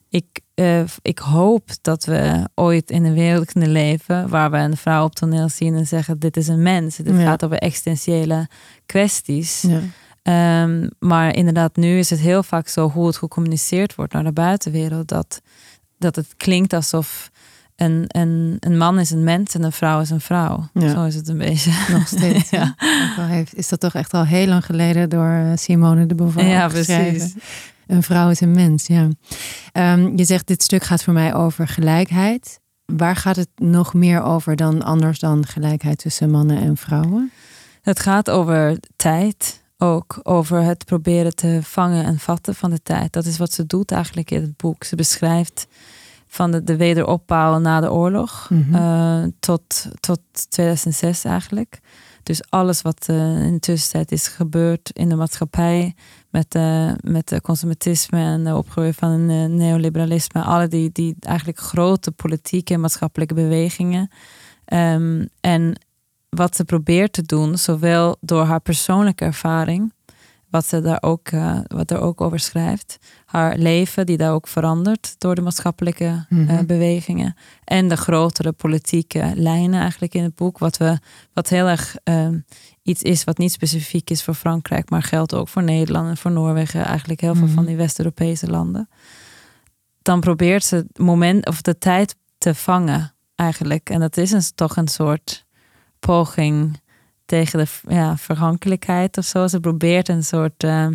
ik, 0.08 0.24
eh, 0.54 0.82
ik 1.02 1.18
hoop 1.18 1.68
dat 1.80 2.04
we 2.04 2.48
ooit 2.54 2.90
in 2.90 3.04
een 3.04 3.14
wereld 3.14 3.52
kunnen 3.52 3.72
leven 3.72 4.28
waar 4.28 4.50
we 4.50 4.56
een 4.56 4.76
vrouw 4.76 5.04
op 5.04 5.14
toneel 5.14 5.48
zien 5.48 5.74
en 5.74 5.86
zeggen: 5.86 6.18
Dit 6.18 6.36
is 6.36 6.48
een 6.48 6.62
mens. 6.62 6.96
Dit 6.96 7.14
Ja. 7.16 7.22
gaat 7.24 7.44
over 7.44 7.58
existentiële 7.58 8.48
kwesties. 8.86 9.64
Ja. 9.68 9.80
Ehm, 10.22 10.88
maar 10.98 11.34
inderdaad, 11.34 11.76
nu 11.76 11.98
is 11.98 12.10
het 12.10 12.20
heel 12.20 12.42
vaak 12.42 12.68
zo 12.68 12.88
hoe 12.90 13.06
het 13.06 13.16
gecommuniceerd 13.16 13.94
wordt 13.94 14.12
naar 14.12 14.24
de 14.24 14.32
buitenwereld. 14.32 15.08
Dat, 15.08 15.40
dat 15.98 16.16
het 16.16 16.34
klinkt 16.36 16.72
alsof 16.72 17.30
een, 17.76 18.04
een, 18.08 18.56
een 18.60 18.76
man 18.78 18.98
is 18.98 19.10
een 19.10 19.24
mens 19.24 19.54
en 19.54 19.62
een 19.62 19.72
vrouw 19.72 20.00
is 20.00 20.10
een 20.10 20.20
vrouw. 20.20 20.68
Ja. 20.74 20.90
Zo 20.90 21.04
is 21.04 21.14
het 21.14 21.28
een 21.28 21.38
beetje. 21.38 21.72
Nog 21.90 22.06
steeds. 22.16 22.50
Ja. 22.50 22.74
heeft, 23.16 23.54
is 23.56 23.68
dat 23.68 23.80
toch 23.80 23.94
echt 23.94 24.14
al 24.14 24.24
heel 24.26 24.46
lang 24.46 24.64
geleden 24.64 25.08
door 25.10 25.28
eh, 25.28 25.50
Simone 25.54 26.06
de 26.06 26.14
Beauvoir 26.14 26.46
Ja, 26.46 26.68
precies. 26.68 27.34
Een 27.86 28.02
vrouw 28.02 28.30
is 28.30 28.40
een 28.40 28.50
mens, 28.54 28.86
ja. 28.86 29.08
Ehm, 29.72 30.16
je 30.16 30.24
zegt, 30.24 30.46
dit 30.46 30.62
stuk 30.62 30.82
gaat 30.82 31.02
voor 31.02 31.12
mij 31.12 31.34
over 31.34 31.68
gelijkheid. 31.68 32.60
Waar 32.84 33.16
gaat 33.16 33.36
het 33.36 33.48
nog 33.56 33.94
meer 33.94 34.22
over 34.22 34.56
dan 34.56 34.82
anders 34.82 35.18
dan 35.18 35.46
gelijkheid 35.46 35.98
tussen 35.98 36.30
mannen 36.30 36.56
en 36.58 36.76
vrouwen? 36.76 37.30
Het 37.82 38.00
gaat 38.00 38.30
over 38.30 38.78
tijd. 38.96 39.60
Ook 39.78 40.20
over 40.22 40.62
het 40.62 40.84
proberen 40.84 41.34
te 41.34 41.58
vangen 41.62 42.04
en 42.04 42.18
vatten 42.18 42.54
van 42.54 42.70
de 42.70 42.82
tijd. 42.82 43.12
Dat 43.12 43.24
is 43.26 43.38
wat 43.38 43.52
ze 43.52 43.66
doet 43.66 43.90
eigenlijk 43.92 44.30
in 44.30 44.40
het 44.42 44.56
boek. 44.56 44.84
Ze 44.84 44.96
beschrijft 44.96 45.66
van 46.26 46.50
de, 46.50 46.64
de 46.64 46.76
wederopbouw 46.76 47.58
na 47.58 47.80
de 47.80 47.92
oorlog 47.92 48.46
Mhm. 48.50 48.74
eh, 48.74 49.22
tot, 49.40 49.86
tot 50.00 50.20
2006 50.48 51.24
eigenlijk. 51.24 51.80
Dus 52.22 52.42
alles 52.48 52.82
wat 52.82 53.06
eh, 53.08 53.42
in 53.44 53.52
de 53.52 53.58
tussentijd 53.58 54.12
is 54.12 54.28
gebeurd 54.28 54.90
in 54.90 55.08
de 55.08 55.14
maatschappij 55.14 55.94
met, 56.30 56.54
eh 56.54 56.92
met 57.00 57.40
consumentisme 57.42 58.18
en 58.18 58.44
de 58.44 58.56
opgroei 58.56 58.92
van 58.92 59.28
eh, 59.30 59.44
neoliberalisme. 59.44 60.42
Alle 60.42 60.68
die, 60.68 60.90
die 60.92 61.16
eigenlijk 61.20 61.58
grote 61.58 62.11
politieke 62.11 62.74
en 62.74 62.80
maatschappelijke 62.80 63.35
bewegingen. 63.35 64.11
Ehm, 64.64 65.26
en 65.40 65.80
wat 66.28 66.56
ze 66.56 66.64
probeert 66.64 67.12
te 67.12 67.22
doen, 67.22 67.58
zowel 67.58 68.16
door 68.20 68.44
haar 68.44 68.61
persoonlijke 68.61 69.24
ervaring, 69.24 69.92
wat 70.52 70.66
ze 70.66 70.80
daar 70.80 70.98
ook, 71.02 71.28
eh, 71.28 71.58
wat 71.66 71.90
er 71.90 72.00
ook 72.00 72.20
over 72.20 72.40
schrijft, 72.40 72.98
haar 73.24 73.56
leven 73.58 74.06
die 74.06 74.16
daar 74.16 74.32
ook 74.32 74.48
verandert 74.48 75.14
door 75.18 75.34
de 75.34 75.40
maatschappelijke 75.40 76.04
eh, 76.04 76.36
Mhm. 76.38 76.66
bewegingen 76.66 77.34
en 77.64 77.88
de 77.88 77.96
grotere 77.96 78.52
politieke 78.52 79.32
lijnen 79.34 79.80
eigenlijk 79.80 80.14
in 80.14 80.22
het 80.22 80.34
boek, 80.34 80.58
wat 80.58 80.76
we 80.76 80.98
wat 81.32 81.48
heel 81.48 81.66
erg 81.68 81.96
ehm, 82.04 82.38
iets 82.82 83.02
is 83.02 83.24
wat 83.24 83.38
niet 83.38 83.52
specifiek 83.52 84.10
is 84.10 84.22
voor 84.22 84.34
Frankrijk, 84.34 84.90
maar 84.90 85.02
geldt 85.02 85.34
ook 85.34 85.48
voor 85.48 85.62
Nederland 85.62 86.08
en 86.08 86.16
voor 86.16 86.30
Noorwegen, 86.30 86.84
eigenlijk 86.84 87.20
heel 87.20 87.34
veel 87.34 87.44
Mhm. 87.46 87.54
van 87.54 87.64
die 87.64 87.76
West-Europese 87.76 88.50
landen. 88.50 88.88
Dan 90.02 90.20
probeert 90.20 90.64
ze 90.64 90.76
het 90.76 90.98
moment 90.98 91.46
of 91.46 91.62
de 91.62 91.78
tijd 91.78 92.16
te 92.38 92.54
vangen 92.54 93.14
eigenlijk, 93.34 93.90
en 93.90 94.00
dat 94.00 94.16
is 94.16 94.32
een, 94.32 94.42
toch 94.54 94.76
een 94.76 94.88
soort 94.88 95.44
poging 95.98 96.80
tegen 97.24 97.58
de 97.58 97.94
ja, 97.94 98.16
vergankelijkheid 98.16 99.18
of 99.18 99.24
zo. 99.24 99.46
Ze 99.46 99.61
probeert 99.61 100.08
een 100.08 100.24
soort. 100.24 100.64
eh, 100.64 100.87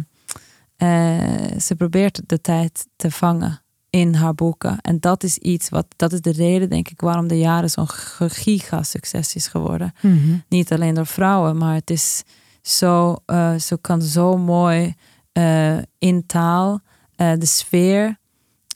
eh, 0.75 1.59
ze 1.59 1.75
probeert 1.77 2.21
de 2.25 2.41
tijd 2.41 2.87
te 2.95 3.11
vangen 3.11 3.61
in 3.89 4.13
haar 4.13 4.35
boeken. 4.35 4.77
En 4.81 4.99
dat 4.99 5.23
is 5.23 5.37
iets 5.37 5.69
wat. 5.69 5.85
Dat 5.95 6.13
is 6.13 6.21
de 6.21 6.31
reden, 6.31 6.69
denk 6.69 6.89
ik, 6.89 7.01
waarom 7.01 7.27
de 7.27 7.37
jaren 7.39 7.69
zo'n 7.69 7.87
giga-succes 8.29 9.35
is 9.35 9.47
geworden. 9.47 9.93
Mhm. 10.01 10.37
Niet 10.49 10.71
alleen 10.73 10.93
door 10.93 11.05
vrouwen, 11.05 11.57
maar 11.57 11.73
het 11.73 11.89
is 11.89 12.23
zo. 12.61 13.15
eh 13.25 13.55
ze 13.55 13.77
kan 13.81 14.01
zo 14.01 14.37
mooi 14.37 14.93
eh, 15.31 15.77
in 15.97 16.25
taal 16.25 16.79
de 17.15 17.45
sfeer 17.45 18.17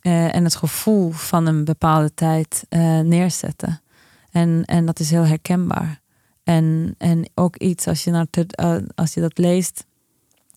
en 0.01 0.43
het 0.43 0.55
gevoel 0.55 1.11
van 1.11 1.45
een 1.45 1.63
bepaalde 1.65 2.13
tijd 2.13 2.65
neerzetten. 3.03 3.81
En, 4.31 4.63
en 4.65 4.85
dat 4.85 4.99
is 4.99 5.09
heel 5.11 5.25
herkenbaar. 5.25 6.00
En, 6.43 6.95
en 6.97 7.29
ook 7.35 7.55
iets 7.57 7.87
als 7.87 8.03
je, 8.03 8.11
naar 8.11 8.27
te- 8.29 8.45
eh, 8.47 8.75
als 8.95 9.13
je 9.13 9.21
dat 9.21 9.37
leest. 9.37 9.85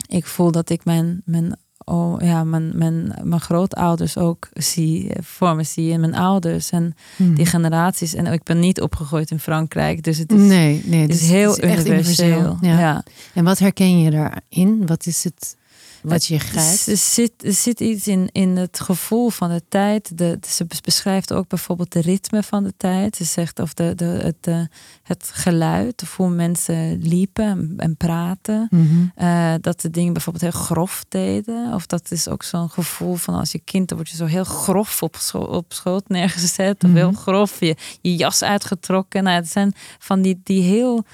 Ik 0.08 0.26
voel 0.26 0.50
dat 0.52 0.70
ik 0.70 0.84
mijn, 0.84 1.22
mijn, 1.24 1.56
oh, 1.84 2.20
ja, 2.20 2.44
mijn, 2.44 2.78
mijn, 2.78 3.14
mijn 3.22 3.40
grootouders 3.40 4.16
ook 4.18 4.48
zie, 4.52 5.08
eh, 5.12 5.22
voor 5.22 5.56
me 5.56 5.62
zie. 5.62 5.92
En 5.92 6.00
mijn 6.00 6.14
ouders 6.14 6.70
en 6.70 6.94
Mhm. 7.16 7.34
die 7.34 7.46
generaties. 7.46 8.14
En 8.14 8.26
ik 8.26 8.42
ben 8.42 8.58
niet 8.58 8.80
opgegroeid 8.80 9.30
in 9.30 9.38
Frankrijk. 9.40 10.02
Dus 10.02 10.18
het 10.18 10.32
is, 10.32 10.40
Nee, 10.40 10.82
nee, 10.84 11.00
het 11.00 11.10
dus 11.10 11.22
is 11.22 11.28
heel 11.30 11.50
het 11.54 11.62
is 11.62 11.70
echt 11.70 11.86
universeel. 11.86 12.56
Ja. 12.60 12.78
ja. 12.78 13.04
En 13.34 13.44
wat 13.44 13.58
herken 13.58 13.98
je 14.00 14.10
daarin? 14.10 14.86
Wat 14.86 15.06
is 15.06 15.24
het 15.24 15.56
wat 16.04 16.24
je 16.24 16.38
grijpt? 16.38 16.86
Er 16.86 16.96
zit, 16.96 17.32
er 17.44 17.52
zit 17.52 17.80
iets 17.80 18.06
in, 18.06 18.28
in 18.32 18.56
het 18.56 18.80
gevoel 18.80 19.30
van 19.30 19.48
de 19.50 19.62
tijd. 19.68 20.18
De, 20.18 20.38
ze 20.48 20.66
beschrijft 20.82 21.32
ook 21.32 21.48
bijvoorbeeld 21.48 21.92
de 21.92 22.00
ritme 22.00 22.42
van 22.42 22.64
de 22.64 22.72
tijd. 22.76 23.16
Ze 23.16 23.24
zegt 23.24 23.58
of 23.58 23.74
de, 23.74 23.92
de, 23.94 24.04
het, 24.04 24.68
het 25.02 25.30
geluid, 25.32 26.02
of 26.02 26.16
hoe 26.16 26.30
mensen 26.30 26.98
liepen 27.02 27.44
en, 27.44 27.74
en 27.76 27.96
praten. 27.96 28.66
Mhm. 28.70 28.84
Eh, 29.14 29.54
dat 29.60 29.80
de 29.80 29.90
dingen 29.90 30.12
bijvoorbeeld 30.12 30.52
heel 30.52 30.62
grof 30.62 31.04
deden. 31.08 31.72
Of 31.74 31.86
dat 31.86 32.10
is 32.10 32.28
ook 32.28 32.42
zo'n 32.42 32.70
gevoel 32.70 33.14
van 33.14 33.34
als 33.34 33.52
je 33.52 33.60
kind, 33.64 33.88
dan 33.88 33.96
word 33.96 34.10
je 34.10 34.16
zo 34.16 34.24
heel 34.26 34.44
grof 34.44 35.02
op, 35.02 35.16
scho 35.16 35.38
op 35.38 35.72
schoot 35.72 36.08
neergezet. 36.08 36.84
Of 36.84 36.92
heel 36.92 37.10
Mhm. 37.10 37.20
grof, 37.20 37.60
je, 37.60 37.76
je 38.00 38.16
jas 38.16 38.42
uitgetrokken. 38.42 39.22
Nou, 39.22 39.36
het 39.36 39.50
zijn 39.50 39.72
van 39.98 40.22
die, 40.22 40.40
die 40.42 40.62
heel 40.62 41.04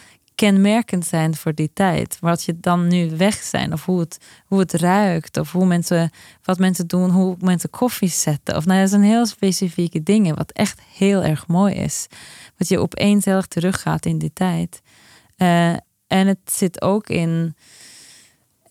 kenmerkend 0.41 1.07
zijn 1.07 1.37
voor 1.37 1.55
die 1.55 1.71
tijd. 1.73 2.17
Wat 2.21 2.45
je 2.45 2.57
dan 2.61 2.89
nu 2.89 3.17
weg 3.17 3.35
zijn. 3.35 3.73
Of 3.73 3.85
hoe 3.85 4.01
het, 4.01 4.19
hoe 4.45 4.59
het 4.59 4.73
ruikt. 4.73 5.37
Of 5.37 5.53
hoe 5.53 5.67
mensen, 5.67 6.11
wat 6.43 6.59
mensen 6.59 6.87
doen. 6.87 7.11
Hoe 7.11 7.37
mensen 7.41 7.71
koffie 7.71 8.09
zetten. 8.09 8.57
Of 8.57 8.65
nou, 8.65 8.81
dat 8.81 8.89
zijn 8.89 9.03
heel 9.03 9.27
specifieke 9.27 10.03
dingen. 10.03 10.37
Wat 10.37 10.51
echt 10.51 10.81
heel 10.95 11.23
erg 11.23 11.47
mooi 11.47 11.75
is. 11.75 12.07
Wat 12.57 12.69
je 12.69 12.79
opeens 12.79 13.25
heel 13.25 13.37
erg 13.37 13.47
teruggaat 13.47 14.07
in 14.07 14.19
die 14.19 14.33
tijd. 14.33 14.81
Eh, 15.37 15.73
en 16.07 16.27
het 16.27 16.53
zit 16.53 16.83
ook 16.83 17.09
in 17.09 17.55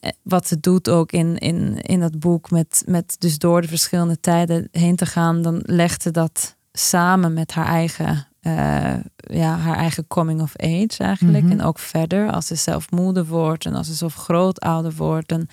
eh, 0.00 0.10
wat 0.22 0.46
ze 0.46 0.60
doet 0.60 0.88
ook 0.88 1.12
in, 1.12 1.38
in, 1.38 1.80
in 1.80 2.00
dat 2.00 2.18
boek 2.18 2.50
met, 2.50 2.82
met 2.86 3.16
dus 3.18 3.38
door 3.38 3.60
de 3.60 3.68
verschillende 3.68 4.20
tijden 4.20 4.68
heen 4.72 4.96
te 4.96 5.06
gaan, 5.06 5.42
dan 5.42 5.60
legt 5.62 6.02
ze 6.02 6.10
dat 6.10 6.56
samen 6.72 7.32
met 7.32 7.52
haar 7.52 7.66
eigen, 7.66 8.28
eh, 8.40 8.94
ja, 9.16 9.56
haar 9.56 9.76
eigen 9.76 10.06
coming 10.06 10.40
of 10.40 10.56
age 10.56 10.96
eigenlijk. 10.98 11.44
Mhm. 11.44 11.52
En 11.52 11.62
ook 11.62 11.78
verder 11.78 12.30
als 12.30 12.46
ze 12.46 12.54
zelf 12.54 12.90
moeder 12.90 13.26
wordt 13.26 13.66
en 13.66 13.74
als 13.74 13.86
ze 13.86 13.94
zo 13.94 14.08
grootouder 14.08 14.92
wordt. 14.96 15.32
En, 15.32 15.48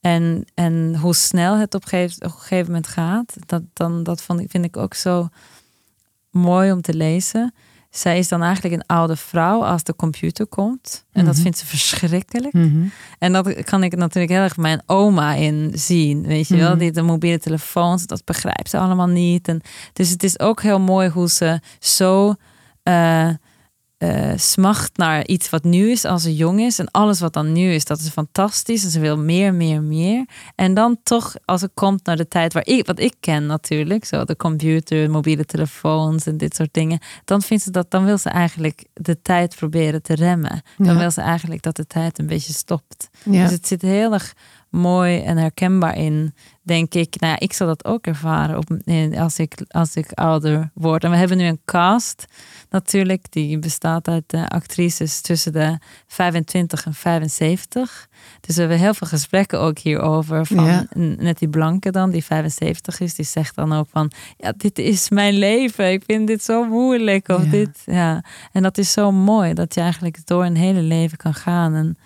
en, 0.00 0.44
en 0.54 0.96
hoe 0.96 1.14
snel 1.14 1.56
het 1.56 1.74
op 1.74 1.82
een 1.82 1.88
gegeven, 1.88 2.16
op 2.16 2.32
een 2.32 2.38
gegeven 2.38 2.66
moment 2.66 2.86
gaat, 2.86 3.36
dat, 3.46 3.62
dan, 3.72 4.02
dat 4.02 4.22
vond 4.22 4.42
vind 4.48 4.64
ik 4.64 4.76
ook 4.76 4.94
zo 4.94 5.28
mooi 6.30 6.72
om 6.72 6.80
te 6.80 6.94
lezen. 6.94 7.54
Zij 7.94 8.18
is 8.18 8.28
dan 8.28 8.42
eigenlijk 8.42 8.74
een 8.74 8.86
oude 8.96 9.16
vrouw 9.16 9.64
als 9.64 9.82
de 9.82 9.96
computer 9.96 10.46
komt. 10.46 11.04
En 11.12 11.24
dat 11.24 11.34
Mhm. 11.34 11.42
vindt 11.42 11.58
ze 11.58 11.66
verschrikkelijk. 11.66 12.52
Mhm. 12.52 12.84
En 13.18 13.32
dat 13.32 13.64
kan 13.64 13.82
ik 13.82 13.96
natuurlijk 13.96 14.32
heel 14.32 14.42
erg 14.42 14.56
mijn 14.56 14.82
oma 14.86 15.34
in 15.34 15.70
zien. 15.74 16.26
Weet 16.26 16.48
je 16.48 16.56
wel, 16.56 16.70
Mhm. 16.70 16.78
die 16.78 16.90
de 16.92 17.02
mobiele 17.02 17.38
telefoons, 17.38 18.06
dat 18.06 18.24
begrijpt 18.24 18.70
ze 18.70 18.78
allemaal 18.78 19.06
niet. 19.06 19.48
En 19.48 19.60
dus 19.92 20.08
het 20.10 20.22
is 20.22 20.38
ook 20.38 20.62
heel 20.62 20.80
mooi 20.80 21.08
hoe 21.08 21.28
ze 21.28 21.60
zo 21.78 22.34
eh, 22.82 23.28
eh, 24.02 24.32
smacht 24.36 24.96
naar 24.96 25.26
iets 25.26 25.50
wat 25.50 25.64
nu 25.64 25.90
is 25.90 26.04
als 26.04 26.22
ze 26.22 26.34
jong 26.36 26.60
is. 26.60 26.78
En 26.78 26.90
alles 26.90 27.20
wat 27.20 27.32
dan 27.32 27.52
nu 27.52 27.72
is, 27.72 27.84
dat 27.84 27.98
is 28.00 28.08
fantastisch. 28.08 28.84
En 28.84 28.90
ze 28.90 29.00
wil 29.00 29.18
meer, 29.18 29.54
meer, 29.54 29.82
meer. 29.82 30.24
En 30.54 30.74
dan 30.74 30.96
toch, 31.02 31.34
als 31.44 31.60
het 31.60 31.70
komt 31.74 32.04
naar 32.06 32.16
de 32.16 32.28
tijd 32.28 32.52
waar 32.52 32.66
ik, 32.66 32.86
wat 32.86 32.98
ik 32.98 33.14
ken 33.20 33.46
natuurlijk, 33.46 34.04
zo 34.04 34.24
de 34.24 34.36
computer, 34.36 35.10
mobiele 35.10 35.44
telefoons 35.44 36.26
en 36.26 36.36
dit 36.36 36.54
soort 36.56 36.72
dingen, 36.74 36.98
dan 37.24 37.42
vindt 37.42 37.62
ze 37.62 37.70
dat, 37.70 37.90
dan 37.90 38.04
wil 38.04 38.18
ze 38.18 38.28
eigenlijk 38.28 38.84
de 38.92 39.22
tijd 39.22 39.56
proberen 39.56 40.02
te 40.02 40.14
remmen. 40.14 40.62
Dan 40.78 40.86
Ja. 40.94 40.98
wil 40.98 41.10
ze 41.10 41.20
eigenlijk 41.20 41.62
dat 41.62 41.76
de 41.76 41.86
tijd 41.86 42.18
een 42.18 42.26
beetje 42.26 42.52
stopt. 42.52 43.08
Ja. 43.24 43.42
Dus 43.42 43.50
het 43.52 43.66
zit 43.66 43.82
heel 43.82 44.12
erg 44.12 44.32
mooi 44.72 45.20
en 45.20 45.36
herkenbaar 45.36 45.96
in, 45.96 46.34
denk 46.62 46.94
ik. 46.94 47.20
Nou 47.20 47.32
ja, 47.32 47.38
ik 47.38 47.52
zal 47.52 47.66
dat 47.66 47.84
ook 47.84 48.06
ervaren 48.06 48.56
op, 48.56 48.70
in- 48.84 49.18
als, 49.18 49.38
ik, 49.38 49.64
als 49.68 49.94
ik 49.96 50.12
ouder 50.12 50.70
word. 50.74 51.04
En 51.04 51.10
we 51.10 51.16
hebben 51.16 51.36
nu 51.36 51.44
een 51.44 51.60
cast 51.64 52.24
natuurlijk, 52.70 53.26
die 53.30 53.58
bestaat 53.58 54.08
uit 54.08 54.34
actrices 54.48 55.20
tussen 55.20 55.52
de 55.52 55.78
25 56.06 56.86
en 56.86 56.94
75. 56.94 58.08
Dus 58.40 58.54
we 58.54 58.60
hebben 58.60 58.78
heel 58.78 58.94
veel 58.94 59.06
gesprekken 59.06 59.60
ook 59.60 59.78
hierover. 59.78 60.46
Van 60.46 60.64
Ja. 60.64 60.86
net 60.94 61.38
die 61.38 61.48
blanke 61.48 61.90
dan, 61.90 62.10
die 62.10 62.24
75 62.24 63.00
is, 63.00 63.14
die 63.14 63.24
zegt 63.24 63.54
dan 63.54 63.72
ook 63.72 63.88
van, 63.90 64.10
ja, 64.36 64.52
dit 64.56 64.78
is 64.78 65.10
mijn 65.10 65.34
leven. 65.34 65.92
Ik 65.92 66.02
vind 66.06 66.26
dit 66.26 66.42
zo 66.44 66.64
moeilijk. 66.64 67.28
Of 67.28 67.44
Ja. 67.44 67.50
dit, 67.50 67.82
ja. 67.86 68.24
En 68.52 68.62
dat 68.62 68.78
is 68.78 68.92
zo 68.92 69.12
mooi, 69.12 69.54
dat 69.54 69.74
je 69.74 69.80
eigenlijk 69.80 70.26
door 70.26 70.44
een 70.44 70.56
hele 70.56 70.80
leven 70.82 71.16
kan 71.18 71.34
gaan. 71.34 71.74
En, 71.74 71.96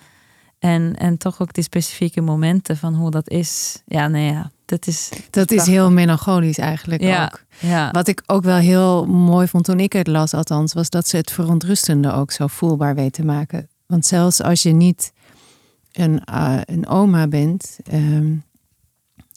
en, 0.59 0.97
en 0.97 1.19
toch 1.19 1.41
ook 1.41 1.53
die 1.53 1.65
specifieke 1.65 2.21
momenten 2.21 2.77
van 2.77 2.95
hoe 2.95 3.11
dat 3.11 3.29
is. 3.31 3.83
Ja, 3.87 4.09
nee, 4.09 4.33
ja, 4.33 4.51
dat 4.65 4.87
is... 4.87 5.11
Dat 5.31 5.51
is 5.51 5.67
heel 5.67 5.91
melancholisch 5.91 6.59
eigenlijk 6.59 7.03
Ja, 7.03 7.25
ook. 7.25 7.45
ja. 7.59 7.91
Wat 7.91 8.09
ik 8.09 8.23
ook 8.27 8.43
wel 8.43 8.57
heel 8.57 9.07
mooi 9.07 9.47
vond 9.49 9.65
toen 9.65 9.81
ik 9.81 9.93
het 9.93 10.07
las, 10.07 10.35
althans, 10.35 10.73
was 10.73 10.91
dat 10.91 11.09
ze 11.09 11.17
het 11.17 11.31
verontrustende 11.31 12.13
ook 12.13 12.31
zo 12.31 12.47
voelbaar 12.47 12.95
weet 12.95 13.13
te 13.13 13.25
maken. 13.25 13.69
Want 13.87 14.07
zelfs 14.07 14.43
als 14.43 14.63
je 14.63 14.73
niet 14.73 15.13
een, 15.93 16.25
eh, 16.25 16.59
een 16.65 16.87
oma 16.87 17.29
bent 17.29 17.79
ehm, 17.91 18.35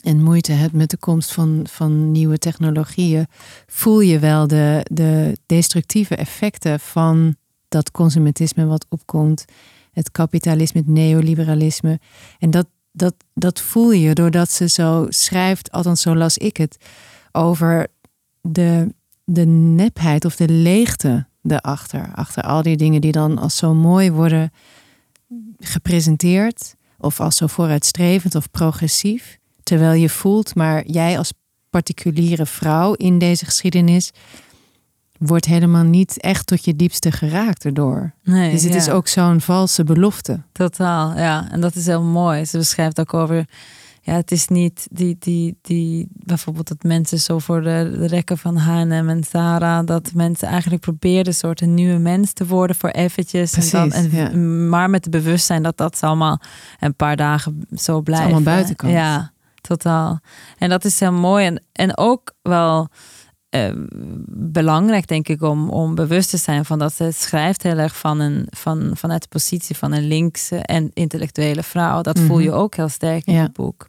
en 0.04 0.24
moeite 0.24 0.52
hebt 0.52 0.74
met 0.74 0.90
de 0.90 0.98
komst 0.98 1.34
van, 1.34 1.68
van 1.70 2.12
nieuwe 2.12 2.38
technologieën, 2.38 3.28
voel 3.68 4.00
je 4.00 4.20
wel 4.20 4.48
de, 4.48 4.86
de 4.92 5.38
destructieve 5.46 6.16
effecten 6.16 6.80
van 6.80 7.36
dat 7.68 7.92
consumentisme 7.92 8.66
wat 8.66 8.86
opkomt, 8.90 9.46
het 10.00 10.12
kapitalisme, 10.12 10.80
het 10.80 10.90
neoliberalisme. 10.90 12.00
En 12.40 12.52
dat, 12.52 12.68
dat, 12.92 13.16
dat 13.34 13.62
voel 13.62 13.92
je 13.92 14.14
doordat 14.14 14.52
ze 14.52 14.70
zo 14.70 15.06
schrijft, 15.10 15.72
althans 15.72 16.02
zo 16.02 16.16
las 16.16 16.38
ik 16.38 16.58
het, 16.58 16.78
over 17.32 17.88
de, 18.42 18.94
de 19.24 19.46
nepheid 19.46 20.26
of 20.26 20.36
de 20.36 20.50
leegte 20.50 21.28
erachter. 21.44 22.12
Achter 22.14 22.44
al 22.44 22.62
die 22.62 22.78
dingen 22.78 23.02
die 23.02 23.12
dan 23.12 23.38
als 23.38 23.58
zo 23.58 23.74
mooi 23.74 24.12
worden 24.12 24.52
gepresenteerd. 25.60 26.76
Of 26.98 27.20
als 27.20 27.36
zo 27.36 27.48
vooruitstrevend 27.48 28.36
of 28.36 28.52
progressief. 28.52 29.38
Terwijl 29.64 30.02
je 30.02 30.10
voelt, 30.10 30.56
maar 30.56 30.88
jij 30.88 31.18
als 31.18 31.34
particuliere 31.70 32.46
vrouw 32.46 32.94
in 32.94 33.20
deze 33.20 33.46
geschiedenis 33.46 34.12
wordt 35.20 35.46
helemaal 35.46 35.84
niet 35.84 36.20
echt 36.20 36.48
tot 36.48 36.66
je 36.66 36.76
diepste 36.76 37.12
geraakt 37.12 37.66
erdoor. 37.66 38.14
Nee, 38.24 38.52
Dus 38.52 38.64
het 38.64 38.72
ja. 38.72 38.78
is 38.78 38.90
ook 38.90 39.08
zo'n 39.08 39.42
valse 39.42 39.84
belofte. 39.84 40.42
Totaal, 40.52 41.18
ja. 41.18 41.48
En 41.52 41.62
dat 41.62 41.76
is 41.76 41.86
heel 41.86 42.04
mooi. 42.04 42.46
Ze 42.46 42.58
beschrijft 42.58 43.00
ook 43.00 43.14
over... 43.14 43.46
Ja, 44.02 44.16
het 44.16 44.32
is 44.32 44.48
niet 44.48 44.88
die, 44.92 45.16
die, 45.20 45.58
die... 45.62 46.08
Bijvoorbeeld 46.14 46.68
dat 46.68 46.84
mensen 46.84 47.20
zo 47.20 47.40
voor 47.40 47.62
de, 47.62 47.96
de 48.00 48.08
rekken 48.08 48.38
van 48.38 48.58
H&M 48.58 48.92
en 49.10 49.24
Zara... 49.30 49.84
dat 49.84 50.12
mensen 50.14 50.48
eigenlijk 50.48 50.82
probeerden 50.82 51.28
een 51.28 51.34
soort 51.34 51.62
een 51.62 51.74
nieuwe 51.74 51.98
mens 52.00 52.34
te 52.34 52.46
worden 52.46 52.76
voor 52.76 52.90
eventjes. 52.90 53.52
Precies, 53.52 53.74
en 53.74 53.90
dan, 53.90 53.92
en, 53.92 54.12
ja. 54.12 54.38
Maar 54.70 54.90
met 54.90 55.04
het 55.04 55.14
bewustzijn 55.14 55.64
dat 55.64 55.78
dat 55.78 55.98
allemaal 56.02 56.42
een 56.80 56.96
paar 56.96 57.16
dagen 57.16 57.66
zo 57.76 58.02
blijft. 58.02 58.24
allemaal 58.24 58.42
buitenkant. 58.42 58.94
Ja, 58.94 59.32
totaal. 59.62 60.20
En 60.58 60.70
dat 60.70 60.86
is 60.86 61.00
heel 61.00 61.14
mooi. 61.14 61.46
En, 61.46 61.64
en 61.72 61.98
ook 61.98 62.34
wel... 62.42 62.90
eh, 63.50 63.72
belangrijk, 64.32 65.08
denk 65.08 65.28
ik, 65.28 65.42
om, 65.42 65.70
om 65.70 65.96
bewust 65.96 66.30
te 66.30 66.38
zijn 66.38 66.66
van 66.66 66.80
dat 66.80 66.94
ze 66.94 67.12
schrijft 67.14 67.64
heel 67.64 67.78
erg 67.78 67.98
van 67.98 68.20
een, 68.20 68.48
van, 68.50 68.92
vanuit 68.94 69.22
de 69.22 69.28
positie 69.28 69.76
van 69.78 69.92
een 69.92 70.08
linkse 70.08 70.58
en 70.58 70.92
intellectuele 70.94 71.64
vrouw. 71.64 72.02
Dat 72.02 72.20
voel 72.20 72.40
je 72.40 72.52
ook 72.52 72.76
heel 72.76 72.90
sterk 72.90 73.26
in 73.26 73.34
Ja. 73.34 73.42
het 73.42 73.54
boek. 73.54 73.88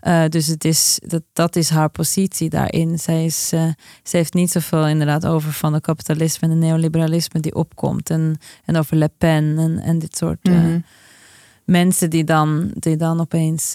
Eh, 0.00 0.24
dus 0.28 0.46
het 0.46 0.64
is, 0.64 1.00
dat, 1.06 1.22
dat 1.32 1.56
is 1.56 1.70
haar 1.70 1.88
positie 1.90 2.48
daarin. 2.50 2.98
Zij 2.98 3.24
is, 3.24 3.52
eh, 3.52 3.64
ze 4.02 4.16
heeft 4.16 4.34
niet 4.34 4.50
zoveel 4.50 4.86
inderdaad 4.86 5.26
over 5.26 5.52
van 5.52 5.72
de 5.72 5.80
kapitalisme 5.80 6.48
en 6.48 6.60
de 6.60 6.66
neoliberalisme 6.66 7.40
die 7.40 7.54
opkomt. 7.54 8.10
En, 8.10 8.36
en 8.64 8.76
over 8.76 8.96
Le 8.96 9.10
Pen 9.18 9.58
en, 9.58 9.78
en 9.78 9.98
dit 9.98 10.16
soort 10.16 10.38
eh, 10.42 10.52
Mhm. 10.54 10.78
mensen 11.64 12.10
die 12.10 12.24
dan, 12.24 12.70
die 12.74 12.96
dan 12.96 13.20
opeens 13.20 13.72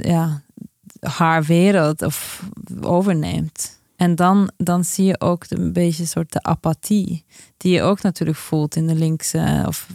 ja, 0.00 0.42
haar 1.00 1.42
wereld 1.44 2.02
of 2.02 2.42
overneemt. 2.80 3.78
En 3.96 4.14
dan, 4.14 4.50
dan 4.56 4.84
zie 4.84 5.04
je 5.04 5.20
ook 5.20 5.44
een 5.48 5.72
beetje 5.72 6.02
een 6.02 6.08
soort 6.08 6.32
de 6.32 6.42
apathie. 6.42 7.24
Die 7.56 7.72
je 7.72 7.82
ook 7.82 8.02
natuurlijk 8.02 8.38
voelt 8.38 8.76
in 8.76 8.86
de 8.86 8.94
linkse, 8.94 9.64
of 9.66 9.86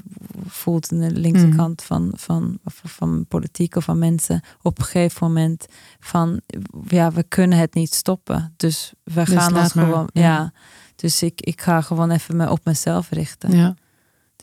voelt 0.48 0.92
in 0.92 1.00
de 1.00 1.12
linkse 1.12 1.46
Mhm. 1.48 1.56
kant 1.56 1.84
van, 1.84 2.12
van, 2.16 2.60
of 2.64 2.82
van 2.86 3.26
politiek 3.28 3.76
of 3.76 3.84
van 3.84 4.00
mensen. 4.00 4.42
Op 4.62 4.78
een 4.80 4.84
gegeven 4.86 5.28
moment 5.28 5.66
van, 6.00 6.42
ja, 6.88 7.12
we 7.12 7.24
kunnen 7.24 7.58
het 7.58 7.74
niet 7.74 7.94
stoppen. 7.94 8.54
Dus 8.58 8.94
we 9.04 9.14
Dus 9.24 9.30
gaan 9.34 9.58
ons 9.58 9.74
maar, 9.74 9.86
gewoon, 9.86 10.10
ja. 10.14 10.22
ja. 10.22 10.54
Dus 10.96 11.22
ik, 11.24 11.42
ik 11.42 11.62
ga 11.62 11.82
gewoon 11.82 12.12
even 12.12 12.36
me 12.36 12.50
op 12.50 12.60
mezelf 12.66 13.10
richten. 13.10 13.52
Ja. 13.58 13.76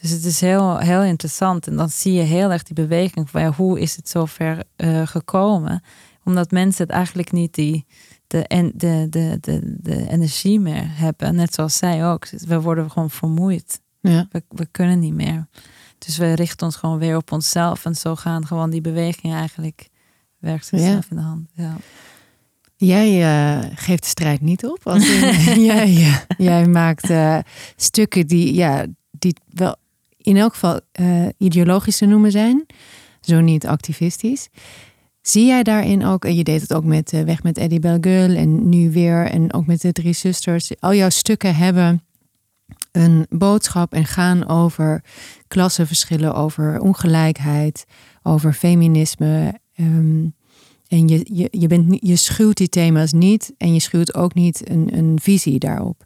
Dus 0.00 0.10
het 0.10 0.24
is 0.24 0.40
heel, 0.40 0.78
heel 0.78 1.02
interessant. 1.02 1.66
En 1.66 1.76
dan 1.76 1.88
zie 1.90 2.12
je 2.12 2.22
heel 2.22 2.52
erg 2.52 2.62
die 2.62 2.74
beweging 2.74 3.30
van 3.30 3.40
ja, 3.40 3.50
hoe 3.52 3.80
is 3.80 3.96
het 3.96 4.08
zover 4.08 4.62
eh, 4.76 5.06
gekomen? 5.06 5.82
Omdat 6.24 6.50
mensen 6.50 6.86
het 6.86 6.94
eigenlijk 6.94 7.32
niet 7.32 7.54
die, 7.54 7.86
de, 8.26 8.46
en, 8.46 8.72
de, 8.74 9.06
de, 9.10 9.38
de, 9.40 9.76
de 9.80 10.08
energie 10.08 10.60
meer 10.60 10.84
hebben. 10.86 11.34
Net 11.34 11.54
zoals 11.54 11.76
zij 11.76 12.06
ook. 12.06 12.28
We 12.28 12.60
worden 12.60 12.90
gewoon 12.90 13.10
vermoeid. 13.10 13.80
Ja. 14.00 14.26
We, 14.30 14.42
we 14.48 14.66
kunnen 14.70 14.98
niet 14.98 15.14
meer. 15.14 15.46
Dus 15.98 16.18
we 16.18 16.32
richten 16.32 16.66
ons 16.66 16.76
gewoon 16.76 16.98
weer 16.98 17.16
op 17.16 17.32
onszelf. 17.32 17.84
En 17.84 17.94
zo 17.94 18.16
gaan 18.16 18.46
gewoon 18.46 18.70
die 18.70 18.80
bewegingen 18.80 19.38
eigenlijk 19.38 19.88
werkt 20.38 20.66
zichzelf 20.66 21.10
in 21.10 21.16
de 21.16 21.22
hand. 21.22 21.50
Ja. 21.54 21.76
Jij 22.76 23.22
eh, 23.22 23.70
geeft 23.74 24.02
de 24.02 24.08
strijd 24.08 24.40
niet 24.40 24.66
op. 24.66 24.80
Als 24.82 25.08
in, 25.08 25.62
jij, 25.72 25.94
eh, 25.94 26.16
jij 26.38 26.66
maakt 26.66 27.10
eh, 27.10 27.38
stukken 27.76 28.26
die, 28.26 28.54
ja, 28.54 28.86
die 29.10 29.36
wel 29.48 29.76
in 30.16 30.36
elk 30.36 30.52
geval 30.52 30.80
ideologisch 31.38 31.96
te 31.96 32.06
noemen 32.06 32.30
zijn. 32.30 32.66
Zo 33.20 33.40
niet 33.40 33.66
activistisch. 33.66 34.48
Zie 35.26 35.46
jij 35.46 35.62
daarin 35.62 36.04
ook, 36.04 36.24
en 36.24 36.34
je 36.34 36.44
deed 36.44 36.60
het 36.60 36.74
ook 36.74 36.84
met 36.84 37.12
eh, 37.12 37.22
Weg 37.22 37.42
met 37.42 37.58
Eddie 37.58 37.80
Belgeul 37.80 38.34
en 38.34 38.68
nu 38.68 38.90
weer, 38.90 39.26
en 39.26 39.52
ook 39.52 39.66
met 39.66 39.80
de 39.80 39.92
Drie 39.92 40.12
Zusters. 40.12 40.80
Al 40.80 40.94
jouw 40.94 41.08
stukken 41.08 41.56
hebben 41.56 42.02
een 42.92 43.26
boodschap 43.28 43.92
en 43.92 44.04
gaan 44.04 44.48
over 44.48 45.04
klassenverschillen, 45.48 46.34
over 46.34 46.80
ongelijkheid, 46.80 47.84
over 48.22 48.52
feminisme. 48.52 49.60
ehm, 49.74 50.26
en 50.88 51.08
je, 51.08 51.20
je, 51.32 51.48
je, 51.50 51.66
bent, 51.66 51.96
je 52.00 52.16
schuwt 52.16 52.56
die 52.56 52.68
thema's 52.68 53.12
niet 53.12 53.54
en 53.58 53.72
je 53.72 53.80
schuwt 53.80 54.14
ook 54.14 54.34
niet 54.34 54.70
een, 54.70 54.96
een 54.96 55.18
visie 55.22 55.58
daarop. 55.58 56.04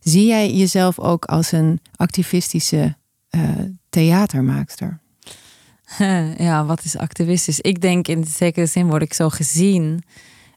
Zie 0.00 0.26
jij 0.26 0.54
jezelf 0.54 0.98
ook 0.98 1.24
als 1.24 1.52
een 1.52 1.80
activistische 1.96 2.96
eh, 3.28 3.50
theatermaakster? 3.88 5.01
ja, 6.46 6.64
wat 6.64 6.84
is 6.84 6.96
activistisch? 6.96 7.60
Ik 7.60 7.80
denk 7.80 8.08
in 8.08 8.24
zekere 8.24 8.66
zin 8.66 8.88
word 8.88 9.02
ik 9.02 9.14
zo 9.14 9.28
gezien 9.28 10.02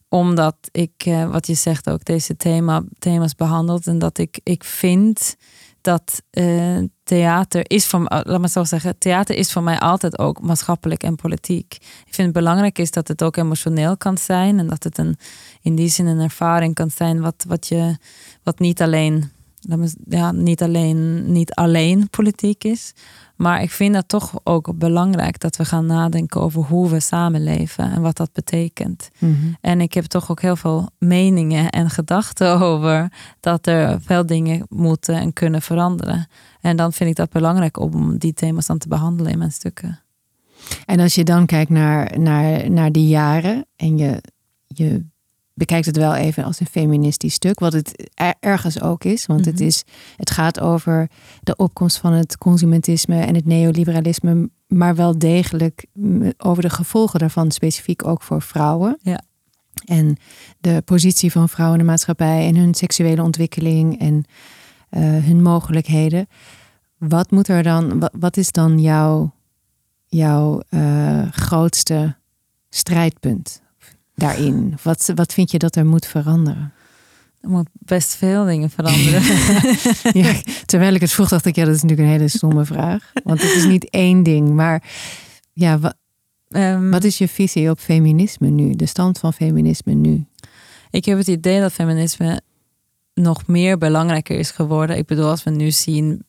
omdat 0.10 0.56
ik, 0.72 0.92
eh, 0.98 1.32
wat 1.32 1.48
je 1.48 1.54
zegt 1.54 1.90
ook, 1.90 2.06
deze 2.06 2.38
thema, 2.38 2.84
thema's 3.00 3.36
behandelt. 3.36 3.88
En 3.88 4.00
dat 4.00 4.18
ik, 4.18 4.40
ik 4.44 4.64
vind 4.64 5.36
dat 5.82 6.22
eh, 6.30 6.78
theater 7.04 7.62
is 7.68 7.94
me, 7.94 8.24
laat 8.26 8.42
me 8.42 8.50
zo 8.50 8.64
zeggen, 8.64 8.98
theater 8.98 9.36
is 9.36 9.52
voor 9.52 9.64
mij 9.64 9.80
altijd 9.80 10.20
ook 10.20 10.42
maatschappelijk 10.42 11.04
en 11.04 11.16
politiek. 11.16 11.74
Ik 12.06 12.14
vind 12.14 12.28
het 12.28 12.34
belangrijk 12.34 12.80
is 12.80 12.92
dat 12.92 13.08
het 13.08 13.24
ook 13.24 13.38
emotioneel 13.38 13.98
kan 13.98 14.18
zijn. 14.18 14.60
En 14.60 14.68
dat 14.68 14.84
het 14.84 14.98
een, 14.98 15.18
in 15.62 15.76
die 15.76 15.90
zin 15.90 16.06
een 16.06 16.20
ervaring 16.20 16.74
kan 16.74 16.92
zijn 16.92 17.22
wat, 17.22 17.46
wat 17.48 17.68
je, 17.68 17.98
wat 18.44 18.60
niet 18.60 18.82
alleen, 18.82 19.32
ja, 20.08 20.32
niet 20.32 20.62
alleen, 20.64 21.32
niet 21.32 21.54
alleen 21.54 22.10
politiek 22.10 22.64
is. 22.64 22.94
Maar 23.36 23.62
ik 23.62 23.72
vind 23.72 23.96
het 23.96 24.08
toch 24.08 24.40
ook 24.44 24.78
belangrijk 24.78 25.40
dat 25.40 25.56
we 25.56 25.66
gaan 25.66 25.86
nadenken 25.86 26.42
over 26.42 26.64
hoe 26.64 26.90
we 26.90 27.00
samenleven 27.00 27.92
en 27.92 28.02
wat 28.02 28.18
dat 28.18 28.34
betekent. 28.34 29.10
En 29.62 29.82
ik 29.82 29.94
heb 29.94 30.06
toch 30.06 30.32
ook 30.32 30.42
heel 30.42 30.56
veel 30.56 30.90
meningen 31.00 31.70
en 31.70 31.90
gedachten 31.90 32.60
over 32.72 33.12
dat 33.40 33.68
er 33.68 34.02
veel 34.02 34.26
dingen 34.26 34.66
moeten 34.70 35.16
en 35.16 35.34
kunnen 35.34 35.62
veranderen. 35.62 36.28
En 36.62 36.76
dan 36.76 36.94
vind 36.94 37.10
ik 37.10 37.16
dat 37.16 37.30
belangrijk 37.30 37.80
om 37.80 38.18
die 38.18 38.34
thema's 38.34 38.66
dan 38.66 38.78
te 38.78 38.88
behandelen 38.88 39.32
in 39.32 39.38
mijn 39.38 39.52
stukken. 39.52 40.00
En 40.86 41.00
als 41.00 41.16
je 41.16 41.24
dan 41.24 41.46
kijkt 41.46 41.70
naar, 41.70 42.20
naar, 42.20 42.72
naar 42.72 42.92
die 42.92 43.08
jaren 43.08 43.66
en 43.76 43.98
je, 43.98 44.22
je 44.68 45.06
bekijkt 45.56 45.86
het 45.86 45.98
wel 45.98 46.16
even 46.16 46.44
als 46.44 46.60
een 46.60 46.66
feministisch 46.66 47.34
stuk, 47.34 47.60
wat 47.60 47.74
het 47.74 48.10
er- 48.14 48.34
ergens 48.40 48.82
ook 48.82 49.04
is, 49.04 49.26
want 49.26 49.46
het, 49.46 49.56
Mhm. 49.56 49.64
is, 49.64 49.84
het 50.16 50.32
gaat 50.32 50.60
over 50.60 51.10
de 51.44 51.56
opkomst 51.56 51.98
van 51.98 52.14
het 52.14 52.38
consumentisme 52.38 53.22
en 53.22 53.36
het 53.36 53.46
neoliberalisme, 53.46 54.50
maar 54.68 54.96
wel 54.96 55.18
degelijk 55.18 55.86
over 56.38 56.64
de 56.64 56.70
gevolgen 56.70 57.20
daarvan, 57.20 57.52
specifiek 57.52 58.06
ook 58.08 58.22
voor 58.22 58.42
vrouwen. 58.42 58.98
Ja. 59.02 59.22
En 59.86 60.18
de 60.60 60.82
positie 60.86 61.32
van 61.32 61.50
vrouwen 61.50 61.80
in 61.80 61.86
de 61.86 61.92
maatschappij 61.92 62.48
en 62.48 62.56
hun 62.56 62.74
seksuele 62.74 63.22
ontwikkeling 63.24 64.00
en 64.00 64.24
eh, 64.90 65.02
hun 65.02 65.42
mogelijkheden. 65.42 66.28
Wat 66.98 67.32
moet 67.32 67.48
er 67.48 67.64
dan, 67.64 68.00
wat, 68.00 68.12
wat 68.20 68.38
is 68.38 68.52
dan 68.52 68.80
jouw, 68.80 69.34
jouw 70.06 70.62
eh, 70.70 71.32
grootste 71.32 72.16
strijdpunt 72.70 73.62
daarin? 74.16 74.78
Wat, 74.82 75.12
wat 75.16 75.34
vind 75.34 75.52
je 75.52 75.58
dat 75.58 75.76
er 75.76 75.86
moet 75.86 76.06
veranderen? 76.06 76.74
Er 77.42 77.50
moet 77.50 77.68
best 77.74 78.16
veel 78.16 78.46
dingen 78.46 78.70
veranderen. 78.70 79.22
Ja, 80.24 80.34
terwijl 80.66 80.94
ik 80.94 81.02
het 81.02 81.12
vroeg, 81.12 81.30
dacht 81.30 81.46
ik, 81.46 81.56
ja, 81.56 81.66
dat 81.66 81.76
is 81.76 81.82
natuurlijk 81.82 82.10
een 82.10 82.16
hele 82.16 82.28
stomme 82.30 82.66
vraag. 82.66 83.12
Want 83.24 83.42
het 83.42 83.52
is 83.52 83.66
niet 83.66 83.90
één 83.90 84.24
ding. 84.24 84.50
Maar 84.50 84.84
ja, 85.54 85.80
wat, 85.80 85.96
Ehm, 86.56 86.90
wat 86.90 87.04
is 87.04 87.18
je 87.18 87.28
visie 87.28 87.70
op 87.70 87.80
feminisme 87.80 88.50
nu? 88.50 88.76
De 88.76 88.86
stand 88.86 89.20
van 89.20 89.34
feminisme 89.34 89.94
nu? 89.94 90.26
Ik 90.90 91.06
heb 91.06 91.18
het 91.18 91.28
idee 91.28 91.60
dat 91.60 91.72
feminisme 91.72 92.42
nog 93.22 93.48
meer 93.48 93.78
belangrijker 93.78 94.38
is 94.38 94.52
geworden. 94.52 94.98
Ik 94.98 95.06
bedoel, 95.06 95.30
als 95.30 95.44
we 95.44 95.50
nu 95.50 95.72
zien 95.72 96.26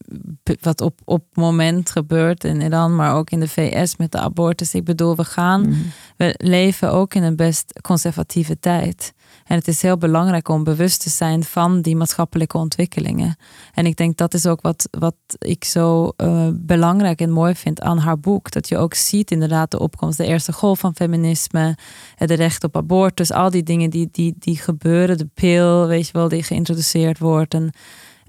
wat 0.61 0.81
op, 0.81 1.01
op 1.05 1.25
moment 1.35 1.90
gebeurt 1.90 2.44
in 2.44 2.61
Iran, 2.61 2.94
maar 2.96 3.14
ook 3.14 3.31
in 3.31 3.40
de 3.40 3.49
VS 3.49 3.96
met 3.96 4.12
de 4.12 4.18
abortus. 4.18 4.75
Ik 4.75 4.85
bedoel, 4.85 5.16
we 5.16 5.25
gaan, 5.25 5.61
Mhm. 5.61 5.79
we 6.16 6.35
leven 6.37 6.92
ook 6.92 7.14
in 7.14 7.22
een 7.22 7.37
best 7.37 7.81
conservatieve 7.83 8.59
tijd. 8.59 9.12
En 9.47 9.57
het 9.57 9.69
is 9.69 9.83
heel 9.83 9.97
belangrijk 9.97 10.49
om 10.49 10.65
bewust 10.65 11.01
te 11.01 11.11
zijn 11.11 11.45
van 11.45 11.81
die 11.81 11.97
maatschappelijke 11.97 12.59
ontwikkelingen. 12.59 13.37
En 13.75 13.87
ik 13.87 13.97
denk 13.97 14.17
dat 14.17 14.35
is 14.35 14.47
ook 14.47 14.61
wat, 14.61 14.89
wat 14.91 15.15
ik 15.39 15.65
zo 15.65 16.13
eh, 16.17 16.49
belangrijk 16.53 17.21
en 17.21 17.31
mooi 17.31 17.55
vind 17.55 17.81
aan 17.81 17.99
haar 17.99 18.19
boek. 18.19 18.51
Dat 18.51 18.69
je 18.69 18.77
ook 18.77 18.95
ziet 18.95 19.31
inderdaad 19.31 19.71
de 19.71 19.79
opkomst, 19.79 20.19
de 20.19 20.27
eerste 20.27 20.53
golf 20.53 20.79
van 20.79 20.95
feminisme, 20.95 21.77
eh, 22.17 22.29
de 22.29 22.35
recht 22.35 22.65
op 22.65 22.77
abortus, 22.77 23.33
al 23.33 23.51
die 23.51 23.63
dingen 23.63 23.91
die, 23.91 24.09
die, 24.11 24.35
die 24.39 24.57
gebeuren, 24.57 25.19
de 25.19 25.29
pil, 25.35 25.87
weet 25.87 26.07
je 26.07 26.13
wel, 26.13 26.29
die 26.29 26.43
geïntroduceerd 26.43 27.19
wordt. 27.19 27.55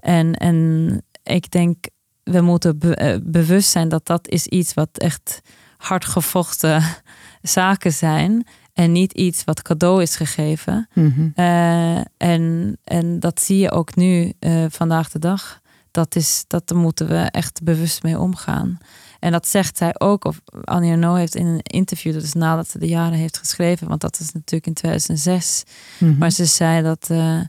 En, 0.00 0.34
en, 0.34 1.02
ik 1.22 1.50
denk, 1.50 1.86
we 2.22 2.40
moeten 2.40 2.80
eh, 2.80 3.16
bewust 3.22 3.70
zijn 3.70 3.88
dat 3.88 4.06
dat 4.06 4.28
is 4.28 4.46
iets 4.46 4.74
wat 4.74 4.88
echt 4.92 5.40
hard 5.76 6.04
gevochten 6.04 6.82
zaken 7.42 7.92
zijn. 7.92 8.46
En 8.78 8.92
niet 8.92 9.12
iets 9.12 9.44
wat 9.44 9.62
cadeau 9.62 10.02
is 10.02 10.16
gegeven. 10.16 10.88
Mhm. 10.94 11.28
Eh, 11.34 11.96
en, 12.16 12.76
en 12.84 13.20
dat 13.20 13.40
zie 13.40 13.58
je 13.58 13.70
ook 13.70 13.96
nu, 13.96 14.32
eh, 14.38 14.64
vandaag 14.68 15.10
de 15.10 15.18
dag. 15.18 15.60
Dat 15.90 16.16
is, 16.16 16.44
dat 16.46 16.68
daar 16.68 16.78
moeten 16.78 17.08
we 17.08 17.16
echt 17.16 17.62
bewust 17.62 18.02
mee 18.02 18.18
omgaan. 18.18 18.78
En 19.20 19.32
dat 19.32 19.46
zegt 19.46 19.76
zij 19.76 19.94
ook, 19.98 20.24
of 20.24 20.40
Annie 20.64 20.90
Ernaux 20.90 21.18
heeft 21.18 21.34
in 21.34 21.46
een 21.46 21.62
interview, 21.62 22.12
dat 22.12 22.22
is 22.22 22.32
nadat 22.32 22.70
ze 22.70 22.78
de 22.78 22.86
jaren 22.86 23.18
heeft 23.18 23.38
geschreven, 23.38 23.88
want 23.88 24.00
dat 24.00 24.20
is 24.20 24.32
natuurlijk 24.32 24.66
in 24.66 24.74
2006. 24.74 25.62
Mhm. 25.98 26.18
Maar 26.18 26.30
ze 26.30 26.44
zei 26.44 26.82
dat, 26.82 27.06
eh, 27.10 27.40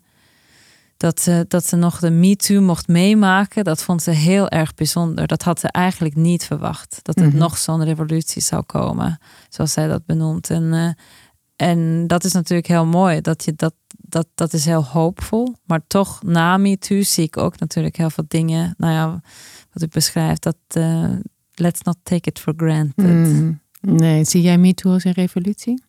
dat, 0.97 1.19
ze, 1.21 1.45
dat 1.47 1.65
ze 1.65 1.75
nog 1.75 1.99
de 1.99 2.09
MeToo 2.09 2.61
mocht 2.61 2.87
meemaken. 2.87 3.63
Dat 3.63 3.83
vond 3.83 4.03
ze 4.03 4.11
heel 4.11 4.49
erg 4.49 4.73
bijzonder. 4.73 5.27
Dat 5.27 5.43
had 5.43 5.59
ze 5.59 5.67
eigenlijk 5.67 6.15
niet 6.15 6.43
verwacht. 6.45 6.99
Dat 7.01 7.15
het 7.15 7.27
Mhm. 7.27 7.37
nog 7.37 7.57
zo'n 7.57 7.83
revolutie 7.83 8.41
zou 8.41 8.63
komen, 8.63 9.19
zoals 9.49 9.71
zij 9.71 9.87
dat 9.87 10.05
benoemt. 10.05 10.49
En, 10.49 10.95
en 11.59 12.07
dat 12.07 12.23
is 12.23 12.33
natuurlijk 12.33 12.67
heel 12.67 12.85
mooi. 12.85 13.21
Dat, 13.21 13.43
je 13.43 13.53
dat, 13.55 13.73
dat, 13.97 14.27
dat 14.35 14.53
is 14.53 14.65
heel 14.65 14.85
hoopvol. 14.85 15.55
Maar 15.65 15.81
toch, 15.87 16.23
na 16.23 16.57
MeToo 16.57 17.01
zie 17.01 17.23
ik 17.23 17.37
ook 17.37 17.59
natuurlijk 17.59 17.95
heel 17.97 18.09
veel 18.09 18.23
dingen. 18.27 18.73
Nou 18.77 18.93
ja, 18.93 19.21
wat 19.73 19.83
u 19.83 19.87
beschrijft. 19.87 20.43
Dat 20.43 20.55
eh, 20.67 21.09
let's 21.53 21.81
not 21.81 21.97
take 22.03 22.29
it 22.29 22.39
for 22.39 22.53
granted. 22.57 23.05
Mhm. 23.05 23.53
Nee, 23.81 24.23
zie 24.23 24.41
jij 24.41 24.57
MeToo 24.57 24.93
als 24.93 25.03
een 25.03 25.11
revolutie? 25.11 25.83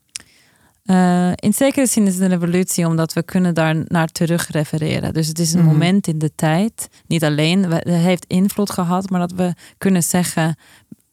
Eh, 0.85 1.33
in 1.35 1.52
zekere 1.54 1.87
zin 1.87 2.06
is 2.06 2.14
het 2.14 2.22
een 2.22 2.28
revolutie 2.28 2.87
omdat 2.87 3.12
we 3.12 3.22
kunnen 3.22 3.54
daar 3.54 3.76
naar 3.87 4.09
terug 4.09 4.48
refereren. 4.50 5.12
Dus 5.14 5.26
het 5.26 5.38
is 5.38 5.52
een 5.52 5.61
Mhm. 5.61 5.68
moment 5.68 6.06
in 6.06 6.18
de 6.18 6.35
tijd. 6.35 6.88
Niet 7.06 7.24
alleen, 7.24 7.64
het 7.64 7.85
heeft 7.85 8.24
invloed 8.26 8.70
gehad, 8.70 9.11
maar 9.11 9.20
dat 9.20 9.33
we 9.33 9.54
kunnen 9.78 10.02
zeggen, 10.02 10.56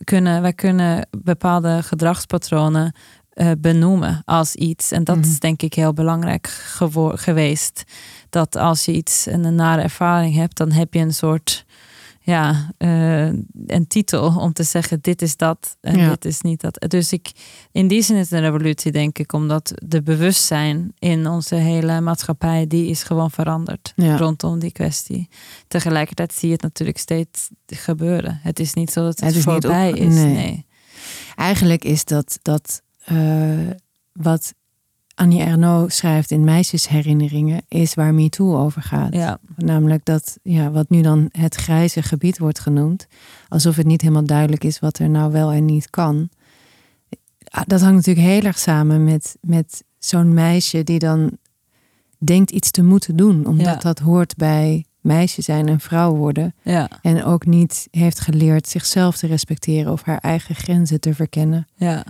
kunnen, 0.03 0.41
wij 0.41 0.53
kunnen 0.53 1.07
bepaalde 1.23 1.83
gedragspatronen 1.83 2.93
eh, 3.37 3.51
benoemen 3.57 4.21
als 4.25 4.55
iets. 4.55 4.91
En 4.91 5.03
dat 5.03 5.17
Mhm. 5.17 5.25
is 5.29 5.39
denk 5.39 5.61
ik 5.61 5.73
heel 5.73 5.93
belangrijk 5.93 6.47
geweest. 7.15 7.83
Dat 8.29 8.55
als 8.55 8.85
je 8.85 8.91
iets, 8.93 9.25
een, 9.25 9.43
een 9.43 9.55
nare 9.55 9.81
ervaring 9.81 10.35
hebt, 10.35 10.57
dan 10.57 10.71
heb 10.71 10.93
je 10.93 10.99
een 10.99 11.13
soort 11.13 11.65
ja, 12.21 12.71
eh, 12.77 13.25
een 13.67 13.87
titel 13.87 14.35
om 14.39 14.53
te 14.53 14.63
zeggen: 14.63 14.99
dit 15.01 15.21
is 15.21 15.37
dat 15.37 15.77
en 15.81 15.97
Ja. 15.97 16.09
dit 16.09 16.25
is 16.25 16.41
niet 16.41 16.61
dat. 16.61 16.85
Dus 16.87 17.11
ik, 17.13 17.31
in 17.71 17.87
die 17.87 18.01
zin 18.01 18.15
is 18.15 18.29
het 18.29 18.39
een 18.39 18.45
revolutie, 18.45 18.91
denk 18.91 19.17
ik, 19.19 19.33
omdat 19.33 19.71
de 19.85 20.01
bewustzijn 20.01 20.93
in 20.99 21.27
onze 21.27 21.55
hele 21.55 22.01
maatschappij, 22.01 22.67
die 22.67 22.89
is 22.89 23.03
gewoon 23.03 23.31
veranderd 23.31 23.93
Ja. 23.95 24.17
rondom 24.17 24.59
die 24.59 24.71
kwestie. 24.71 25.29
Tegelijkertijd 25.67 26.33
zie 26.33 26.47
je 26.47 26.53
het 26.53 26.63
natuurlijk 26.63 26.97
steeds 26.97 27.49
gebeuren. 27.65 28.39
Het 28.43 28.59
is 28.59 28.73
niet 28.73 28.91
zo 28.91 29.01
dat 29.01 29.09
het, 29.09 29.19
Het 29.19 29.29
is 29.29 29.35
niet 29.35 29.43
voorbij 29.43 29.89
op- 29.89 29.95
is. 29.95 30.13
nee. 30.13 30.33
Nee. 30.33 30.65
Eigenlijk 31.35 31.83
is 31.83 32.05
dat, 32.05 32.39
dat 32.41 32.81
eh, 33.07 33.69
wat 34.11 34.53
Annie 35.15 35.41
Ernaux 35.41 35.95
schrijft 35.97 36.31
in 36.31 36.43
Meisjesherinneringen, 36.43 37.61
is 37.67 37.93
waar 37.93 38.13
MeToo 38.13 38.57
over 38.57 38.81
gaat. 38.81 39.13
Ja, 39.13 39.39
Namelijk 39.55 40.05
dat, 40.05 40.37
ja, 40.43 40.71
wat 40.71 40.89
nu 40.89 41.01
dan 41.01 41.29
het 41.31 41.55
grijze 41.55 42.01
gebied 42.01 42.37
wordt 42.37 42.59
genoemd, 42.59 43.07
alsof 43.47 43.75
het 43.75 43.85
niet 43.85 44.01
helemaal 44.01 44.25
duidelijk 44.25 44.63
is 44.63 44.79
wat 44.79 44.99
er 44.99 45.09
nou 45.09 45.31
wel 45.31 45.51
en 45.51 45.65
niet 45.65 45.89
kan. 45.89 46.29
Ah, 47.49 47.61
Dat 47.65 47.81
hangt 47.81 47.95
natuurlijk 47.95 48.27
heel 48.27 48.41
erg 48.43 48.59
samen 48.59 49.03
met, 49.03 49.37
met 49.41 49.83
zo'n 49.99 50.33
meisje 50.33 50.83
die 50.83 50.99
dan 50.99 51.37
denkt 52.17 52.51
iets 52.51 52.71
te 52.71 52.83
moeten 52.83 53.15
doen, 53.15 53.45
omdat 53.45 53.65
Ja. 53.65 53.75
dat 53.75 53.99
hoort 53.99 54.35
bij 54.35 54.85
meisje 55.01 55.41
zijn 55.41 55.67
en 55.67 55.79
vrouw 55.79 56.15
worden. 56.15 56.55
ja, 56.63 56.89
En 57.01 57.23
ook 57.23 57.45
niet 57.45 57.87
heeft 57.91 58.19
geleerd 58.19 58.67
zichzelf 58.67 59.17
te 59.17 59.27
respecteren 59.27 59.91
of 59.91 60.03
haar 60.03 60.17
eigen 60.19 60.55
grenzen 60.55 60.99
te 60.99 61.13
verkennen. 61.13 61.67
ja. 61.75 62.03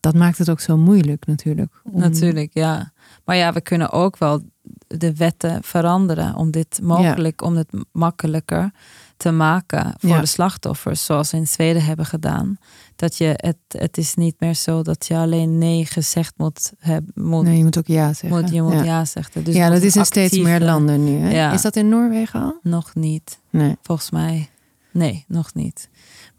Dat 0.00 0.14
maakt 0.14 0.38
het 0.38 0.50
ook 0.50 0.60
zo 0.60 0.76
moeilijk 0.76 1.26
natuurlijk. 1.26 1.72
om- 1.84 2.00
Natuurlijk, 2.00 2.50
ja. 2.54 2.92
Maar 3.24 3.36
ja, 3.36 3.52
we 3.52 3.60
kunnen 3.60 3.90
ook 3.90 4.18
wel 4.18 4.42
de 4.86 5.14
wetten 5.14 5.62
veranderen 5.62 6.34
om 6.34 6.50
dit 6.50 6.80
mogelijk, 6.82 7.42
om 7.42 7.56
het 7.56 7.68
makkelijker 7.92 8.70
te 9.16 9.30
maken 9.30 9.94
voor 9.98 10.08
Ja. 10.10 10.20
de 10.20 10.26
slachtoffers, 10.26 11.04
zoals 11.04 11.30
we 11.30 11.36
in 11.36 11.46
Zweden 11.46 11.84
hebben 11.84 12.06
gedaan. 12.06 12.58
Dat 12.96 13.16
je 13.16 13.32
het, 13.36 13.56
het 13.68 13.96
is 13.98 14.14
niet 14.14 14.34
meer 14.38 14.54
zo 14.54 14.82
dat 14.82 15.06
je 15.06 15.14
alleen 15.16 15.58
nee 15.58 15.84
gezegd 15.86 16.32
moet 16.36 16.72
hebben. 16.78 17.12
Moet, 17.24 17.44
Nee, 17.44 17.56
je 17.56 17.64
moet 17.64 17.78
ook 17.78 17.86
ja 17.86 18.12
zeggen. 18.12 18.40
moet, 18.40 18.50
je 18.50 18.62
moet 18.62 18.72
ja, 18.72 18.82
ja. 18.82 19.04
zeggen. 19.04 19.44
Dus 19.44 19.54
ja, 19.54 19.68
dat 19.70 19.82
is 19.82 19.96
in 19.96 20.04
steeds 20.04 20.38
meer 20.38 20.60
landen 20.60 21.04
nu. 21.04 21.18
Hè? 21.18 21.52
Is 21.52 21.62
dat 21.62 21.76
in 21.76 21.88
Noorwegen 21.88 22.40
al? 22.42 22.58
Nog 22.62 22.94
niet, 22.94 23.38
Nee. 23.50 23.76
volgens 23.82 24.10
mij. 24.10 24.48
Nee, 24.92 25.24
nog 25.28 25.54
niet. 25.54 25.88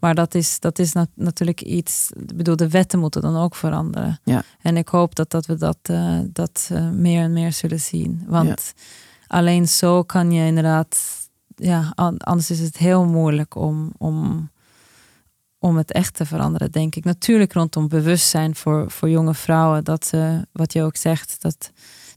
Maar 0.00 0.14
dat 0.14 0.34
is, 0.34 0.60
dat 0.60 0.78
is 0.78 0.92
nat- 0.92 1.08
natuurlijk 1.14 1.60
iets. 1.62 2.10
Ik 2.28 2.36
bedoel, 2.36 2.56
de 2.56 2.68
wetten 2.68 2.98
moeten 2.98 3.20
dan 3.22 3.36
ook 3.36 3.54
veranderen. 3.54 4.20
Ja. 4.24 4.42
En 4.62 4.76
ik 4.76 4.88
hoop 4.88 5.14
dat, 5.14 5.30
dat 5.30 5.46
we 5.46 5.56
dat, 5.56 5.78
eh, 5.82 6.18
dat 6.32 6.68
eh, 6.72 6.90
meer 6.90 7.22
en 7.22 7.32
meer 7.32 7.52
zullen 7.52 7.80
zien. 7.80 8.24
Want 8.26 8.72
alleen 9.26 9.68
zo 9.68 10.02
kan 10.02 10.32
je 10.32 10.46
inderdaad. 10.46 10.98
Ja, 11.54 11.92
an- 11.94 12.18
anders 12.18 12.50
is 12.50 12.60
het 12.60 12.76
heel 12.76 13.04
moeilijk 13.04 13.54
om, 13.54 13.92
om, 13.98 14.50
om 15.58 15.76
het 15.76 15.92
echt 15.92 16.14
te 16.14 16.26
veranderen, 16.26 16.70
denk 16.70 16.94
ik. 16.94 17.04
Natuurlijk 17.04 17.52
rondom 17.52 17.88
bewustzijn 17.88 18.54
voor, 18.54 18.90
voor 18.90 19.08
jonge 19.10 19.34
vrouwen. 19.34 19.84
Dat 19.84 20.06
ze, 20.06 20.46
wat 20.52 20.72
je 20.72 20.82
ook 20.82 20.96
zegt, 20.96 21.36
dat, 21.42 21.70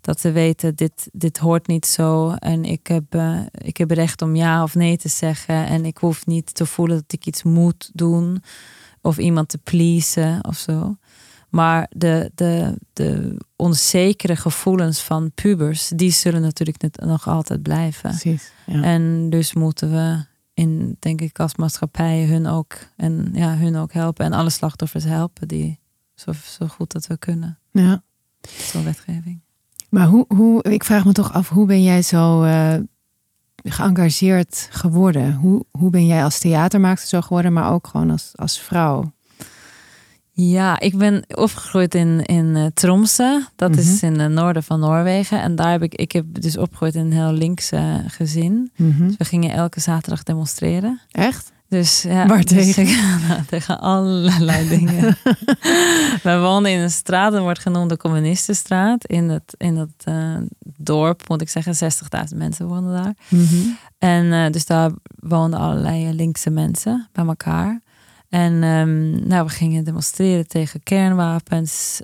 dat 0.03 0.19
ze 0.19 0.31
weten, 0.31 0.75
dit, 0.75 1.09
dit 1.11 1.37
hoort 1.37 1.67
niet 1.67 1.85
zo. 1.85 2.31
En 2.31 2.65
ik 2.65 2.87
heb, 2.87 3.03
eh, 3.15 3.39
ik 3.51 3.77
heb 3.77 3.91
recht 3.91 4.21
om 4.21 4.35
ja 4.35 4.63
of 4.63 4.75
nee 4.75 4.97
te 4.97 5.09
zeggen. 5.09 5.65
En 5.65 5.85
ik 5.85 5.97
hoef 5.97 6.25
niet 6.25 6.53
te 6.55 6.65
voelen 6.65 6.95
dat 6.97 7.13
ik 7.13 7.25
iets 7.25 7.43
moet 7.43 7.89
doen. 7.93 8.43
Of 9.01 9.17
iemand 9.17 9.49
te 9.49 9.57
pleasen 9.57 10.45
of 10.45 10.57
zo. 10.57 10.97
Maar 11.49 11.87
de, 11.95 12.31
de, 12.35 12.77
de 12.93 13.37
onzekere 13.55 14.35
gevoelens 14.35 15.01
van 15.01 15.31
pubers, 15.35 15.87
die 15.95 16.11
zullen 16.11 16.41
natuurlijk 16.41 16.81
net- 16.81 16.99
nog 17.05 17.27
altijd 17.27 17.61
blijven. 17.61 18.09
Precies. 18.09 18.51
Ja. 18.65 18.81
En 18.83 19.29
dus 19.29 19.53
moeten 19.53 19.91
we 19.91 20.25
in, 20.53 20.95
denk 20.99 21.21
ik, 21.21 21.39
als 21.39 21.55
maatschappij 21.55 22.25
hun 22.25 22.47
ook, 22.47 22.75
en, 22.97 23.29
ja, 23.33 23.55
hun 23.57 23.75
ook 23.75 23.93
helpen. 23.93 24.25
En 24.25 24.33
alle 24.33 24.49
slachtoffers 24.49 25.03
helpen 25.03 25.47
die 25.47 25.79
zo, 26.15 26.31
zo 26.43 26.67
goed 26.67 26.91
dat 26.91 27.07
we 27.07 27.17
kunnen. 27.17 27.59
ja. 27.71 28.03
Zo'n 28.57 28.83
wetgeving. 28.83 29.42
Maar 29.93 30.07
hoe, 30.07 30.25
hoe, 30.27 30.63
ik 30.63 30.83
vraag 30.83 31.05
me 31.05 31.11
toch 31.11 31.33
af, 31.33 31.49
hoe 31.49 31.65
ben 31.65 31.83
jij 31.83 32.01
zo 32.01 32.43
eh, 32.43 32.73
geëngageerd 33.63 34.67
geworden? 34.71 35.33
Hoe, 35.33 35.65
hoe 35.71 35.89
ben 35.89 36.05
jij 36.05 36.23
als 36.23 36.39
theatermaakster 36.39 37.09
zo 37.09 37.21
geworden, 37.21 37.53
maar 37.53 37.71
ook 37.71 37.87
gewoon 37.87 38.09
als, 38.09 38.31
als 38.35 38.59
vrouw? 38.59 39.13
Ja, 40.31 40.79
ik 40.79 40.97
ben 40.97 41.23
opgegroeid 41.35 41.95
in, 41.95 42.21
in 42.25 42.55
eh, 42.55 42.65
Tromsø. 42.73 43.39
Dat 43.55 43.77
is 43.77 44.03
in 44.03 44.19
het 44.19 44.31
noorden 44.31 44.63
van 44.63 44.79
Noorwegen. 44.79 45.41
En 45.41 45.55
daar 45.55 45.71
heb 45.71 45.83
ik, 45.83 45.95
ik 45.95 46.11
heb 46.11 46.25
dus 46.29 46.57
opgegroeid 46.57 46.95
in 46.95 47.05
een 47.05 47.11
heel 47.11 47.33
links 47.33 47.71
eh, 47.71 47.95
gezin. 48.07 48.71
Dus 48.75 49.17
we 49.17 49.25
gingen 49.25 49.51
elke 49.51 49.79
zaterdag 49.79 50.23
demonstreren. 50.23 51.01
Echt? 51.11 51.51
Dus 51.73 52.01
ja, 52.01 52.25
Waar 52.25 52.43
dus 52.43 52.73
tegen? 52.73 53.45
tegen 53.47 53.79
allerlei 53.93 54.67
dingen. 54.67 55.17
Wij 56.23 56.39
woonden 56.39 56.71
in 56.71 56.79
een 56.79 56.91
straat, 56.91 57.31
dat 57.31 57.41
wordt 57.41 57.59
genoemd 57.59 57.89
de 57.89 57.97
Communistenstraat. 57.97 59.05
In 59.05 59.29
het, 59.29 59.55
in 59.57 59.77
het 59.77 60.03
eh, 60.03 60.35
dorp, 60.77 61.27
moet 61.27 61.41
ik 61.41 61.49
zeggen, 61.49 61.91
60.000 62.31 62.37
mensen 62.37 62.67
woonden 62.67 63.03
daar. 63.03 63.13
En 63.97 64.33
eh, 64.33 64.51
dus 64.51 64.65
daar 64.65 64.91
woonden 65.19 65.59
allerlei 65.59 66.07
eh, 66.07 66.13
linkse 66.13 66.49
mensen 66.49 67.09
bij 67.11 67.25
elkaar. 67.25 67.81
En 68.29 68.63
ehm, 68.63 69.27
nou, 69.27 69.45
we 69.45 69.51
gingen 69.51 69.83
demonstreren 69.83 70.47
tegen 70.47 70.83
kernwapens, 70.83 72.01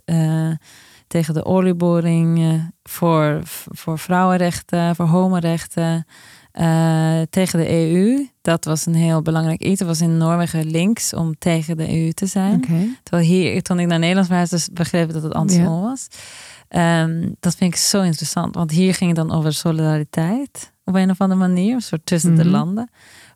tegen 1.08 1.34
de 1.34 1.46
olieboring, 1.46 2.62
voor, 2.84 3.42
voor 3.66 4.00
vrouwenrechten, 4.00 4.96
voor 4.96 5.06
homorechten, 5.06 6.06
eh, 6.52 7.22
tegen 7.30 7.60
de 7.60 7.70
EU. 7.70 8.28
Dat 8.42 8.66
was 8.66 8.86
een 8.86 8.96
heel 8.96 9.22
belangrijk 9.22 9.62
iets. 9.62 9.80
Het 9.80 9.88
was 9.88 10.02
in 10.02 10.18
Noorwegen 10.18 10.66
links 10.72 11.14
om 11.14 11.38
tegen 11.38 11.78
de 11.78 11.90
EU 11.90 12.12
te 12.12 12.26
zijn. 12.26 12.62
Terwijl 13.04 13.28
hier, 13.28 13.62
toen 13.62 13.80
ik 13.80 13.88
naar 13.88 14.00
Nederland 14.00 14.28
verhuisde, 14.28 14.56
dus 14.56 14.70
begreep 14.74 15.12
dat 15.12 15.24
het 15.24 15.34
andersom 15.34 15.82
was. 15.82 16.08
Ehm, 16.68 17.30
dat 17.40 17.56
vind 17.56 17.74
ik 17.74 17.80
zo 17.80 18.02
interessant, 18.02 18.56
want 18.56 18.72
hier 18.72 18.94
ging 18.94 19.16
het 19.18 19.28
dan 19.28 19.38
over 19.38 19.54
solidariteit 19.54 20.74
op 20.84 20.96
een 20.96 21.10
of 21.10 21.22
andere 21.22 21.40
manier, 21.40 21.74
een 21.74 21.82
soort 21.82 22.06
tussen 22.06 22.36
de 22.36 22.44
Mhm. 22.44 22.52
landen. 22.52 22.90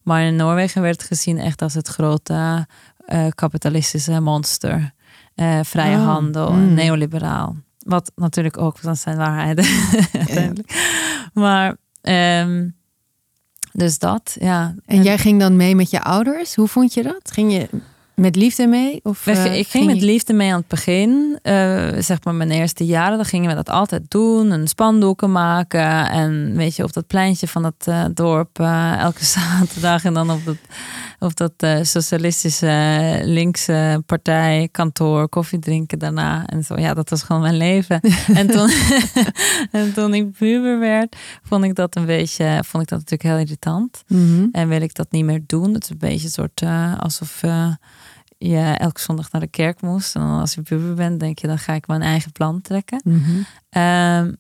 Maar 0.03 0.23
in 0.23 0.35
Noorwegen 0.35 0.81
werd 0.81 0.97
het 1.01 1.07
gezien 1.07 1.39
echt 1.39 1.61
als 1.61 1.73
het 1.73 1.87
grote 1.87 2.67
eh, 3.05 3.27
kapitalistische 3.35 4.19
monster. 4.19 4.93
Eh, 5.35 5.59
vrije 5.63 5.97
Oh, 5.97 6.05
handel, 6.05 6.51
mm. 6.51 6.73
neoliberaal. 6.73 7.55
Wat 7.79 8.11
natuurlijk 8.15 8.57
ook 8.57 8.77
van 8.77 8.95
zijn 8.95 9.17
waarheden. 9.17 9.65
Maar, 11.33 11.75
ehm, 12.01 12.69
dus 13.73 13.99
dat, 13.99 14.35
ja. 14.39 14.75
En 14.85 15.03
jij 15.03 15.17
ging 15.17 15.39
dan 15.39 15.55
mee 15.55 15.75
met 15.75 15.89
je 15.89 16.01
ouders? 16.01 16.55
Hoe 16.55 16.67
vond 16.67 16.93
je 16.93 17.03
dat? 17.03 17.31
Ging 17.31 17.53
je 17.53 17.67
met 18.15 18.35
liefde 18.35 18.67
mee? 18.67 18.99
Of, 19.03 19.27
eh, 19.27 19.57
ik 19.57 19.67
ging 19.67 19.85
met 19.85 20.01
liefde 20.01 20.33
mee 20.33 20.51
aan 20.51 20.59
het 20.59 20.67
begin. 20.67 21.39
Eh, 21.41 21.87
zeg 21.99 22.23
maar 22.23 22.35
mijn 22.35 22.51
eerste 22.51 22.85
jaren, 22.85 23.15
dan 23.15 23.25
gingen 23.25 23.49
we 23.49 23.55
dat 23.55 23.69
altijd 23.69 24.03
doen. 24.07 24.51
Een 24.51 24.67
spandoeken 24.67 25.31
maken. 25.31 26.09
En 26.09 26.55
weet 26.55 26.75
je, 26.75 26.83
op 26.83 26.93
dat 26.93 27.07
pleintje 27.07 27.47
van 27.47 27.63
het 27.63 27.87
eh, 27.87 28.05
dorp 28.13 28.59
elke 28.99 29.25
zaterdag. 29.39 30.03
En 30.03 30.13
dan 30.13 30.31
op 30.31 30.45
dat, 30.45 30.57
op 31.19 31.35
dat 31.35 31.87
socialistische 31.87 33.19
linkse 33.23 34.03
partij 34.05 34.69
kantoor 34.71 35.29
koffie 35.29 35.59
drinken 35.59 35.99
daarna. 35.99 36.45
En 36.45 36.63
zo, 36.63 36.79
ja, 36.79 36.93
dat 36.93 37.09
was 37.09 37.23
gewoon 37.23 37.41
mijn 37.41 37.57
leven. 37.57 37.99
en, 38.33 38.47
toen, 38.47 38.69
en 39.81 39.93
toen 39.93 40.13
ik 40.13 40.31
puber 40.31 40.79
werd, 40.79 41.15
vond 41.43 41.63
ik 41.63 41.75
dat 41.75 41.95
een 41.95 42.05
beetje, 42.05 42.63
vond 42.65 42.83
ik 42.83 42.89
dat 42.89 42.99
natuurlijk 42.99 43.23
heel 43.23 43.37
irritant. 43.37 44.03
Mhm. 44.07 44.47
En 44.51 44.67
wil 44.67 44.81
ik 44.81 44.93
dat 44.93 45.11
niet 45.11 45.25
meer 45.25 45.43
doen. 45.47 45.73
Het 45.73 45.83
is 45.83 45.89
een 45.89 45.97
beetje 45.97 46.25
een 46.25 46.31
soort 46.31 46.61
alsof 46.99 47.41
je 48.49 48.75
elke 48.77 48.99
zondag 48.99 49.31
naar 49.31 49.41
de 49.41 49.47
kerk 49.47 49.81
moest. 49.81 50.15
En 50.15 50.21
dan 50.21 50.39
als 50.39 50.53
je 50.53 50.61
puber 50.61 50.93
bent, 50.93 51.19
denk 51.19 51.39
je, 51.39 51.47
dan 51.47 51.59
ga 51.59 51.73
ik 51.73 51.87
mijn 51.87 52.01
eigen 52.01 52.31
plan 52.31 52.61
trekken. 52.61 53.01
Mhm. 53.03 53.41
Ehm, 53.69 54.33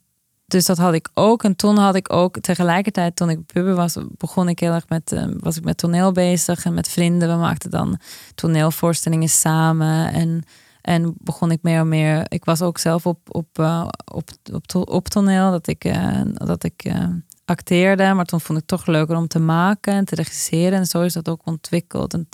dus 0.45 0.65
dat 0.65 0.77
had 0.77 0.93
ik 0.93 1.09
ook. 1.13 1.43
En 1.43 1.55
toen 1.55 1.77
had 1.77 1.95
ik 1.95 2.13
ook 2.13 2.39
tegelijkertijd, 2.39 3.15
toen 3.15 3.29
ik 3.29 3.45
puber 3.45 3.75
was, 3.75 3.97
begon 4.17 4.49
ik 4.49 4.59
heel 4.59 4.73
erg 4.73 4.89
met, 4.89 5.25
was 5.39 5.57
ik 5.57 5.63
met 5.63 5.77
toneel 5.77 6.11
bezig 6.11 6.65
en 6.65 6.73
met 6.73 6.87
vrienden. 6.87 7.29
We 7.29 7.35
maakten 7.35 7.69
dan 7.69 7.99
toneelvoorstellingen 8.35 9.29
samen. 9.29 10.13
En, 10.13 10.43
en 10.81 11.13
begon 11.17 11.51
ik 11.51 11.59
meer 11.61 11.79
en 11.79 11.87
meer. 11.87 12.25
Ik 12.27 12.45
was 12.45 12.61
ook 12.61 12.77
zelf 12.77 13.05
op, 13.05 13.19
op, 13.35 13.59
eh, 13.59 13.87
op, 14.13 14.29
op, 14.53 14.89
op 14.89 15.07
toneel, 15.07 15.51
dat 15.51 15.67
ik, 15.67 15.85
eh, 15.85 16.21
dat 16.33 16.63
ik 16.63 16.83
eh, 16.83 17.07
acteerde. 17.45 18.13
Maar 18.13 18.25
toen 18.25 18.41
vond 18.41 18.59
ik 18.59 18.65
het 18.69 18.79
toch 18.79 18.87
leuker 18.87 19.15
om 19.15 19.27
te 19.27 19.39
maken 19.39 19.93
en 19.93 20.05
te 20.05 20.15
regisseren. 20.15 20.79
En 20.79 20.85
zo 20.85 21.01
is 21.01 21.13
dat 21.13 21.29
ook 21.29 21.41
ontwikkeld. 21.45 22.13
En 22.13 22.29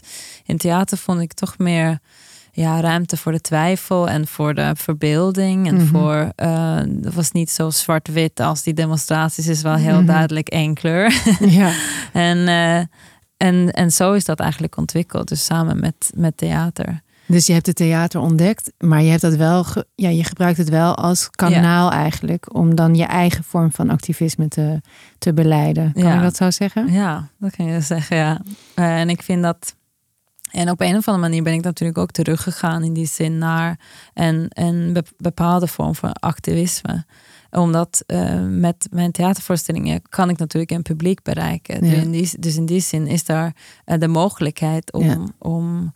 in 0.45 0.57
theater 0.57 0.97
vond 0.97 1.21
ik 1.21 1.33
toch 1.33 1.57
meer 1.57 1.99
ja, 2.51 2.79
ruimte 2.81 3.17
voor 3.17 3.31
de 3.31 3.41
twijfel 3.41 4.09
en 4.09 4.27
voor 4.27 4.53
de 4.53 4.71
verbeelding. 4.75 5.67
En 5.67 5.75
Mhm. 5.75 5.85
voor, 5.85 6.31
eh, 6.35 6.75
het 6.75 7.13
was 7.13 7.31
niet 7.31 7.51
zo 7.51 7.69
zwart-wit 7.69 8.39
als 8.39 8.63
die 8.63 8.73
demonstraties, 8.73 9.47
is 9.47 9.61
wel 9.61 9.75
heel 9.75 9.97
Mhm. 9.97 10.05
duidelijk 10.05 10.47
één 10.49 10.73
kleur. 10.73 11.21
Ja. 11.39 11.71
en, 12.13 12.47
eh, 12.47 12.77
en, 13.47 13.71
en 13.73 13.91
zo 13.91 14.13
is 14.13 14.25
dat 14.25 14.39
eigenlijk 14.39 14.77
ontwikkeld, 14.77 15.27
dus 15.27 15.45
samen 15.45 15.79
met, 15.79 16.11
met 16.15 16.37
theater. 16.37 17.01
Dus 17.29 17.45
je 17.45 17.53
hebt 17.53 17.65
het 17.65 17.75
theater 17.75 18.19
ontdekt, 18.21 18.71
maar 18.77 19.01
je 19.01 19.09
hebt 19.09 19.21
dat 19.21 19.35
wel, 19.35 19.63
ge- 19.63 19.85
ja, 19.95 20.09
je 20.09 20.23
gebruikt 20.23 20.57
het 20.57 20.69
wel 20.69 20.95
als 20.95 21.29
kanaal 21.29 21.91
eigenlijk 21.91 22.55
om 22.55 22.75
dan 22.75 22.95
je 22.95 23.03
eigen 23.03 23.43
vorm 23.43 23.71
van 23.71 23.89
activisme 23.89 24.47
te, 24.47 24.81
te 25.17 25.33
beleiden. 25.33 25.93
Kan 25.93 26.03
Ja. 26.03 26.13
je 26.15 26.21
dat 26.21 26.35
zo 26.35 26.51
zeggen? 26.51 26.91
Ja, 26.91 27.27
dat 27.39 27.55
kan 27.55 27.65
je 27.65 27.81
zeggen, 27.81 28.17
ja. 28.17 28.41
Eh, 28.75 28.99
en 28.99 29.09
ik 29.09 29.21
vind 29.21 29.43
dat... 29.43 29.75
En 30.51 30.69
op 30.69 30.81
een 30.81 30.95
of 30.95 31.07
andere 31.07 31.27
manier 31.27 31.43
ben 31.43 31.53
ik 31.53 31.63
natuurlijk 31.63 31.97
ook 31.99 32.11
teruggegaan 32.11 32.83
in 32.83 32.93
die 32.93 33.05
zin 33.07 33.37
naar 33.37 33.79
een, 34.13 34.45
een 34.49 34.93
be- 34.93 35.03
bepaalde 35.17 35.67
vorm 35.67 35.95
van 35.95 36.13
activisme. 36.13 37.05
Omdat 37.51 38.03
eh, 38.05 38.39
met 38.47 38.87
mijn 38.91 39.11
theatervoorstellingen 39.11 40.01
kan 40.09 40.29
ik 40.29 40.37
natuurlijk 40.37 40.71
een 40.71 40.81
publiek 40.81 41.21
bereiken. 41.23 41.85
Ja. 41.85 41.91
Dus, 41.91 42.03
in 42.03 42.11
die, 42.11 42.31
dus 42.39 42.55
in 42.55 42.65
die 42.65 42.81
zin 42.81 43.07
is 43.07 43.23
daar 43.25 43.55
eh, 43.85 43.99
de 43.99 44.07
mogelijkheid 44.07 44.93
om, 44.93 45.03
Ja. 45.05 45.17
om, 45.39 45.93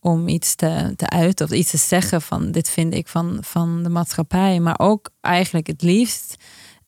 om 0.00 0.28
iets 0.28 0.54
te, 0.54 0.92
te 0.96 1.08
uiten 1.08 1.46
of 1.46 1.52
iets 1.52 1.70
te 1.70 1.76
zeggen 1.76 2.22
van 2.22 2.50
dit 2.50 2.68
vind 2.68 2.94
ik 2.94 3.08
van, 3.08 3.38
van 3.40 3.82
de 3.82 3.88
maatschappij. 3.88 4.60
Maar 4.60 4.78
ook 4.78 5.10
eigenlijk 5.20 5.66
het 5.66 5.82
liefst 5.82 6.36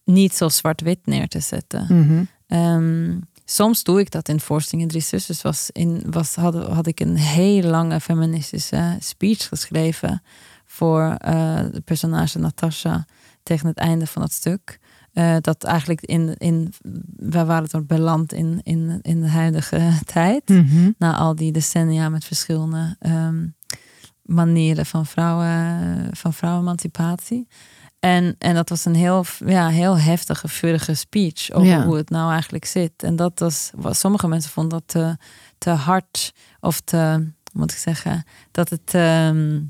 niet 0.05 0.35
zo 0.35 0.49
zwart-wit 0.49 1.07
neer 1.07 1.29
te 1.29 1.41
zetten. 1.41 1.87
Mhm. 1.89 2.25
Ehm, 2.47 3.19
soms 3.45 3.83
doe 3.83 4.01
ik 4.01 4.11
dat 4.11 4.29
in 4.29 4.41
voorstellingen 4.41 4.91
Drie 4.91 5.03
Zusters. 5.03 5.43
Was 5.43 5.71
in, 5.73 6.03
was, 6.11 6.35
had, 6.35 6.55
had 6.55 6.87
ik 6.87 7.01
een 7.01 7.17
heel 7.17 7.63
lange 7.63 8.01
feministische 8.01 8.97
speech 9.01 9.49
geschreven 9.49 10.23
voor 10.67 11.15
eh, 11.19 11.61
de 11.73 11.83
personage 11.85 12.39
Natasha 12.39 13.07
tegen 13.43 13.67
het 13.67 13.79
einde 13.79 14.07
van 14.07 14.23
het 14.23 14.33
stuk. 14.33 14.79
Eh, 15.21 15.37
dat 15.41 15.65
eigenlijk 15.65 16.01
in, 16.01 16.35
in 16.37 16.73
wij 17.17 17.45
waren 17.45 17.69
het 17.71 17.87
beland 17.87 18.33
in, 18.33 18.61
in, 18.63 18.99
in 19.03 19.21
de 19.21 19.29
huidige 19.29 19.93
tijd. 20.13 20.49
Mhm. 20.49 20.91
Na 20.99 21.17
al 21.17 21.35
die 21.35 21.53
decennia 21.53 22.09
met 22.09 22.25
verschillende 22.25 22.97
ehm, 22.99 23.47
manieren 24.23 24.87
van, 24.87 25.07
vrouwen, 25.07 26.09
van 26.13 26.33
vrouwenemancipatie. 26.33 27.49
En, 27.99 28.35
en 28.39 28.55
dat 28.55 28.69
was 28.69 28.85
een 28.85 28.95
heel, 28.95 29.25
ja, 29.47 29.69
heel 29.69 29.99
heftige, 29.99 30.49
vurige 30.49 30.95
speech 30.95 31.51
over 31.51 31.69
Ja. 31.69 31.85
hoe 31.85 31.97
het 31.97 32.11
nou 32.11 32.33
eigenlijk 32.33 32.65
zit. 32.65 33.03
En 33.03 33.17
dat 33.17 33.39
was, 33.39 33.71
wat 33.75 33.97
sommige 33.97 34.29
mensen 34.29 34.51
vonden 34.51 34.79
dat 34.79 34.89
te, 34.89 35.17
te 35.59 35.71
hard 35.71 36.33
of 36.61 36.81
te, 36.81 37.27
moet 37.53 37.73
ik 37.73 37.79
zeggen, 37.79 38.25
dat 38.51 38.69
het, 38.69 38.95
ehm, 38.95 39.61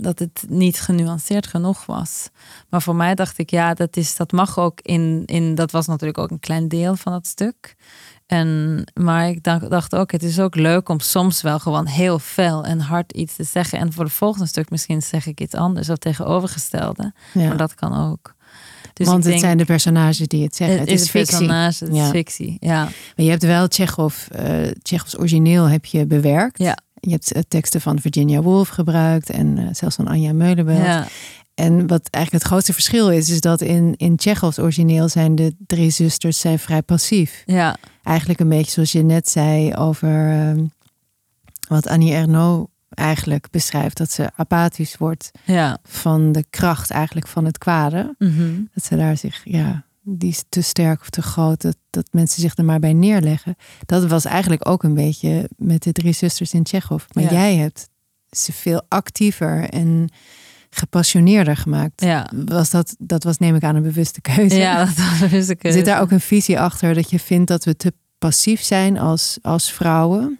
dat 0.00 0.18
het 0.18 0.44
niet 0.48 0.80
genuanceerd 0.80 1.46
genoeg 1.46 1.86
was. 1.86 2.28
Maar 2.68 2.82
voor 2.82 2.96
mij 2.96 3.14
dacht 3.14 3.38
ik, 3.38 3.50
ja, 3.50 3.74
dat, 3.74 3.96
is, 3.96 4.16
dat 4.16 4.32
mag 4.32 4.58
ook 4.58 4.80
in, 4.80 5.22
in, 5.26 5.54
dat 5.54 5.70
was 5.70 5.86
natuurlijk 5.86 6.18
ook 6.18 6.30
een 6.30 6.40
klein 6.40 6.68
deel 6.68 6.96
van 6.96 7.12
het 7.12 7.26
stuk. 7.26 7.76
En, 8.26 8.84
maar 8.94 9.28
ik 9.28 9.42
dacht, 9.42 9.94
ook, 9.94 10.12
het 10.12 10.22
is 10.22 10.40
ook 10.40 10.54
leuk 10.54 10.88
om 10.88 11.00
soms 11.00 11.42
wel 11.42 11.58
gewoon 11.58 11.86
heel 11.86 12.18
fel 12.18 12.64
en 12.64 12.80
hard 12.80 13.12
iets 13.12 13.36
te 13.36 13.44
zeggen. 13.44 13.78
En 13.78 13.92
voor 13.92 14.04
het 14.04 14.12
volgende 14.12 14.46
stuk 14.46 14.70
misschien 14.70 15.02
zeg 15.02 15.26
ik 15.26 15.40
iets 15.40 15.54
anders 15.54 15.90
of 15.90 15.96
tegenovergestelde. 15.96 17.12
Ja. 17.34 17.48
Maar 17.48 17.56
dat 17.56 17.74
kan 17.74 18.10
ook. 18.10 18.36
Dus 18.92 19.06
Want 19.06 19.18
het 19.22 19.32
denk, 19.32 19.44
zijn 19.44 19.58
de 19.58 19.64
personages 19.64 20.18
die 20.28 20.42
het 20.42 20.56
zeggen. 20.56 20.78
Het, 20.78 20.90
het 20.90 21.00
is, 21.00 21.10
fictie. 21.10 21.36
personage, 21.36 21.84
het 21.84 21.94
Ja. 21.94 22.04
is 22.04 22.10
fictie. 22.10 22.56
Ja. 22.60 22.82
Maar 22.84 23.24
je 23.24 23.30
hebt 23.30 23.42
wel 23.42 23.68
Tsjechov, 23.68 24.26
eh 24.28 24.70
Tsjechovs 24.82 25.18
origineel 25.18 25.64
heb 25.64 25.84
je 25.84 26.06
bewerkt. 26.06 26.58
Ja. 26.58 26.76
Je 27.00 27.10
hebt 27.10 27.32
eh, 27.32 27.42
teksten 27.48 27.80
van 27.80 28.00
Virginia 28.00 28.40
Woolf 28.40 28.68
gebruikt 28.68 29.30
en 29.30 29.58
eh, 29.58 29.64
zelfs 29.72 29.96
van 29.96 30.08
Anja 30.08 30.32
Meulenbelt. 30.32 30.78
Ja. 30.84 31.06
En 31.54 31.86
wat 31.86 32.08
eigenlijk 32.10 32.32
het 32.32 32.52
grootste 32.52 32.72
verschil 32.72 33.10
is, 33.10 33.30
is 33.30 33.40
dat 33.40 33.60
in, 33.60 33.94
in 33.96 34.16
Tsjechovs 34.16 34.58
origineel 34.58 35.08
zijn 35.08 35.34
de 35.34 35.54
drie 35.66 35.90
zusters 35.90 36.40
zijn 36.40 36.58
vrij 36.58 36.82
passief. 36.82 37.42
ja, 37.46 37.76
Eigenlijk 38.02 38.40
een 38.40 38.48
beetje 38.48 38.70
zoals 38.70 38.92
je 38.92 39.02
net 39.02 39.28
zei 39.28 39.74
over 39.74 40.30
ehm, 40.30 40.64
wat 41.68 41.86
Annie 41.86 42.12
Ernaux 42.12 42.70
eigenlijk 42.88 43.50
beschrijft. 43.50 43.96
Dat 43.96 44.10
ze 44.10 44.30
apathisch 44.36 44.96
wordt 44.96 45.30
ja. 45.44 45.78
van 45.82 46.32
de 46.32 46.44
kracht 46.50 46.90
eigenlijk 46.90 47.26
van 47.26 47.44
het 47.44 47.58
kwade. 47.58 48.14
Mhm. 48.18 48.60
Dat 48.74 48.84
ze 48.84 48.96
daar 48.96 49.16
zich, 49.16 49.40
ja, 49.44 49.84
die 50.08 50.28
is 50.30 50.44
te 50.48 50.60
sterk 50.60 51.00
of 51.00 51.10
te 51.10 51.22
groot, 51.22 51.60
dat, 51.62 51.76
dat 51.90 52.08
mensen 52.10 52.40
zich 52.42 52.56
er 52.56 52.64
maar 52.64 52.78
bij 52.78 52.92
neerleggen. 52.92 53.56
Dat 53.86 54.06
was 54.06 54.24
eigenlijk 54.24 54.68
ook 54.68 54.82
een 54.82 54.94
beetje 54.94 55.48
met 55.56 55.82
de 55.82 55.92
drie 55.92 56.12
zusters 56.12 56.52
in 56.54 56.62
Tsjechov. 56.62 57.04
Maar 57.12 57.24
Ja. 57.24 57.30
jij 57.30 57.56
hebt 57.56 57.88
ze 58.30 58.52
veel 58.52 58.82
actiever 58.88 59.68
en 59.70 60.08
gepassioneerder 60.70 61.56
gemaakt. 61.56 62.00
ja. 62.00 62.30
Was 62.46 62.70
dat, 62.70 62.94
dat 62.98 63.24
was 63.24 63.38
neem 63.38 63.54
ik 63.54 63.62
aan 63.62 63.76
een 63.76 63.82
bewuste 63.82 64.20
keuze. 64.20 64.56
Ja, 64.56 64.84
dat 65.20 65.30
wist 65.30 65.50
ik. 65.50 65.58
Zit 65.62 65.84
daar 65.84 66.00
ook 66.00 66.10
een 66.10 66.20
visie 66.20 66.60
achter 66.60 66.94
dat 66.94 67.10
je 67.10 67.18
vindt 67.18 67.48
dat 67.48 67.64
we 67.64 67.76
te 67.76 67.92
passief 68.18 68.62
zijn 68.62 68.98
als, 68.98 69.38
als 69.42 69.72
vrouwen? 69.72 70.38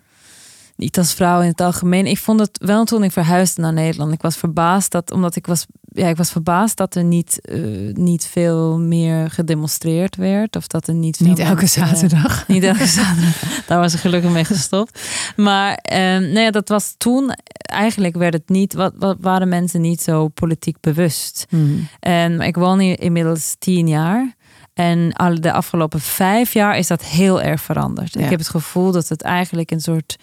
Niet 0.79 0.99
als 0.99 1.15
vrouw 1.15 1.41
in 1.41 1.49
het 1.49 1.61
algemeen. 1.61 2.07
Ik 2.07 2.19
vond 2.19 2.41
het 2.41 2.59
wel 2.63 2.85
toen 2.85 3.05
ik 3.05 3.13
verhuisde 3.13 3.61
naar 3.61 3.73
Nederland. 3.73 4.13
Ik 4.13 4.23
was 4.23 4.37
verbaasd 4.37 4.91
dat, 4.91 5.11
omdat 5.13 5.37
ik 5.37 5.47
was, 5.47 5.67
ja, 5.81 6.09
ik 6.09 6.17
was 6.17 6.31
verbaasd 6.31 6.77
dat 6.77 6.95
er 6.95 7.05
niet, 7.05 7.41
eh, 7.41 7.61
niet 7.93 8.25
veel 8.25 8.79
meer 8.79 9.31
gedemonstreerd 9.31 10.17
werd. 10.17 10.57
Of 10.57 10.67
dat 10.67 10.87
er 10.87 10.95
niet 10.95 11.17
veel 11.17 11.27
Niet 11.27 11.39
elke 11.39 11.55
mensen- 11.55 11.87
zaterdag. 11.87 12.45
Niet 12.49 12.63
elke 12.63 12.87
zaterdag. 12.87 13.65
Daar 13.67 13.79
was 13.79 13.95
ik 13.95 14.01
gelukkig 14.01 14.31
mee 14.31 14.45
gestopt. 14.45 15.01
Maar 15.37 15.75
eh, 15.75 16.19
nee, 16.19 16.51
dat 16.51 16.69
was 16.69 16.95
toen 16.99 17.35
eigenlijk 17.63 18.17
werd 18.17 18.33
het 18.33 18.49
niet, 18.49 18.75
wat, 18.75 18.93
wat 18.99 19.17
waren 19.21 19.49
mensen 19.49 19.81
niet 19.81 20.03
zo 20.03 20.29
politiek 20.29 20.77
bewust. 20.81 21.47
Hmm. 21.49 21.89
En 22.01 22.41
ik 22.41 22.57
woon 22.57 22.79
hier 22.79 23.01
inmiddels 23.01 23.57
tien 23.59 23.89
jaar. 23.89 24.37
En 24.75 25.13
al 25.13 25.41
de 25.41 25.53
afgelopen 25.53 26.01
vijf 26.01 26.53
jaar 26.53 26.79
is 26.79 26.87
dat 26.87 27.03
heel 27.05 27.43
erg 27.43 27.61
veranderd. 27.61 28.13
Ja. 28.15 28.21
Ik 28.21 28.31
heb 28.31 28.39
het 28.39 28.49
gevoel 28.49 28.93
dat 28.93 29.09
het 29.09 29.23
eigenlijk 29.23 29.71
een 29.71 29.81
soort 29.81 30.17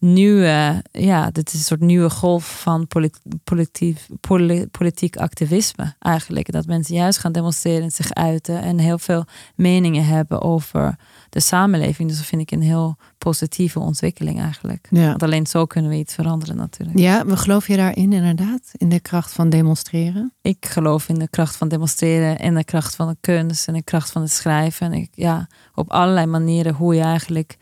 nieuwe, 0.00 0.82
ja, 0.92 1.30
dit 1.30 1.48
is 1.48 1.54
een 1.54 1.64
soort 1.64 1.80
nieuwe 1.80 2.10
golf 2.10 2.60
van 2.60 2.86
polit- 2.86 3.20
politiek, 3.44 4.06
poli- 4.20 4.66
politiek 4.66 5.16
activisme 5.16 5.94
eigenlijk. 5.98 6.52
Dat 6.52 6.66
mensen 6.66 6.94
juist 6.94 7.18
gaan 7.18 7.32
demonstreren 7.32 7.82
en 7.82 7.90
zich 7.90 8.12
uiten 8.12 8.62
en 8.62 8.78
heel 8.78 8.98
veel 8.98 9.24
meningen 9.54 10.04
hebben 10.04 10.42
over 10.42 10.96
de 11.30 11.40
samenleving. 11.40 12.08
Dus 12.08 12.16
dat 12.18 12.26
vind 12.26 12.42
ik 12.42 12.50
een 12.50 12.62
heel 12.62 12.96
positieve 13.18 13.78
ontwikkeling 13.78 14.40
eigenlijk. 14.40 14.86
Ja. 14.90 15.06
Want 15.06 15.22
alleen 15.22 15.46
zo 15.46 15.66
kunnen 15.66 15.90
we 15.90 15.96
iets 15.96 16.14
veranderen 16.14 16.56
natuurlijk. 16.56 16.98
ja, 16.98 17.22
maar 17.24 17.36
geloof 17.36 17.66
je 17.66 17.76
daarin 17.76 18.12
inderdaad? 18.12 18.70
In 18.72 18.88
de 18.88 19.00
kracht 19.00 19.32
van 19.32 19.50
demonstreren? 19.50 20.32
ik 20.42 20.66
geloof 20.66 21.08
in 21.08 21.18
de 21.18 21.28
kracht 21.28 21.56
van 21.56 21.68
demonstreren 21.68 22.38
en 22.38 22.54
de 22.54 22.64
kracht 22.64 22.96
van 22.96 23.08
de 23.08 23.16
kunst 23.20 23.68
en 23.68 23.74
de 23.74 23.82
kracht 23.82 24.10
van 24.10 24.22
het 24.22 24.30
schrijven. 24.30 24.86
En 24.86 24.92
ik, 24.92 25.08
ja, 25.12 25.48
op 25.74 25.90
allerlei 25.90 26.26
manieren 26.26 26.74
hoe 26.74 26.94
je 26.94 27.02
eigenlijk 27.02 27.56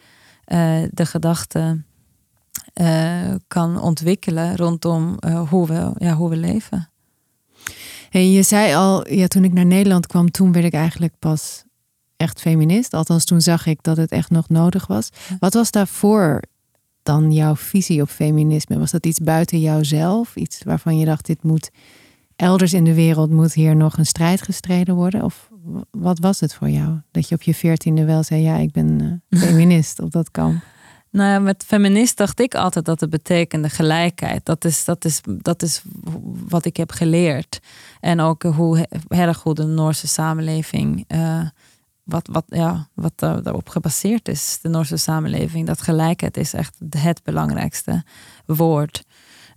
eh, 0.45 0.82
de 0.91 1.07
gedachten 1.07 1.86
eh, 2.79 3.35
kan 3.49 3.81
ontwikkelen 3.81 4.57
rondom 4.57 5.16
eh, 5.18 5.49
hoe, 5.49 5.66
we, 5.66 5.93
ja, 5.97 6.14
hoe 6.14 6.31
we 6.31 6.37
leven. 6.37 6.91
Hey, 8.11 8.31
je 8.31 8.43
zei 8.43 8.74
al, 8.74 9.12
ja, 9.12 9.26
toen 9.26 9.45
ik 9.45 9.53
naar 9.53 9.66
Nederland 9.66 10.07
kwam, 10.07 10.31
toen 10.31 10.53
werd 10.53 10.64
ik 10.64 10.72
eigenlijk 10.72 11.14
pas 11.18 11.64
echt 12.16 12.41
feminist. 12.41 12.95
Althans, 12.95 13.24
toen 13.24 13.41
zag 13.41 13.66
ik 13.66 13.83
dat 13.83 13.97
het 13.97 14.11
echt 14.11 14.31
nog 14.31 14.49
nodig 14.49 14.87
was. 14.87 15.11
Wat 15.39 15.55
was 15.55 15.70
daarvoor 15.70 16.43
dan 17.03 17.33
jouw 17.33 17.57
visie 17.57 18.03
op 18.03 18.09
feminisme? 18.09 18.79
Was 18.79 18.91
dat 18.91 19.07
iets 19.07 19.18
buiten 19.20 19.61
jouzelf? 19.61 20.37
Iets 20.37 20.62
waarvan 20.62 20.99
je 20.99 21.05
dacht, 21.05 21.26
dit 21.26 21.43
moet 21.43 21.70
elders 22.37 22.72
in 22.72 22.85
de 22.85 22.95
wereld, 22.95 23.31
moet 23.31 23.55
hier 23.55 23.76
nog 23.76 23.99
een 23.99 24.07
strijd 24.07 24.43
gestreden 24.43 24.95
worden? 24.95 25.24
Of 25.24 25.51
wat 25.91 26.18
was 26.18 26.41
het 26.41 26.55
voor 26.55 26.68
jou? 26.68 27.01
Dat 27.11 27.29
je 27.29 27.35
op 27.35 27.43
je 27.43 27.55
veertiende 27.55 28.05
wel 28.05 28.22
zei, 28.22 28.43
ja, 28.43 28.57
ik 28.57 28.72
ben 28.72 29.20
eh, 29.29 29.41
feminist, 29.43 30.01
of 30.01 30.11
dat 30.11 30.31
kan. 30.31 30.61
Nou 31.11 31.30
ja, 31.30 31.38
met 31.38 31.64
feminist 31.66 32.16
dacht 32.16 32.40
ik 32.40 32.54
altijd 32.54 32.84
dat 32.84 33.00
het 33.00 33.11
betekende 33.11 33.68
gelijkheid. 33.68 34.44
Dat 34.44 34.64
is, 34.64 34.84
dat 34.84 35.04
is, 35.04 35.20
dat 35.24 35.62
is 35.62 35.82
wat 36.48 36.64
ik 36.64 36.76
heb 36.76 36.90
geleerd. 36.92 37.61
En 38.00 38.20
ook 38.20 38.42
hoe 38.42 38.78
he- 38.78 39.16
erg 39.22 39.42
hoe 39.42 39.54
de 39.54 39.64
Noorse 39.64 40.06
samenleving, 40.09 41.04
eh, 41.06 41.46
wat, 42.02 42.28
wat, 42.32 42.44
ja, 42.48 42.88
wat 42.94 43.12
daar- 43.16 43.42
daarop 43.42 43.68
gebaseerd 43.68 44.28
is. 44.28 44.59
De 44.62 44.68
Noorse 44.68 44.96
samenleving, 44.96 45.66
dat 45.66 45.82
gelijkheid 45.82 46.36
is 46.36 46.52
echt 46.52 46.76
het 46.96 47.20
belangrijkste 47.22 48.04
woord. 48.46 49.04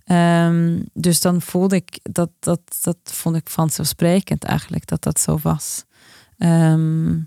Ehm, 0.04 0.82
dus 0.92 1.20
dan 1.20 1.42
voelde 1.42 1.76
ik 1.76 1.98
dat, 2.02 2.30
dat, 2.38 2.60
dat 2.82 2.96
vond 3.02 3.36
ik 3.36 3.48
vanzelfsprekend 3.48 4.44
eigenlijk, 4.44 4.86
dat 4.86 5.02
dat 5.02 5.20
zo 5.20 5.38
was. 5.42 5.84
Ehm, 6.38 7.18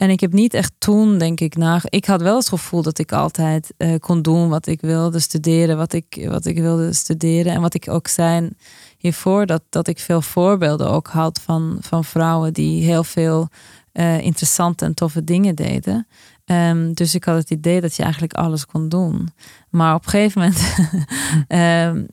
en 0.00 0.10
ik 0.10 0.20
heb 0.20 0.32
niet 0.32 0.54
echt 0.54 0.72
toen, 0.78 1.18
denk 1.18 1.40
ik, 1.40 1.56
na. 1.56 1.80
Ik 1.84 2.04
had 2.04 2.22
wel 2.22 2.36
het 2.36 2.48
gevoel 2.48 2.82
dat 2.82 2.98
ik 2.98 3.12
altijd 3.12 3.74
eh, 3.76 3.94
kon 3.98 4.22
doen 4.22 4.48
wat 4.48 4.66
ik 4.66 4.80
wilde, 4.80 5.18
studeren 5.18 5.76
wat 5.76 5.92
ik, 5.92 6.26
wat 6.28 6.46
ik 6.46 6.58
wilde 6.58 6.92
studeren. 6.92 7.52
En 7.52 7.60
wat 7.60 7.74
ik 7.74 7.88
ook 7.88 8.08
zei 8.08 8.50
hiervoor, 8.98 9.46
dat, 9.46 9.62
dat 9.68 9.88
ik 9.88 9.98
veel 9.98 10.22
voorbeelden 10.22 10.90
ook 10.90 11.06
had 11.06 11.40
van, 11.40 11.78
van 11.80 12.04
vrouwen 12.04 12.52
die 12.52 12.84
heel 12.84 13.04
veel 13.04 13.48
eh, 13.92 14.20
interessante 14.20 14.84
en 14.84 14.94
toffe 14.94 15.24
dingen 15.24 15.54
deden. 15.54 16.06
Ehm, 16.44 16.92
dus 16.92 17.14
ik 17.14 17.24
had 17.24 17.36
het 17.36 17.50
idee 17.50 17.80
dat 17.80 17.96
je 17.96 18.02
eigenlijk 18.02 18.32
alles 18.32 18.66
kon 18.66 18.88
doen. 18.88 19.28
Maar 19.70 19.94
op 19.94 20.04
een 20.04 20.10
gegeven 20.10 20.40
moment, 20.40 20.74
ehm, 21.46 22.04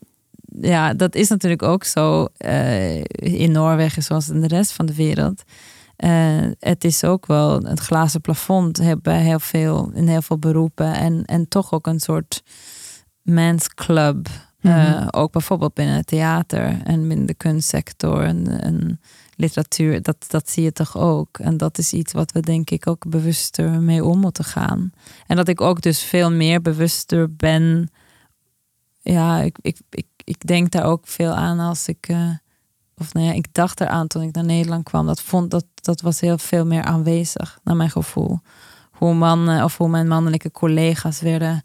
ja, 0.62 0.94
dat 0.94 1.16
is 1.16 1.30
natuurlijk 1.30 1.64
ook 1.64 1.84
zo 1.84 2.28
eh, 2.38 2.98
in 3.08 3.52
Noorwegen 3.52 4.04
zoals 4.04 4.30
in 4.30 4.42
de 4.42 4.48
rest 4.48 4.72
van 4.72 4.86
de 4.86 4.96
wereld. 4.96 5.44
Eh, 5.98 6.46
het 6.60 6.84
is 6.84 7.04
ook 7.04 7.26
wel 7.26 7.62
het 7.64 7.80
glazen 7.80 8.22
plafond 8.22 8.78
he- 8.78 8.98
bij 8.98 9.22
heel 9.22 9.40
veel, 9.40 9.92
in 9.94 10.08
heel 10.08 10.22
veel 10.22 10.40
beroepen. 10.40 10.94
En, 10.94 11.26
en 11.26 11.48
toch 11.48 11.74
ook 11.74 11.88
een 11.88 12.00
soort 12.00 12.44
mens 13.22 13.68
club 13.68 14.30
Uh, 14.62 15.08
ook 15.12 15.32
bijvoorbeeld 15.32 15.74
binnen 15.74 15.96
het 15.96 16.08
theater 16.08 16.82
en 16.84 17.08
binnen 17.08 17.26
de 17.26 17.34
kunstsector 17.34 18.24
en, 18.24 18.62
en, 18.62 19.00
literatuur. 19.36 20.02
Dat, 20.02 20.26
dat 20.28 20.50
zie 20.50 20.64
je 20.64 20.72
toch 20.72 20.98
ook. 20.98 21.40
En 21.40 21.58
dat 21.58 21.78
is 21.78 21.94
iets 21.94 22.14
wat 22.14 22.32
we 22.32 22.40
denk 22.40 22.70
ik 22.70 22.88
ook 22.88 23.10
bewuster 23.10 23.82
mee 23.82 24.04
om 24.04 24.20
moeten 24.20 24.44
gaan. 24.44 24.92
En 25.28 25.36
dat 25.36 25.48
ik 25.48 25.62
ook 25.62 25.82
dus 25.82 26.04
veel 26.04 26.32
meer 26.32 26.62
bewuster 26.62 27.36
ben. 27.36 27.92
Ja, 29.02 29.40
ik, 29.40 29.58
ik, 29.62 29.78
ik, 29.90 30.08
ik 30.24 30.48
denk 30.48 30.72
daar 30.72 30.86
ook 30.86 31.08
veel 31.08 31.34
aan 31.34 31.60
als 31.60 31.88
ik. 31.88 32.10
Uh, 32.10 32.30
of 32.98 33.14
nou 33.14 33.26
ja, 33.26 33.32
ik 33.32 33.54
dacht 33.54 33.82
eraan 33.82 34.08
toen 34.08 34.22
ik 34.22 34.36
naar 34.36 34.46
Nederland 34.46 34.84
kwam. 34.84 35.06
Dat 35.06 35.22
vond 35.22 35.52
dat 35.52 35.66
dat 35.76 36.02
was 36.02 36.20
heel 36.20 36.38
veel 36.38 36.66
meer 36.66 36.84
aanwezig, 36.84 37.60
naar 37.64 37.76
mijn 37.76 37.90
gevoel. 37.90 38.40
Hoe 38.92 39.14
mannen 39.14 39.64
of 39.64 39.78
hoe 39.78 39.90
mijn 39.90 40.08
mannelijke 40.08 40.52
collega's 40.52 41.22
werden 41.22 41.64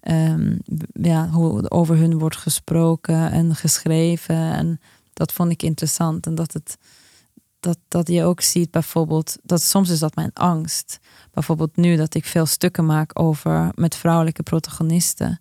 Ehm, 0.00 0.56
ja, 0.92 1.28
hoe 1.28 1.70
over 1.70 1.96
hun 1.96 2.18
wordt 2.18 2.36
gesproken 2.36 3.30
en 3.30 3.54
geschreven. 3.54 4.52
En 4.52 4.80
dat 5.12 5.32
vond 5.32 5.50
ik 5.50 5.62
interessant. 5.62 6.26
En 6.26 6.34
dat, 6.34 6.52
het, 6.52 6.78
dat, 7.60 7.78
dat 7.88 8.08
je 8.08 8.24
ook 8.24 8.40
ziet 8.40 8.70
bijvoorbeeld, 8.70 9.36
dat 9.42 9.62
soms 9.62 9.90
is 9.90 9.98
dat 9.98 10.14
mijn 10.14 10.32
angst. 10.32 10.98
Bijvoorbeeld 11.30 11.76
nu 11.76 11.96
dat 11.96 12.14
ik 12.14 12.24
veel 12.24 12.46
stukken 12.46 12.86
maak 12.86 13.18
over 13.20 13.70
met 13.74 13.96
vrouwelijke 13.96 14.42
protagonisten. 14.42 15.40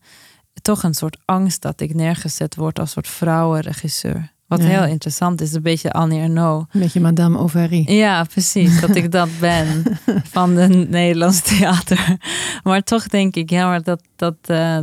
Toch 0.62 0.84
een 0.84 0.94
soort 0.94 1.18
angst 1.26 1.62
dat 1.62 1.82
ik 1.82 1.94
neergezet 1.94 2.56
word 2.56 2.80
als 2.80 2.92
soort 2.92 3.08
vrouwenregisseur. 3.08 4.32
Wat 4.48 4.60
heel 4.60 4.86
interessant 4.86 5.42
is, 5.42 5.54
een 5.54 5.62
beetje 5.62 5.92
Annie 5.92 6.20
Ernaux. 6.20 6.66
Een 6.72 6.80
beetje 6.80 7.00
Madame 7.00 7.38
Ovary. 7.38 7.92
Ja, 7.92 8.24
precies. 8.24 8.82
Dat 8.82 8.96
ik 8.96 9.12
dat 9.12 9.30
ben 9.40 9.84
van 10.24 10.56
de 10.56 10.68
Nederlands 10.68 11.42
theater. 11.42 12.18
Maar 12.64 12.84
toch 12.84 13.08
denk 13.08 13.36
ik, 13.36 13.50
ja, 13.50 13.68
maar 13.68 13.84
dat, 13.84 14.02
dat 14.16 14.36
uh, 14.48 14.80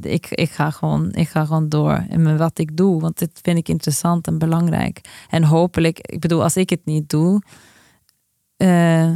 ik, 0.00 0.26
ik, 0.30 0.50
ga 0.50 0.70
gewoon, 0.70 1.12
ik 1.12 1.28
ga 1.28 1.44
gewoon 1.44 1.68
door 1.68 2.04
in 2.08 2.36
wat 2.36 2.58
ik 2.58 2.76
doe. 2.76 3.00
Want 3.00 3.18
dit 3.18 3.38
vind 3.42 3.58
ik 3.58 3.68
interessant 3.68 4.26
en 4.26 4.38
belangrijk. 4.38 5.00
En 5.30 5.44
hopelijk, 5.44 5.98
ik 6.00 6.20
bedoel, 6.20 6.42
als 6.42 6.56
ik 6.56 6.70
het 6.70 6.84
niet 6.84 7.08
doe, 7.08 7.42
uh, 8.56 9.10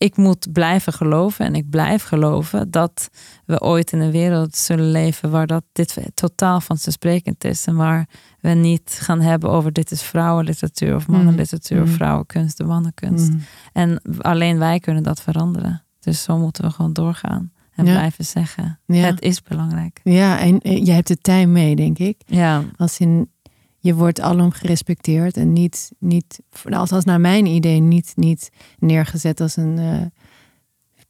ik 0.00 0.16
moet 0.16 0.52
blijven 0.52 0.92
geloven 0.92 1.44
en 1.46 1.54
ik 1.54 1.70
blijf 1.70 2.02
geloven 2.02 2.70
dat 2.70 3.10
we 3.44 3.60
ooit 3.60 3.92
in 3.92 4.00
een 4.00 4.10
wereld 4.10 4.56
zullen 4.56 4.90
leven 4.90 5.30
waar 5.30 5.46
dat 5.46 5.64
dit 5.72 5.96
totaal 6.14 6.60
vanzelfsprekend 6.60 7.44
is 7.44 7.66
en 7.66 7.76
waar 7.76 8.08
we 8.40 8.48
niet 8.48 8.98
gaan 9.00 9.20
hebben 9.20 9.50
over 9.50 9.72
dit 9.72 9.90
is 9.90 10.02
vrouwenliteratuur 10.02 10.94
of 10.94 11.08
mannenliteratuur 11.08 11.76
mm. 11.76 11.82
of 11.82 11.90
vrouwenkunst 11.90 12.60
of 12.60 12.66
mannenkunst. 12.66 13.30
Mm. 13.30 13.42
En 13.72 14.02
alleen 14.18 14.58
wij 14.58 14.78
kunnen 14.78 15.02
dat 15.02 15.20
veranderen. 15.20 15.84
Dus 15.98 16.22
zo 16.22 16.38
moeten 16.38 16.64
we 16.64 16.70
gewoon 16.70 16.92
doorgaan 16.92 17.52
en 17.74 17.84
blijven 17.84 18.24
zeggen. 18.24 18.80
Het 18.86 19.20
is 19.20 19.42
belangrijk. 19.42 20.00
Ja, 20.02 20.38
en 20.38 20.60
eh, 20.60 20.84
je 20.84 20.92
hebt 20.92 21.08
de 21.08 21.18
tijd 21.18 21.48
mee, 21.48 21.76
denk 21.76 21.98
ik. 21.98 22.20
Ja. 22.26 22.64
Als 22.76 22.98
in 22.98 23.30
je 23.80 23.94
wordt 23.94 24.20
alom 24.20 24.50
gerespecteerd 24.50 25.36
en 25.36 25.52
niet, 25.52 25.92
niet 25.98 26.40
althans 26.70 27.04
naar 27.04 27.20
mijn 27.20 27.46
idee, 27.46 27.80
niet, 27.80 28.12
niet 28.16 28.50
neergezet 28.78 29.40
als 29.40 29.56
een 29.56 29.78
uh, 29.78 30.00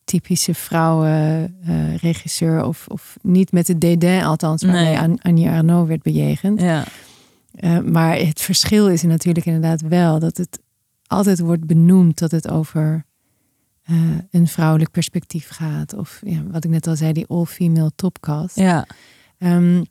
typische 0.04 0.54
vrouwenregisseur 0.54 2.58
uh, 2.58 2.66
of, 2.66 2.86
of 2.88 3.16
niet 3.22 3.52
met 3.52 3.66
de 3.66 3.78
dédain 3.78 4.24
althans 4.24 4.62
waarmee 4.62 4.96
nee. 4.96 5.18
Annie 5.22 5.48
Arnaud 5.48 5.88
werd 5.88 6.02
bejegend. 6.02 6.60
Ja. 6.60 6.84
Uh, 7.60 7.78
maar 7.78 8.16
het 8.16 8.40
verschil 8.40 8.88
is 8.88 9.02
natuurlijk 9.02 9.46
inderdaad 9.46 9.80
wel 9.80 10.18
dat 10.18 10.36
het 10.36 10.58
altijd 11.06 11.40
wordt 11.40 11.66
benoemd 11.66 12.18
dat 12.18 12.30
het 12.30 12.48
over 12.48 13.04
een 14.30 14.48
vrouwelijk 14.48 14.90
perspectief 14.90 15.48
gaat. 15.48 15.94
Of 15.94 16.20
ja, 16.24 16.42
wat 16.50 16.64
ik 16.64 16.70
net 16.70 16.86
al 16.86 16.96
zei, 16.96 17.12
die 17.12 17.26
all-female 17.26 17.90
topcast. 17.94 18.56
Ja. 18.56 18.86
Um, 19.38 19.84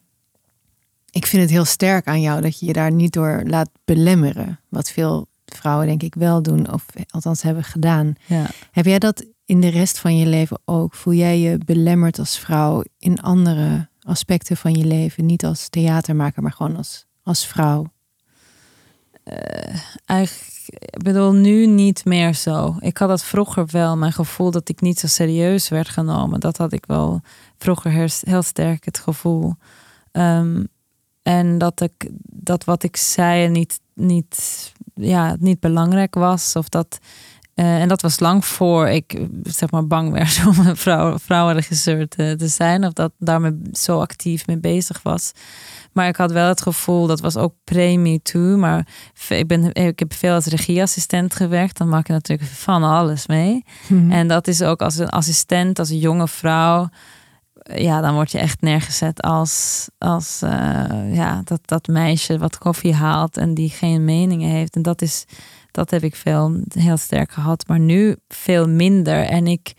ik 1.12 1.26
vind 1.26 1.42
het 1.42 1.52
heel 1.52 1.66
sterk 1.66 2.08
aan 2.08 2.22
jou 2.22 2.42
dat 2.42 2.60
je 2.60 2.66
je 2.66 2.74
daar 2.74 2.92
niet 2.92 3.14
door 3.14 3.44
laat 3.46 3.70
belemmeren. 3.86 4.60
Wat 4.70 4.90
veel 4.90 5.28
vrouwen 5.46 5.88
denk 5.88 6.04
ik 6.04 6.16
wel 6.16 6.42
doen, 6.42 6.74
of 6.74 6.86
althans 7.10 7.42
hebben 7.42 7.64
gedaan. 7.64 8.14
Ja. 8.26 8.46
Heb 8.72 8.86
jij 8.86 9.00
dat 9.00 9.26
in 9.46 9.62
de 9.62 9.70
rest 9.70 10.00
van 10.00 10.18
je 10.18 10.26
leven 10.26 10.60
ook? 10.66 10.94
Voel 10.94 11.14
jij 11.14 11.40
je 11.40 11.58
belemmerd 11.66 12.20
als 12.20 12.40
vrouw 12.40 12.84
in 12.98 13.22
andere 13.22 13.90
aspecten 14.02 14.58
van 14.58 14.74
je 14.74 14.86
leven? 14.86 15.26
Niet 15.26 15.46
als 15.46 15.70
theatermaker, 15.70 16.42
maar 16.42 16.52
gewoon 16.52 16.76
als, 16.76 17.06
als 17.24 17.46
vrouw? 17.46 17.92
Uh, 19.26 19.76
eigenlijk, 20.06 20.68
ik 20.70 21.04
bedoel, 21.04 21.32
nu 21.32 21.68
niet 21.68 22.06
meer 22.06 22.34
zo. 22.34 22.76
Ik 22.80 22.98
had 22.98 23.10
dat 23.10 23.24
vroeger 23.24 23.66
wel, 23.72 23.98
mijn 23.98 24.14
gevoel 24.14 24.52
dat 24.52 24.70
ik 24.70 24.82
niet 24.82 25.00
zo 25.00 25.08
serieus 25.08 25.70
werd 25.70 25.90
genomen. 25.90 26.40
Dat 26.40 26.58
had 26.58 26.74
ik 26.74 26.86
wel 26.86 27.22
vroeger 27.58 27.92
heel, 27.92 28.08
heel 28.22 28.42
sterk 28.42 28.86
het 28.86 29.00
gevoel. 29.00 29.54
Um, 30.12 30.68
en 31.30 31.58
dat 31.58 31.82
ik 31.82 32.10
dat 32.24 32.64
wat 32.64 32.84
ik 32.84 32.98
zei 32.98 33.50
niet, 33.50 33.80
niet, 33.94 34.72
ja, 34.94 35.36
niet 35.40 35.60
belangrijk 35.60 36.16
was. 36.16 36.56
Of 36.56 36.70
dat, 36.70 37.00
uh, 37.56 37.82
en 37.82 37.88
dat 37.88 38.02
was 38.02 38.20
lang 38.20 38.46
voor 38.46 38.88
ik 38.88 39.20
zeg 39.44 39.72
maar 39.72 39.88
bang 39.88 40.12
werd 40.12 40.42
om 40.50 40.66
een 40.66 40.78
vrouw, 40.78 41.20
vrouwenregisseur 41.20 42.08
te, 42.08 42.36
te 42.38 42.48
zijn. 42.48 42.86
Of 42.86 42.94
dat 42.94 43.12
daarmee 43.18 43.62
zo 43.72 44.00
actief 44.00 44.48
mee 44.48 44.58
bezig 44.58 45.02
was. 45.04 45.32
Maar 45.92 46.08
ik 46.08 46.16
had 46.16 46.32
wel 46.32 46.48
het 46.48 46.62
gevoel, 46.62 47.08
dat 47.08 47.20
was 47.20 47.38
ook 47.38 47.54
pre-me 47.64 48.22
too. 48.22 48.58
Maar 48.58 48.88
ik, 49.30 49.48
ben, 49.48 49.74
ik 49.74 50.00
heb 50.00 50.14
veel 50.14 50.34
als 50.34 50.46
regieassistent 50.46 51.36
gewerkt. 51.36 51.78
Dan 51.78 51.90
maak 51.90 52.08
je 52.08 52.14
natuurlijk 52.14 52.50
van 52.50 52.84
alles 52.84 53.28
mee. 53.28 53.64
Mhm. 53.88 54.12
En 54.12 54.28
dat 54.28 54.48
is 54.48 54.62
ook 54.62 54.82
als 54.82 54.98
een 54.98 55.10
assistent, 55.10 55.80
als 55.80 55.90
een 55.90 55.98
jonge 55.98 56.28
vrouw 56.28 56.90
ja, 57.76 58.02
dan 58.02 58.14
word 58.14 58.32
je 58.32 58.38
echt 58.38 58.62
neergezet 58.62 59.22
als, 59.22 59.88
als 59.98 60.42
uh, 60.44 60.50
ja, 61.14 61.42
dat, 61.44 61.60
dat 61.66 61.88
meisje 61.88 62.38
wat 62.38 62.58
koffie 62.58 62.94
haalt 62.94 63.38
en 63.38 63.54
die 63.54 63.70
geen 63.70 64.06
meningen 64.06 64.50
heeft. 64.50 64.76
En 64.76 64.82
dat 64.82 65.02
is, 65.02 65.26
dat 65.72 65.90
heb 65.90 66.04
ik 66.04 66.16
veel 66.16 66.62
heel 66.74 66.98
sterk 66.98 67.32
gehad, 67.32 67.68
maar 67.68 67.80
nu 67.80 68.16
veel 68.28 68.70
minder. 68.70 69.26
En 69.26 69.48
ik, 69.48 69.74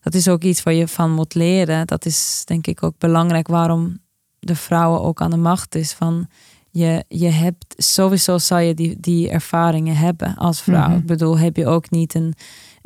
dat 0.00 0.14
is 0.14 0.28
ook 0.28 0.42
iets 0.42 0.62
waar 0.62 0.74
je 0.74 0.88
van 0.88 1.10
moet 1.10 1.34
leren. 1.34 1.86
Dat 1.86 2.04
is 2.04 2.42
denk 2.44 2.66
ik 2.66 2.82
ook 2.82 2.98
belangrijk 2.98 3.48
waarom 3.48 3.98
de 4.38 4.56
vrouwen 4.56 5.02
ook 5.02 5.20
aan 5.20 5.30
de 5.30 5.36
macht 5.36 5.74
is. 5.74 5.92
Van 5.92 6.28
je, 6.70 7.04
je 7.08 7.28
hebt 7.28 7.74
sowieso 7.76 8.38
zal 8.38 8.58
je 8.58 8.74
die, 8.74 9.00
die 9.00 9.30
ervaringen 9.30 9.96
hebben 9.96 10.36
als 10.36 10.62
vrouw. 10.62 10.88
Mhm. 10.88 10.98
Ik 10.98 11.06
bedoel, 11.06 11.38
heb 11.38 11.56
je 11.56 11.66
ook 11.66 11.90
niet 11.90 12.14
een 12.14 12.34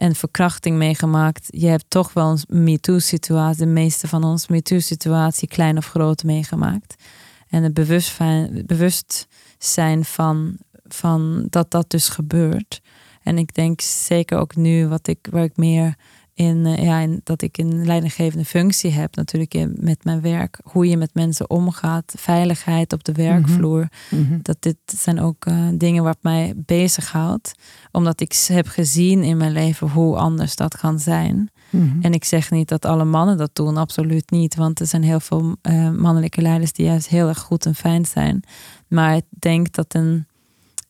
en 0.00 0.14
verkrachting 0.14 0.76
meegemaakt. 0.76 1.46
Je 1.50 1.66
hebt 1.66 1.84
toch 1.88 2.12
wel 2.12 2.30
een 2.30 2.62
MeToo-situatie, 2.64 3.64
de 3.64 3.70
meeste 3.70 4.08
van 4.08 4.24
ons 4.24 4.48
MeToo-situatie, 4.48 5.48
klein 5.48 5.76
of 5.76 5.86
groot, 5.86 6.24
meegemaakt. 6.24 6.94
En 7.48 7.62
het 7.62 7.74
bewustzijn, 7.74 8.62
bewustzijn 8.66 10.04
van, 10.04 10.56
van 10.86 11.46
dat 11.50 11.70
dat 11.70 11.90
dus 11.90 12.08
gebeurt. 12.08 12.80
En 13.22 13.38
ik 13.38 13.54
denk 13.54 13.80
zeker 13.80 14.38
ook 14.38 14.56
nu, 14.56 14.86
wat 14.86 15.06
ik, 15.06 15.28
waar 15.30 15.44
ik 15.44 15.56
meer 15.56 15.94
in, 16.34 16.66
uh, 16.66 16.82
ja, 16.82 16.98
in, 16.98 17.20
dat 17.24 17.42
ik 17.42 17.58
een 17.58 17.86
leidinggevende 17.86 18.44
functie 18.44 18.90
heb, 18.90 19.16
natuurlijk 19.16 19.54
in, 19.54 19.76
met 19.80 20.04
mijn 20.04 20.20
werk. 20.20 20.60
Hoe 20.62 20.88
je 20.88 20.96
met 20.96 21.14
mensen 21.14 21.50
omgaat, 21.50 22.14
veiligheid 22.16 22.92
op 22.92 23.04
de 23.04 23.12
mhm. 23.12 23.20
werkvloer. 23.20 23.88
Mhm. 24.10 24.38
Dat 24.42 24.56
dit 24.60 24.76
zijn 24.84 25.20
ook 25.20 25.46
uh, 25.46 25.68
dingen 25.74 26.02
wat 26.02 26.18
mij 26.20 26.52
bezighoudt. 26.56 27.52
Omdat 27.92 28.20
ik 28.20 28.44
heb 28.46 28.66
gezien 28.66 29.22
in 29.22 29.36
mijn 29.36 29.52
leven 29.52 29.88
hoe 29.88 30.16
anders 30.16 30.56
dat 30.56 30.76
kan 30.76 30.98
zijn. 30.98 31.50
Mhm. 31.70 32.00
En 32.00 32.12
ik 32.12 32.24
zeg 32.24 32.50
niet 32.50 32.68
dat 32.68 32.84
alle 32.84 33.04
mannen 33.04 33.36
dat 33.36 33.50
doen, 33.52 33.76
absoluut 33.76 34.30
niet. 34.30 34.54
Want 34.54 34.80
er 34.80 34.86
zijn 34.86 35.02
heel 35.02 35.20
veel 35.20 35.56
uh, 35.62 35.90
mannelijke 35.90 36.42
leiders 36.42 36.72
die 36.72 36.86
juist 36.86 37.08
heel 37.08 37.28
erg 37.28 37.38
goed 37.38 37.66
en 37.66 37.74
fijn 37.74 38.06
zijn. 38.06 38.42
Maar 38.88 39.16
ik 39.16 39.24
denk 39.38 39.72
dat 39.72 39.94
een 39.94 40.26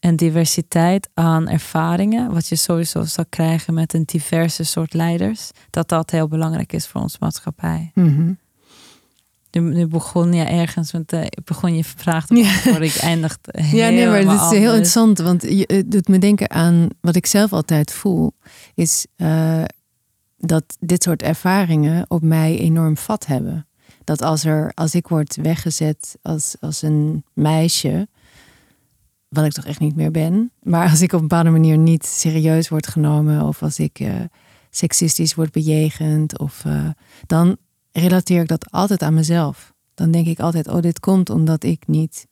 en 0.00 0.16
diversiteit 0.16 1.08
aan 1.14 1.48
ervaringen, 1.48 2.32
wat 2.32 2.48
je 2.48 2.56
sowieso 2.56 3.04
zal 3.04 3.24
krijgen 3.28 3.74
met 3.74 3.94
een 3.94 4.04
diverse 4.04 4.64
soort 4.64 4.94
leiders, 4.94 5.50
dat 5.70 5.88
dat 5.88 6.10
heel 6.10 6.28
belangrijk 6.28 6.72
is 6.72 6.86
voor 6.86 7.00
onze 7.00 7.16
maatschappij. 7.20 7.90
Mm 7.94 8.38
nu, 9.50 9.86
begon 9.86 10.32
je 10.32 10.44
ergens 10.44 10.92
met 10.92 11.12
uh, 11.12 11.24
begon 11.44 11.76
je 11.76 11.84
vraag 11.84 12.26
te. 12.26 12.34
Ja. 12.34 12.78
Ik 12.78 12.96
eindigde 12.96 13.52
Ja, 13.76 13.88
nee, 13.88 14.06
maar 14.06 14.18
het 14.18 14.52
is 14.52 14.58
heel 14.58 14.70
interessant, 14.70 15.18
want 15.18 15.42
je 15.42 15.84
doet 15.86 16.08
me 16.08 16.18
denken 16.18 16.50
aan 16.50 16.88
wat 17.00 17.16
ik 17.16 17.26
zelf 17.26 17.52
altijd 17.52 17.92
voel, 17.92 18.32
is 18.74 19.06
uh, 19.16 19.62
dat 20.36 20.64
dit 20.80 21.02
soort 21.02 21.22
ervaringen 21.22 22.04
op 22.08 22.22
mij 22.22 22.58
enorm 22.58 22.96
vat 22.96 23.26
hebben. 23.26 23.66
Dat 24.04 24.22
als 24.22 24.44
er, 24.44 24.72
als 24.74 24.94
ik 24.94 25.08
word 25.08 25.36
weggezet 25.36 26.18
als, 26.22 26.56
als 26.60 26.82
een 26.82 27.24
meisje, 27.32 28.08
wat 29.30 29.44
ik 29.44 29.52
toch 29.52 29.64
echt 29.64 29.80
niet 29.80 29.96
meer 29.96 30.10
ben. 30.10 30.52
Maar 30.62 30.90
als 30.90 31.00
ik 31.00 31.12
op 31.12 31.20
een 31.20 31.28
bepaalde 31.28 31.50
manier 31.50 31.78
niet 31.78 32.06
serieus 32.06 32.68
word 32.68 32.86
genomen 32.86 33.42
of 33.46 33.62
als 33.62 33.78
ik 33.78 34.00
uh, 34.00 34.14
seksistisch 34.70 35.34
word 35.34 35.52
bejegend, 35.52 36.38
of, 36.38 36.64
uh, 36.66 36.88
dan 37.26 37.56
relateer 37.92 38.42
ik 38.42 38.48
dat 38.48 38.70
altijd 38.70 39.02
aan 39.02 39.14
mezelf. 39.14 39.72
Dan 39.94 40.10
denk 40.10 40.26
ik 40.26 40.40
altijd, 40.40 40.68
oh, 40.68 40.80
dit 40.80 41.00
komt 41.00 41.30
omdat 41.30 41.64
ik 41.64 41.86
niet 41.86 42.26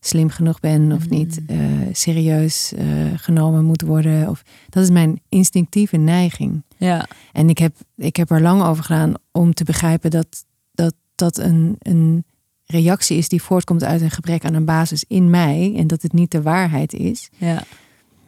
slim 0.00 0.28
genoeg 0.28 0.60
ben 0.60 0.92
of 0.92 1.08
mm. 1.08 1.16
niet 1.16 1.40
uh, 1.50 1.58
serieus 1.92 2.72
genomen 3.16 3.64
moet 3.64 3.82
worden. 3.82 4.28
Of, 4.28 4.42
dat 4.68 4.82
is 4.82 4.90
mijn 4.90 5.20
instinctieve 5.28 5.96
neiging. 5.96 6.62
Ja. 6.76 7.06
En 7.32 7.48
ik 7.48 7.58
heb, 7.58 7.76
ik 7.96 8.16
heb 8.16 8.30
er 8.30 8.40
lang 8.40 8.62
over 8.62 8.84
gedaan 8.84 9.14
om 9.32 9.54
te 9.54 9.64
begrijpen 9.64 10.10
dat 10.10 10.44
dat, 10.76 10.94
dat 11.14 11.38
een, 11.38 11.76
een 11.78 12.24
reactie 12.66 13.16
is 13.16 13.28
die 13.28 13.42
voortkomt 13.42 13.84
uit 13.84 14.00
een 14.00 14.10
gebrek 14.10 14.44
aan 14.44 14.54
een 14.54 14.64
basis 14.64 15.04
in 15.08 15.30
mij 15.30 15.74
en 15.76 15.86
dat 15.86 16.02
het 16.02 16.12
niet 16.12 16.30
de 16.30 16.42
waarheid 16.42 16.92
is. 16.92 17.28
Ja. 17.36 17.62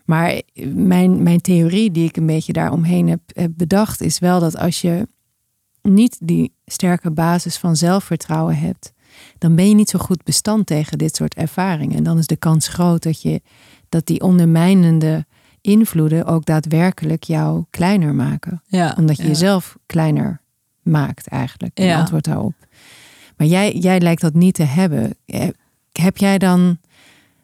Maar 0.05 0.41
mijn, 0.75 1.23
mijn 1.23 1.41
theorie 1.41 1.91
die 1.91 2.09
ik 2.09 2.17
een 2.17 2.27
beetje 2.27 2.53
daaromheen 2.53 3.09
heb, 3.09 3.21
heb 3.33 3.51
bedacht, 3.57 4.01
is 4.01 4.19
wel 4.19 4.41
dat 4.41 4.57
als 4.57 4.81
je 4.81 5.09
niet 5.83 6.17
die 6.21 6.53
sterke 6.67 7.11
basis 7.11 7.57
van 7.57 7.77
zelfvertrouwen 7.77 8.59
hebt, 8.59 8.93
dan 9.39 9.55
ben 9.55 9.69
je 9.69 9.75
niet 9.75 9.89
zo 9.91 9.99
goed 9.99 10.25
bestand 10.25 10.67
tegen 10.67 10.99
dit 10.99 11.17
soort 11.17 11.35
ervaringen. 11.35 11.97
En 11.97 12.03
dan 12.03 12.19
is 12.19 12.27
de 12.27 12.37
kans 12.37 12.69
groot 12.69 13.03
dat, 13.03 13.23
je, 13.23 13.43
dat 13.89 14.07
die 14.07 14.21
ondermijnende 14.21 15.27
invloeden 15.61 16.25
ook 16.25 16.45
daadwerkelijk 16.45 17.23
jou 17.25 17.65
kleiner 17.71 18.15
maken. 18.15 18.63
Ja, 18.67 18.95
Omdat 18.99 19.17
je 19.17 19.23
ja. 19.23 19.29
jezelf 19.29 19.77
kleiner 19.87 20.41
maakt 20.83 21.27
eigenlijk, 21.27 21.79
in 21.79 21.87
Ja. 21.87 21.99
antwoord 21.99 22.25
daarop. 22.25 22.55
Maar 23.39 23.47
jij, 23.47 23.73
jij 23.73 24.01
lijkt 24.01 24.21
dat 24.21 24.35
niet 24.35 24.55
te 24.55 24.63
hebben. 24.63 25.15
Eh, 25.27 25.49
Heb 25.93 26.17
jij 26.17 26.39
dan, 26.39 26.79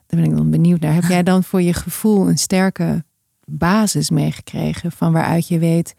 daar 0.06 0.20
ben 0.20 0.24
ik 0.30 0.36
dan 0.36 0.50
benieuwd 0.50 0.80
naar, 0.80 0.94
heb 0.94 1.04
jij 1.16 1.22
dan 1.22 1.44
voor 1.44 1.62
je 1.62 1.72
gevoel 1.72 2.28
een 2.28 2.38
sterke 2.38 3.04
basis 3.44 4.10
meegekregen 4.10 4.92
van 4.92 5.12
waaruit 5.12 5.48
je 5.48 5.58
weet, 5.58 5.94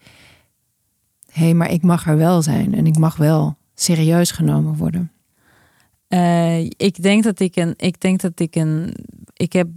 hé, 1.30 1.44
hey, 1.44 1.54
maar 1.54 1.70
ik 1.70 1.82
mag 1.82 2.06
er 2.06 2.16
wel 2.16 2.42
zijn 2.42 2.74
en 2.74 2.86
ik 2.86 2.98
mag 2.98 3.16
wel 3.16 3.56
serieus 3.74 4.30
genomen 4.30 4.76
worden. 4.76 5.12
Eh, 6.08 6.64
ik 6.64 7.02
denk 7.02 7.24
dat 7.24 7.40
ik 7.40 7.56
een, 7.56 7.74
ik 7.76 8.00
denk 8.00 8.20
dat 8.20 8.40
ik 8.40 8.54
een, 8.54 8.94
ik 9.32 9.52
heb, 9.52 9.68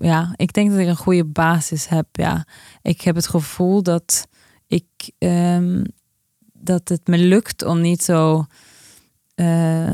ja, 0.00 0.32
ik 0.36 0.52
denk 0.52 0.70
dat 0.70 0.78
ik 0.78 0.86
een 0.86 0.96
goede 0.96 1.24
basis 1.24 1.88
heb. 1.88 2.06
Ja, 2.12 2.46
ik 2.82 3.00
heb 3.00 3.14
het 3.14 3.26
gevoel 3.26 3.82
dat 3.82 4.28
ik, 4.66 4.84
ehm, 5.18 5.84
dat 6.52 6.88
het 6.88 7.06
me 7.06 7.18
lukt 7.18 7.64
om 7.64 7.80
niet 7.80 8.02
zo 8.02 8.46
eh, 9.38 9.86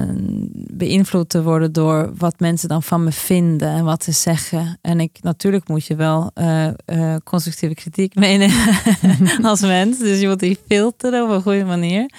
beïnvloed 0.74 1.28
te 1.28 1.42
worden 1.42 1.72
door 1.72 2.12
wat 2.16 2.40
mensen 2.40 2.68
dan 2.68 2.82
van 2.82 3.04
me 3.04 3.12
vinden 3.12 3.68
en 3.68 3.84
wat 3.84 4.04
ze 4.04 4.12
zeggen. 4.12 4.78
En 4.80 5.00
ik, 5.00 5.18
natuurlijk 5.20 5.68
moet 5.68 5.86
je 5.86 5.96
wel 5.96 6.30
eh, 6.34 6.66
eh, 6.66 7.16
constructieve 7.24 7.74
kritiek 7.74 8.14
meenemen 8.24 8.74
als 9.50 9.60
mens. 9.60 9.98
Dus 9.98 10.20
je 10.20 10.28
moet 10.28 10.40
die 10.40 10.58
filteren 10.68 11.24
op 11.24 11.30
een 11.30 11.42
goede 11.42 11.64
manier. 11.64 12.10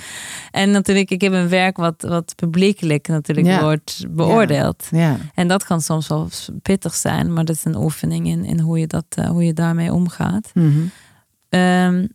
En 0.51 0.71
natuurlijk, 0.71 1.09
ik 1.11 1.21
heb 1.21 1.33
een 1.33 1.49
werk 1.49 1.77
wat, 1.77 2.01
wat 2.07 2.33
publiekelijk 2.35 3.07
natuurlijk 3.07 3.47
Ja. 3.47 3.61
wordt 3.61 4.05
beoordeeld. 4.09 4.87
Ja, 4.91 5.17
En 5.35 5.47
dat 5.47 5.63
kan 5.63 5.81
soms 5.81 6.07
wel 6.07 6.29
pittig 6.61 6.93
zijn, 6.95 7.33
maar 7.33 7.45
dat 7.45 7.55
is 7.55 7.65
een 7.65 7.77
oefening 7.77 8.27
in, 8.27 8.45
in 8.45 8.59
hoe, 8.59 8.79
je 8.79 8.87
dat, 8.87 9.05
hoe 9.27 9.43
je 9.45 9.53
daarmee 9.53 9.93
omgaat. 9.93 10.51
Mhm. 10.53 10.69
Ehm, 11.49 12.05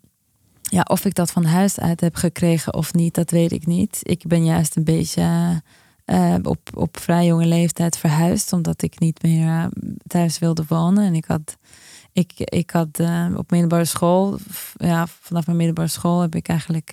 ja, 0.71 0.83
of 0.89 1.05
ik 1.05 1.15
dat 1.15 1.31
van 1.31 1.45
huis 1.45 1.81
uit 1.81 2.01
heb 2.01 2.15
gekregen 2.15 2.75
of 2.75 2.95
niet, 2.95 3.15
dat 3.15 3.31
weet 3.31 3.53
ik 3.53 3.67
niet. 3.67 3.99
Ik 4.03 4.27
ben 4.27 4.45
juist 4.45 4.77
een 4.77 4.85
beetje 4.85 5.61
eh, 6.05 6.35
op, 6.43 6.59
op 6.75 6.99
vrij 6.99 7.27
jonge 7.27 7.47
leeftijd 7.47 7.99
verhuisd, 7.99 8.53
omdat 8.53 8.83
ik 8.83 8.99
niet 8.99 9.23
meer 9.23 9.49
eh, 9.49 9.67
thuis 10.07 10.39
wilde 10.39 10.65
wonen. 10.69 11.05
En 11.05 11.15
ik 11.15 11.25
had, 11.25 11.57
ik, 12.13 12.33
ik 12.37 12.71
had 12.71 12.89
eh, 12.99 13.27
op 13.37 13.51
middelbare 13.51 13.85
school, 13.85 14.39
ja, 14.77 15.07
vanaf 15.21 15.47
mijn 15.47 15.57
middelbare 15.57 15.89
school 15.89 16.21
heb 16.21 16.35
ik 16.35 16.49
eigenlijk 16.49 16.93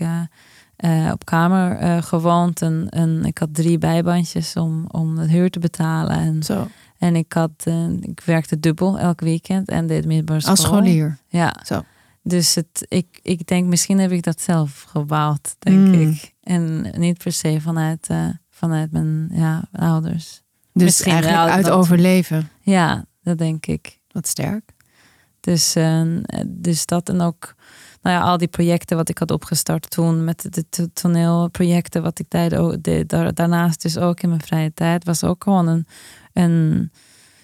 op 1.11 1.25
kamer 1.25 2.03
gewoond. 2.03 2.61
En, 2.61 2.87
en 2.89 3.25
ik 3.25 3.37
had 3.37 3.53
drie 3.53 3.77
bijbandjes 3.77 4.55
om, 4.55 4.85
om 4.87 5.15
de 5.15 5.27
huur 5.27 5.49
te 5.49 5.59
betalen. 5.59 6.15
En, 6.15 6.43
Zo, 6.43 6.67
en 6.97 7.15
ik, 7.15 7.33
had, 7.33 7.65
ik 8.01 8.21
werkte 8.25 8.59
dubbel 8.59 8.99
elk 8.99 9.19
weekend 9.19 9.69
en 9.69 9.87
deed 9.87 10.05
middelbare 10.05 10.39
school. 10.39 10.51
als 10.51 10.61
scholier. 10.61 11.17
Ja. 11.27 11.55
Zo. 11.65 11.83
Dus 12.27 12.55
het, 12.55 12.85
ik, 12.87 13.19
ik 13.21 13.47
denk, 13.47 13.67
misschien 13.67 13.99
heb 13.99 14.11
ik 14.11 14.23
dat 14.23 14.41
zelf 14.41 14.85
gebouwd, 14.89 15.55
denk 15.59 15.77
Mm. 15.87 15.93
ik. 15.93 16.33
En 16.41 16.93
niet 16.97 17.17
per 17.23 17.31
se 17.31 17.61
vanuit, 17.61 18.07
eh, 18.07 18.27
vanuit 18.49 18.91
mijn 18.91 19.29
ja, 19.33 19.67
ouders. 19.71 20.41
Dus 20.73 20.83
Misschien 20.83 21.11
eigenlijk 21.11 21.51
uit 21.51 21.65
dat- 21.65 21.73
overleven. 21.73 22.49
Ja, 22.61 23.05
dat 23.21 23.37
denk 23.37 23.65
ik. 23.65 23.99
Wat 24.11 24.27
sterk. 24.27 24.71
Dus, 25.39 25.75
eh, 25.75 26.01
dus 26.47 26.85
dat 26.85 27.09
en 27.09 27.21
ook 27.21 27.55
nou 28.01 28.15
ja, 28.15 28.21
al 28.21 28.37
die 28.37 28.47
projecten 28.47 28.97
wat 28.97 29.09
ik 29.09 29.17
had 29.17 29.31
opgestart 29.31 29.89
toen 29.89 30.23
met 30.23 30.47
de 30.53 30.69
to- 30.69 30.87
toneelprojecten 30.93 32.01
wat 32.03 32.19
ik 32.19 32.25
deed, 32.29 32.55
ook- 32.55 32.83
deed 32.83 33.09
daar- 33.09 33.33
daarnaast 33.33 33.81
dus 33.81 33.97
ook 33.97 34.21
in 34.21 34.29
mijn 34.29 34.41
vrije 34.41 34.73
tijd 34.73 35.03
was 35.05 35.23
ook 35.23 35.43
gewoon 35.43 35.67
een, 35.67 35.85
een 36.33 36.91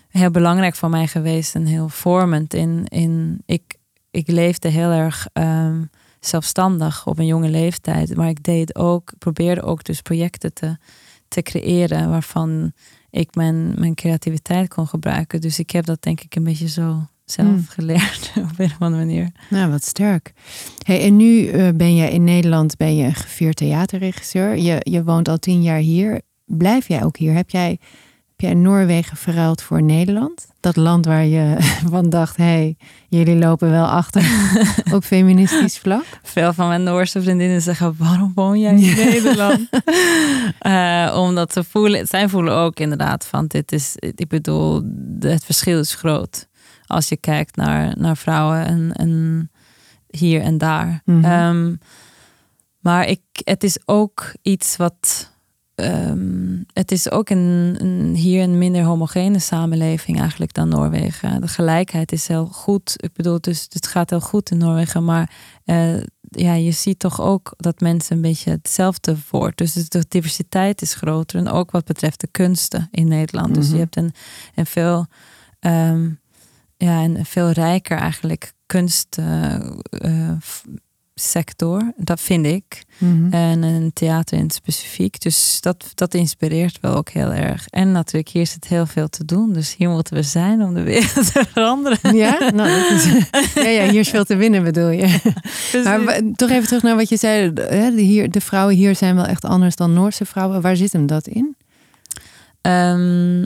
heel 0.09 0.31
belangrijk 0.31 0.75
voor 0.75 0.89
mij 0.89 1.07
geweest 1.07 1.55
en 1.55 1.65
heel 1.65 1.89
vormend 1.89 2.53
in, 2.53 2.85
in 2.87 3.41
ik, 3.45 3.75
ik 4.13 4.27
leefde 4.27 4.69
heel 4.69 4.89
erg 4.89 5.27
ehm, 5.33 5.83
zelfstandig 6.19 7.07
op 7.07 7.19
een 7.19 7.25
jonge 7.25 7.49
leeftijd, 7.49 8.15
maar 8.15 8.29
ik 8.29 8.43
deed 8.43 8.75
ook 8.75 9.13
probeerde 9.17 9.61
ook 9.61 9.83
dus 9.83 10.01
projecten 10.01 10.53
te, 10.53 10.77
te 11.27 11.41
creëren 11.41 12.09
waarvan 12.09 12.71
ik 13.09 13.35
mijn, 13.35 13.73
mijn 13.79 13.95
creativiteit 13.95 14.67
kon 14.67 14.87
gebruiken. 14.87 15.41
Dus 15.41 15.59
ik 15.59 15.69
heb 15.69 15.85
dat 15.85 16.01
denk 16.01 16.21
ik 16.21 16.35
een 16.35 16.43
beetje 16.43 16.67
zo 16.67 17.07
zelf 17.25 17.47
Hmm. 17.47 17.65
geleerd 17.67 18.31
op 18.51 18.59
een 18.59 18.65
of 18.65 18.79
andere 18.79 19.05
manier. 19.05 19.31
Nou, 19.49 19.71
wat 19.71 19.83
sterk. 19.83 20.33
Hey, 20.85 21.03
en 21.03 21.15
nu 21.15 21.47
eh, 21.47 21.69
ben 21.75 21.95
je 21.95 22.11
in 22.11 22.23
Nederland 22.23 22.77
ben 22.77 22.95
je 22.95 23.05
een 23.05 23.15
gevierd 23.15 23.55
theaterregisseur. 23.55 24.57
Je, 24.57 24.77
je 24.79 25.03
woont 25.03 25.27
al 25.27 25.37
tien 25.37 25.61
jaar 25.61 25.79
hier. 25.79 26.21
Blijf 26.45 26.87
jij 26.87 27.03
ook 27.03 27.17
hier? 27.17 27.33
Heb 27.33 27.49
jij, 27.49 27.79
jij 28.43 28.53
Noorwegen 28.53 29.17
verruild 29.17 29.61
voor 29.61 29.83
Nederland? 29.83 30.47
Dat 30.59 30.75
land 30.75 31.05
waar 31.05 31.25
je 31.25 31.55
van 31.91 32.09
dacht, 32.09 32.37
hé, 32.37 32.43
hey, 32.43 32.77
jullie 33.09 33.35
lopen 33.35 33.69
wel 33.69 33.85
achter 33.85 34.23
op 34.95 35.03
feministisch 35.03 35.77
vlak. 35.77 36.05
Veel 36.23 36.53
van 36.53 36.67
mijn 36.67 36.83
Noorse 36.83 37.21
vriendinnen 37.21 37.61
zeggen: 37.61 37.95
waarom 37.97 38.31
woon 38.35 38.59
jij 38.59 38.75
in 38.75 38.95
Nederland? 38.95 39.69
Eh, 40.59 41.15
omdat 41.17 41.53
ze 41.53 41.63
voelen, 41.63 42.07
zij 42.07 42.29
voelen 42.29 42.53
ook 42.53 42.79
inderdaad 42.79 43.25
van 43.25 43.47
dit 43.47 43.71
is, 43.71 43.95
ik 43.97 44.27
bedoel, 44.27 44.81
het 45.19 45.45
verschil 45.45 45.79
is 45.79 45.95
groot 45.95 46.47
als 46.87 47.09
je 47.09 47.17
kijkt 47.17 47.55
naar, 47.55 47.93
naar 47.97 48.17
vrouwen 48.17 48.65
en, 48.65 48.91
en 48.93 49.51
hier 50.07 50.41
en 50.41 50.57
daar. 50.57 51.01
Mhm. 51.05 51.25
Ehm, 51.25 51.75
maar 52.79 53.07
ik, 53.07 53.21
het 53.33 53.63
is 53.63 53.77
ook 53.85 54.33
iets 54.41 54.77
wat. 54.77 55.31
Ehm, 55.75 56.61
het 56.73 56.91
is 56.91 57.11
ook 57.11 57.29
een, 57.29 57.75
een, 57.77 58.15
hier 58.15 58.43
een 58.43 58.57
minder 58.57 58.83
homogene 58.83 59.39
samenleving 59.39 60.19
eigenlijk 60.19 60.53
dan 60.53 60.69
Noorwegen. 60.69 61.41
De 61.41 61.47
gelijkheid 61.47 62.11
is 62.11 62.27
heel 62.27 62.45
goed. 62.45 62.93
Ik 62.97 63.13
bedoel, 63.13 63.41
dus 63.41 63.67
het 63.69 63.87
gaat 63.87 64.09
heel 64.09 64.19
goed 64.21 64.51
in 64.51 64.57
Noorwegen. 64.57 65.05
Maar 65.05 65.31
eh, 65.65 65.97
ja, 66.29 66.53
je 66.53 66.71
ziet 66.71 66.99
toch 66.99 67.21
ook 67.21 67.53
dat 67.57 67.79
mensen 67.79 68.15
een 68.15 68.21
beetje 68.21 68.51
hetzelfde 68.51 69.15
wordt. 69.29 69.57
Dus 69.57 69.73
de 69.73 70.05
diversiteit 70.07 70.81
is 70.81 70.93
groter. 70.93 71.39
En 71.39 71.47
ook 71.49 71.71
wat 71.71 71.85
betreft 71.85 72.19
de 72.19 72.27
kunsten 72.31 72.87
in 72.91 73.07
Nederland. 73.07 73.55
Dus 73.55 73.65
je 73.65 73.71
Mhm. 73.71 73.79
hebt 73.81 73.95
een, 73.95 74.13
een 74.55 74.65
veel, 74.65 75.05
ehm, 75.59 76.09
ja, 76.77 77.03
een 77.03 77.25
veel 77.25 77.49
rijker 77.49 77.97
eigenlijk 77.97 78.53
kunstsector. 81.15 81.93
dat 81.97 82.21
vind 82.21 82.45
ik. 82.45 82.83
Mhm. 82.97 83.33
En 83.33 83.63
een 83.63 83.93
theater 83.93 84.37
in 84.37 84.43
het 84.43 84.53
specifiek. 84.53 85.21
Dus 85.21 85.61
dat, 85.61 85.91
dat 85.95 86.13
inspireert 86.13 86.77
wel 86.81 86.95
ook 86.95 87.09
heel 87.09 87.31
erg. 87.31 87.67
En 87.67 87.91
natuurlijk, 87.91 88.29
hier 88.29 88.41
is 88.41 88.53
het 88.53 88.67
heel 88.67 88.85
veel 88.85 89.09
te 89.09 89.25
doen. 89.25 89.53
Dus 89.53 89.75
hier 89.75 89.89
moeten 89.89 90.13
we 90.15 90.21
zijn 90.23 90.61
om 90.61 90.73
de 90.73 90.81
wereld 90.83 91.13
te 91.33 91.45
veranderen. 91.51 92.15
Ja, 92.15 92.51
nou, 92.53 92.93
is, 92.95 93.05
ja, 93.55 93.67
ja, 93.67 93.89
hier 93.89 93.99
is 93.99 94.09
veel 94.09 94.23
te 94.25 94.35
winnen 94.35 94.63
bedoel 94.63 94.89
je. 94.89 95.19
Maar 95.83 96.03
wa- 96.03 96.21
toch 96.35 96.49
even 96.49 96.67
terug 96.67 96.81
naar 96.83 96.95
wat 96.95 97.09
je 97.09 97.17
zei. 97.17 97.53
De, 97.53 97.93
hier, 97.95 98.31
de 98.31 98.41
vrouwen 98.41 98.75
hier 98.75 98.95
zijn 98.95 99.15
wel 99.15 99.25
echt 99.25 99.45
anders 99.45 99.75
dan 99.75 99.93
Noorse 99.93 100.25
vrouwen. 100.25 100.61
Waar 100.61 100.75
zit 100.75 100.91
hem 100.91 101.05
dat 101.07 101.27
in? 101.27 101.55
Ehm, 102.61 103.45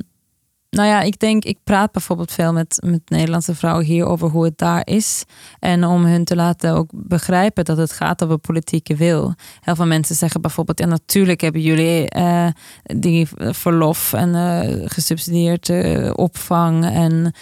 nou 0.69 0.87
ja, 0.87 1.01
ik 1.01 1.19
denk, 1.19 1.43
ik 1.43 1.57
praat 1.63 1.91
bijvoorbeeld 1.91 2.31
veel 2.31 2.53
met, 2.53 2.83
met 2.85 3.01
Nederlandse 3.05 3.55
vrouwen 3.55 3.85
hier 3.85 4.05
over 4.05 4.29
hoe 4.29 4.43
het 4.43 4.57
daar 4.57 4.81
is. 4.85 5.23
En 5.59 5.85
om 5.85 6.05
hun 6.05 6.23
te 6.23 6.35
laten 6.35 6.73
ook 6.73 6.89
begrijpen 6.93 7.65
dat 7.65 7.77
het 7.77 7.91
gaat 7.91 8.23
over 8.23 8.37
politieke 8.37 8.95
wil. 8.95 9.33
Heel 9.61 9.75
veel 9.75 9.85
mensen 9.85 10.15
zeggen 10.15 10.41
bijvoorbeeld, 10.41 10.79
ja 10.79 10.85
natuurlijk 10.85 11.41
hebben 11.41 11.61
jullie 11.61 12.09
eh, 12.09 12.47
die 12.83 13.27
verlof 13.37 14.13
en 14.13 14.33
gesubsidieerd 14.89 15.69
eh, 15.69 16.11
opvang 16.15 16.85
en 16.85 17.33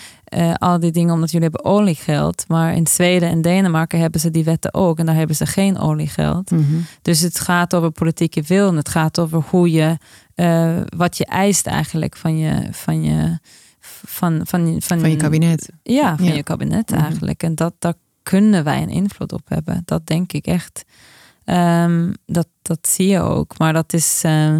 al 0.58 0.80
die 0.80 0.92
dingen 0.92 1.14
omdat 1.14 1.32
jullie 1.32 1.50
hebben 1.52 1.72
oliegeld. 1.72 2.46
Maar 2.48 2.74
in 2.74 2.88
Zweden 2.88 3.30
en 3.30 3.42
Denemarken 3.42 4.00
hebben 4.00 4.20
ze 4.20 4.32
die 4.32 4.44
wetten 4.44 4.74
ook 4.74 5.00
en 5.00 5.06
daar 5.06 5.16
hebben 5.16 5.36
ze 5.36 5.46
geen 5.46 5.80
oliegeld. 5.80 6.52
Dus 7.02 7.20
het 7.22 7.40
gaat 7.40 7.76
over 7.76 7.92
politieke 7.92 8.42
wil 8.42 8.68
en 8.68 8.76
het 8.76 8.90
gaat 8.90 9.20
over 9.20 9.44
hoe 9.50 9.72
je, 9.72 9.98
eh, 10.36 10.82
wat 10.98 11.18
je 11.18 11.26
eist 11.26 11.68
eigenlijk 11.68 12.16
van 12.16 12.38
je, 12.38 12.68
van 12.72 13.04
je, 13.04 13.40
van, 13.80 14.42
van, 14.44 14.76
van, 14.82 15.00
Van 15.00 15.10
je 15.10 15.16
kabinet. 15.16 15.70
Ja, 15.84 16.16
van 16.18 16.26
Ja. 16.26 16.34
je 16.34 16.44
kabinet 16.44 16.90
Mhm. 16.90 17.00
eigenlijk. 17.00 17.44
En 17.44 17.56
dat, 17.56 17.74
daar 17.80 17.94
kunnen 18.24 18.64
wij 18.64 18.82
een 18.82 18.90
invloed 18.90 19.34
op 19.34 19.50
hebben. 19.50 19.82
Dat 19.86 20.08
denk 20.08 20.34
ik 20.34 20.46
echt. 20.46 20.84
Ehm, 21.44 22.14
dat, 22.26 22.48
dat 22.62 22.88
zie 22.88 23.08
je 23.08 23.20
ook. 23.20 23.58
Maar 23.58 23.74
dat 23.74 23.94
is, 23.94 24.22
eh, 24.24 24.58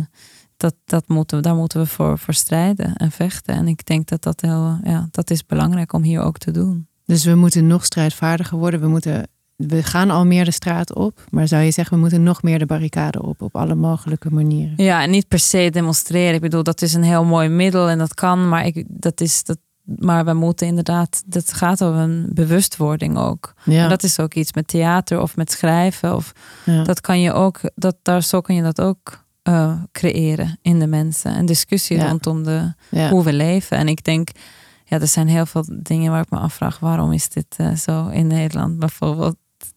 dat, 0.58 0.76
dat 0.86 1.08
moeten 1.08 1.38
we, 1.38 1.44
daar 1.44 1.56
moeten 1.56 1.80
we 1.80 1.86
voor, 1.86 2.20
voor 2.20 2.34
strijden 2.34 2.96
en 2.96 3.12
vechten. 3.12 3.56
En 3.56 3.68
ik 3.68 3.86
denk 3.86 4.08
dat 4.08 4.24
dat, 4.24 4.42
heel, 4.42 4.80
ja, 4.84 5.08
dat 5.12 5.30
is 5.30 5.46
belangrijk 5.46 5.94
om 5.94 6.04
hier 6.04 6.22
ook 6.22 6.38
te 6.38 6.52
doen. 6.52 6.88
Dus 7.06 7.24
we 7.26 7.36
moeten 7.36 7.68
nog 7.68 7.86
strijdvaardiger 7.86 8.58
worden. 8.58 8.80
We 8.80 8.88
moeten 8.88 9.28
we 9.56 9.84
gaan 9.84 10.10
al 10.10 10.26
meer 10.26 10.46
de 10.46 10.52
straat 10.52 10.94
op, 10.94 11.24
maar 11.30 11.48
zou 11.48 11.64
je 11.64 11.72
zeggen 11.72 11.94
we 11.96 12.00
moeten 12.02 12.24
nog 12.24 12.42
meer 12.44 12.60
de 12.60 12.66
barricade 12.66 13.22
op, 13.24 13.42
op 13.42 13.56
alle 13.56 13.76
mogelijke 13.76 14.30
manieren? 14.32 14.74
Ja, 14.86 15.02
en 15.04 15.10
niet 15.10 15.28
per 15.28 15.40
se 15.40 15.70
demonstreren. 15.72 16.34
Ik 16.34 16.42
bedoel, 16.42 16.64
dat 16.64 16.82
is 16.82 16.94
een 16.94 17.04
heel 17.04 17.24
mooi 17.26 17.50
middel 17.50 17.90
en 17.90 17.98
dat 17.98 18.14
kan, 18.14 18.50
maar 18.50 18.66
ik, 18.66 18.84
dat 18.88 19.22
is 19.22 19.44
dat. 19.44 19.58
Maar 19.86 20.26
we 20.26 20.34
moeten 20.34 20.68
inderdaad, 20.68 21.24
dat 21.26 21.54
gaat 21.54 21.84
over 21.84 22.00
een 22.00 22.30
bewustwording 22.34 23.18
ook. 23.18 23.54
Ja. 23.64 23.84
En 23.84 23.90
dat 23.90 24.04
is 24.04 24.20
ook 24.20 24.34
iets 24.34 24.54
met 24.54 24.68
theater 24.68 25.22
of 25.22 25.36
met 25.36 25.52
schrijven. 25.52 26.16
Of 26.16 26.32
Ja. 26.66 26.84
dat 26.84 27.02
kan 27.02 27.22
je 27.22 27.34
ook, 27.34 27.60
dat, 27.76 27.96
daar, 28.02 28.24
zo 28.24 28.42
kun 28.42 28.56
je 28.56 28.62
dat 28.62 28.82
ook 28.82 29.24
eh, 29.42 29.74
creëren 29.92 30.58
in 30.62 30.80
de 30.80 30.88
mensen. 30.88 31.38
Een 31.38 31.46
discussie 31.46 31.98
Ja. 31.98 32.08
rondom 32.10 32.44
de, 32.44 32.74
hoe 33.10 33.24
we 33.24 33.34
leven. 33.34 33.78
En 33.78 33.88
ik 33.88 34.04
denk, 34.04 34.30
ja, 34.86 35.00
er 35.00 35.08
zijn 35.08 35.28
heel 35.28 35.46
veel 35.46 35.66
dingen 35.70 36.12
waar 36.12 36.22
ik 36.22 36.30
me 36.30 36.38
afvraag, 36.38 36.80
waarom 36.80 37.12
is 37.12 37.30
dit 37.30 37.54
eh, 37.58 37.76
zo 37.76 38.08
in 38.08 38.28
Nederland? 38.28 38.80
Bijvoorbeeld, 38.80 39.36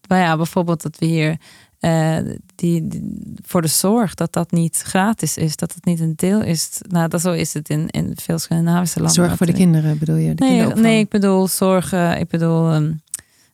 nou 0.09 0.23
ja, 0.23 0.37
bijvoorbeeld 0.37 0.83
dat 0.83 0.97
we 0.99 1.07
hier 1.07 1.37
eh, 1.79 2.17
die, 2.55 2.89
die- 2.89 3.35
voor 3.45 3.63
de 3.63 3.69
zorg, 3.69 4.15
dat 4.15 4.33
dat 4.33 4.51
niet 4.53 4.83
gratis 4.85 5.37
is, 5.37 5.57
dat 5.57 5.75
het 5.75 5.85
niet 5.85 6.01
een 6.01 6.13
deel 6.17 6.43
is. 6.43 6.81
Nou, 6.89 7.09
dat, 7.09 7.21
zo 7.21 7.33
is 7.33 7.55
het 7.55 7.69
in, 7.69 7.89
in 7.89 8.13
veel 8.23 8.39
Scandinavische 8.39 8.99
landen. 9.01 9.15
Zorg 9.25 9.37
voor 9.37 9.47
de 9.47 9.53
kinderen 9.53 9.99
bedoel 9.99 10.17
je? 10.17 10.35
De 10.35 10.45
Nee, 10.45 10.67
nee, 10.67 10.99
ik 10.99 11.09
bedoel 11.09 11.49
zorg, 11.49 11.93
ik 12.19 12.29
bedoel 12.29 12.71
ehm, 12.73 12.93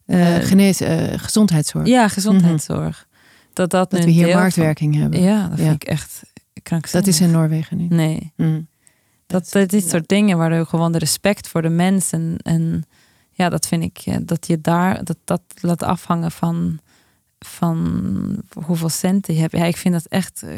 Eh, 0.07 0.37
eh, 0.37 0.45
genees, 0.45 0.81
gezondheidszorg. 1.17 1.87
ja, 1.87 2.09
gezondheidszorg. 2.09 3.07
Dat 3.53 3.71
dat, 3.71 3.91
dat 3.91 4.01
nu 4.01 4.07
we 4.07 4.13
hier 4.13 4.31
van- 4.31 4.41
marktwerking 4.41 4.95
hebben. 4.95 5.21
Ja, 5.23 5.49
dat 5.49 5.59
Ja. 5.59 5.65
vind 5.65 5.83
ik 5.83 5.89
echt 5.89 6.23
krankzinnig. 6.63 7.07
Dat 7.07 7.15
is 7.15 7.21
in 7.21 7.31
Noorwegen 7.31 7.77
niet. 7.77 7.91
Nee. 7.91 8.33
Mm. 8.37 8.67
Dat, 9.27 9.47
dat 9.53 9.69
dit 9.69 9.89
soort 9.91 10.09
dingen 10.09 10.39
waardoor 10.39 10.67
gewoon 10.67 10.93
de 10.93 10.99
respect 10.99 11.49
voor 11.49 11.63
de 11.63 11.69
mens 11.69 12.11
en, 12.11 12.37
en 12.43 12.85
ja, 13.35 13.49
dat 13.49 13.67
vind 13.67 13.83
ik 13.83 14.03
eh, 14.05 14.17
dat 14.23 14.47
je 14.47 14.61
daar 14.61 15.05
dat, 15.05 15.17
dat 15.25 15.43
laat 15.61 15.83
afhangen 15.83 16.31
van, 16.31 16.79
van 17.39 18.43
hoeveel 18.65 18.89
centen 18.89 19.35
je 19.35 19.41
hebt. 19.41 19.53
Ja, 19.57 19.65
ik 19.65 19.77
vind 19.77 19.95
dat 19.95 20.07
echt 20.07 20.43
eh, 20.43 20.51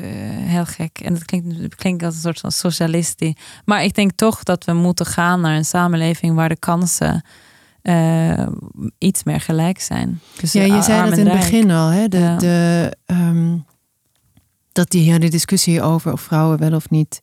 heel 0.46 0.64
gek. 0.66 0.98
En 0.98 1.12
dat 1.12 1.24
klinkt, 1.24 1.58
het 1.58 1.74
klinkt 1.74 2.02
als 2.02 2.14
een 2.14 2.20
soort 2.20 2.40
van 2.40 2.52
socialistie. 2.52 3.36
Maar 3.64 3.84
ik 3.84 3.94
denk 3.94 4.12
toch 4.14 4.42
dat 4.42 4.64
we 4.64 4.72
moeten 4.72 5.06
gaan 5.06 5.40
naar 5.40 5.56
een 5.56 5.64
samenleving 5.64 6.34
waar 6.34 6.48
de 6.48 6.58
kansen 6.58 7.24
eh, 7.82 8.46
iets 8.98 9.24
meer 9.24 9.40
gelijk 9.40 9.80
zijn. 9.80 10.20
Dus 10.40 10.52
Ja, 10.52 10.62
je 10.62 10.82
zei 10.82 11.10
dat 11.10 11.18
in 11.18 11.26
het 11.26 11.38
begin 11.38 11.70
al, 11.70 11.88
hè? 11.88 12.08
De, 12.08 12.18
Ja. 12.18 12.36
de, 12.36 12.92
ehm, 13.06 13.56
dat 14.72 14.90
die 14.90 15.10
hele 15.12 15.30
discussie 15.30 15.82
over 15.82 16.12
of 16.12 16.20
vrouwen 16.20 16.58
wel 16.58 16.72
of 16.72 16.90
niet 16.90 17.20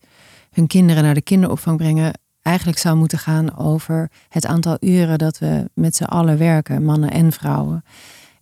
hun 0.51 0.67
kinderen 0.67 1.03
naar 1.03 1.13
de 1.13 1.21
kinderopvang 1.21 1.77
brengen, 1.77 2.13
eigenlijk 2.43 2.77
zou 2.77 2.97
moeten 2.97 3.17
gaan 3.17 3.57
over 3.57 4.11
het 4.29 4.45
aantal 4.45 4.77
uren 4.79 5.17
dat 5.17 5.39
we 5.39 5.69
met 5.73 5.95
z'n 5.95 6.03
allen 6.03 6.37
werken, 6.37 6.83
mannen 6.83 7.11
en 7.11 7.31
vrouwen. 7.31 7.83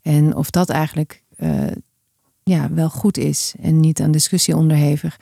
En 0.01 0.35
of 0.35 0.49
dat 0.49 0.69
eigenlijk 0.69 1.23
eh, 1.37 1.67
ja, 2.43 2.73
wel 2.73 2.89
goed 2.89 3.17
is 3.17 3.53
en 3.61 3.79
niet 3.79 4.01
aan 4.01 4.11
discussie 4.11 4.55
onderhevig. 4.55 5.19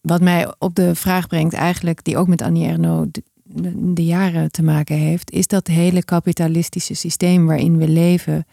Wat 0.00 0.20
mij 0.20 0.54
op 0.58 0.74
de 0.74 0.94
vraag 0.94 1.26
brengt, 1.26 1.54
eigenlijk, 1.54 2.04
die 2.04 2.16
ook 2.16 2.28
met 2.28 2.42
Annie 2.42 2.66
Ernaux 2.66 3.20
de, 3.42 4.04
jaren 4.04 4.50
te 4.50 4.62
maken 4.62 4.96
heeft, 4.96 5.30
is 5.30 5.46
dat 5.46 5.66
hele 5.66 6.04
kapitalistische 6.04 6.94
systeem 6.94 7.46
waarin 7.46 7.76
we 7.76 7.88
leven, 7.88 8.46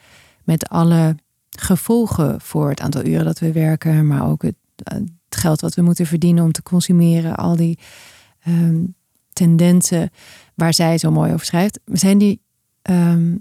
met 0.44 0.70
alle 0.70 1.16
gevolgen 1.50 2.42
voor 2.42 2.70
het 2.70 2.82
aantal 2.82 3.06
uren 3.06 3.26
dat 3.26 3.40
we 3.40 3.52
werken, 3.52 4.08
maar 4.08 4.30
ook 4.30 4.42
het, 4.42 4.56
eh, 4.84 4.98
geld 5.30 5.62
wat 5.62 5.76
we 5.76 5.82
moeten 5.82 6.06
verdienen 6.06 6.44
om 6.44 6.52
te 6.52 6.64
consumeren, 6.64 7.36
al 7.36 7.56
die 7.56 7.80
ehm, 8.44 8.84
tendensen 9.36 10.10
waar 10.54 10.74
zij 10.74 10.98
zo 10.98 11.12
mooi 11.12 11.34
over 11.34 11.46
schrijft, 11.46 11.80
zijn 11.86 12.18
die 12.18 12.42
ehm, 12.82 13.36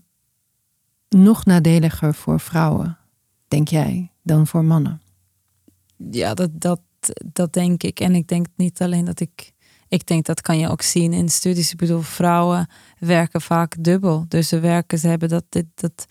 nog 1.09 1.45
nadeliger 1.45 2.15
voor 2.15 2.41
vrouwen, 2.41 2.99
denk 3.49 3.69
jij, 3.69 4.13
dan 4.23 4.47
voor 4.47 4.65
mannen? 4.65 5.01
Ja, 6.11 6.35
dat, 6.35 6.51
dat, 6.53 6.81
dat 7.25 7.53
denk 7.53 7.83
ik. 7.83 8.01
En 8.01 8.15
ik 8.15 8.29
denk 8.29 8.47
niet 8.57 8.83
alleen 8.83 9.05
dat 9.05 9.21
ik. 9.21 9.53
Ik 9.89 10.07
denk 10.07 10.25
dat 10.25 10.41
kan 10.41 10.59
je 10.59 10.69
ook 10.69 10.83
zien 10.83 11.13
in 11.13 11.29
studies. 11.29 11.73
Ik 11.73 11.79
bedoel, 11.79 12.01
vrouwen 12.01 12.69
werken 12.99 13.41
vaak 13.41 13.77
dubbel. 13.79 14.25
Dus 14.29 14.49
ze 14.49 14.61
werken, 14.61 14.99
ze 14.99 15.09
hebben 15.09 15.29
dat, 15.29 15.45
dit, 15.49 15.67
dat, 15.75 16.07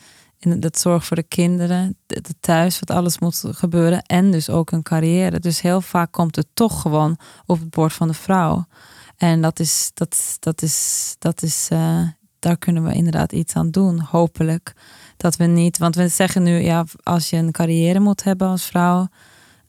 dat 0.60 0.80
zorg 0.80 1.06
voor 1.06 1.16
de 1.16 1.24
kinderen, 1.24 1.98
het 2.08 2.36
thuis, 2.40 2.80
wat 2.80 2.92
alles 2.92 3.20
moet 3.20 3.44
gebeuren. 3.48 4.02
En 4.02 4.32
dus 4.32 4.50
ook 4.50 4.72
een 4.72 4.84
carrière. 4.84 5.40
Dus 5.40 5.62
heel 5.62 5.82
vaak 5.82 6.12
komt 6.12 6.36
het 6.36 6.48
toch 6.54 6.82
gewoon 6.82 7.18
op 7.46 7.60
het 7.60 7.70
bord 7.70 7.94
van 7.94 8.08
de 8.08 8.14
vrouw. 8.14 8.66
En 9.24 9.42
dat 9.42 9.60
is, 9.60 9.92
dat, 9.94 10.38
dat 10.40 10.62
is, 10.62 11.16
dat 11.20 11.42
is, 11.42 11.68
eh, 11.72 12.02
daar 12.40 12.58
kunnen 12.58 12.84
we 12.84 12.94
inderdaad 12.94 13.32
iets 13.32 13.56
aan 13.56 13.72
doen, 13.72 14.00
hopelijk. 14.00 14.74
Dat 15.18 15.36
we 15.36 15.44
niet, 15.46 15.78
want 15.78 15.96
we 15.96 16.08
zeggen 16.08 16.44
nu, 16.44 16.60
ja, 16.60 16.86
als 17.04 17.30
je 17.30 17.38
een 17.38 17.52
carrière 17.52 18.00
moet 18.00 18.24
hebben 18.24 18.48
als 18.48 18.66
vrouw, 18.66 19.08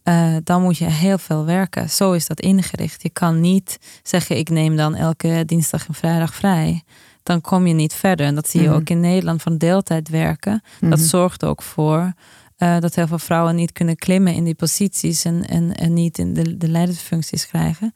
eh, 0.02 0.36
dan 0.44 0.62
moet 0.62 0.78
je 0.78 0.84
heel 0.84 1.18
veel 1.18 1.44
werken. 1.44 1.90
Zo 1.90 2.12
is 2.12 2.26
dat 2.26 2.40
ingericht. 2.40 3.02
Je 3.02 3.10
kan 3.10 3.40
niet 3.40 3.78
zeggen, 4.02 4.36
ik 4.38 4.48
neem 4.50 4.76
dan 4.76 4.94
elke 4.94 5.42
dinsdag 5.46 5.88
en 5.88 5.94
vrijdag 5.94 6.34
vrij. 6.34 6.82
Dan 7.22 7.40
kom 7.40 7.66
je 7.66 7.74
niet 7.74 7.94
verder. 7.94 8.26
En 8.26 8.34
dat 8.34 8.48
zie 8.48 8.60
je 8.62 8.68
Mhm. 8.68 8.76
ook 8.76 8.90
in 8.90 9.00
Nederland 9.00 9.42
van 9.42 9.58
deeltijd 9.58 10.08
werken. 10.08 10.62
Dat 10.80 11.00
zorgt 11.00 11.44
ook 11.44 11.62
voor 11.62 12.12
eh, 12.56 12.78
dat 12.78 12.94
heel 12.94 13.06
veel 13.06 13.18
vrouwen 13.18 13.54
niet 13.54 13.72
kunnen 13.72 13.96
klimmen 13.96 14.34
in 14.34 14.44
die 14.44 14.54
posities 14.54 15.24
en, 15.24 15.44
en, 15.46 15.74
en 15.74 15.92
niet 15.92 16.18
in 16.18 16.34
de, 16.34 16.56
de 16.56 16.68
leidersfuncties 16.68 17.46
krijgen. 17.46 17.92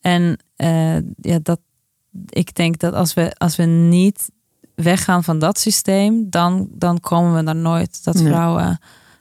En 0.00 0.38
eh, 0.64 0.96
ja, 1.20 1.38
dat, 1.42 1.60
ik 2.28 2.54
denk 2.54 2.78
dat 2.78 2.94
als 2.94 3.14
we, 3.14 3.34
als 3.36 3.56
we 3.56 3.62
niet 3.64 4.30
weggaan 4.74 5.24
van 5.24 5.38
dat 5.38 5.58
systeem, 5.58 6.30
dan, 6.30 6.68
dan 6.70 7.00
komen 7.00 7.44
we 7.44 7.50
er 7.50 7.56
nooit 7.56 8.04
dat 8.04 8.14
Nee. 8.14 8.26
vrouwen 8.26 8.78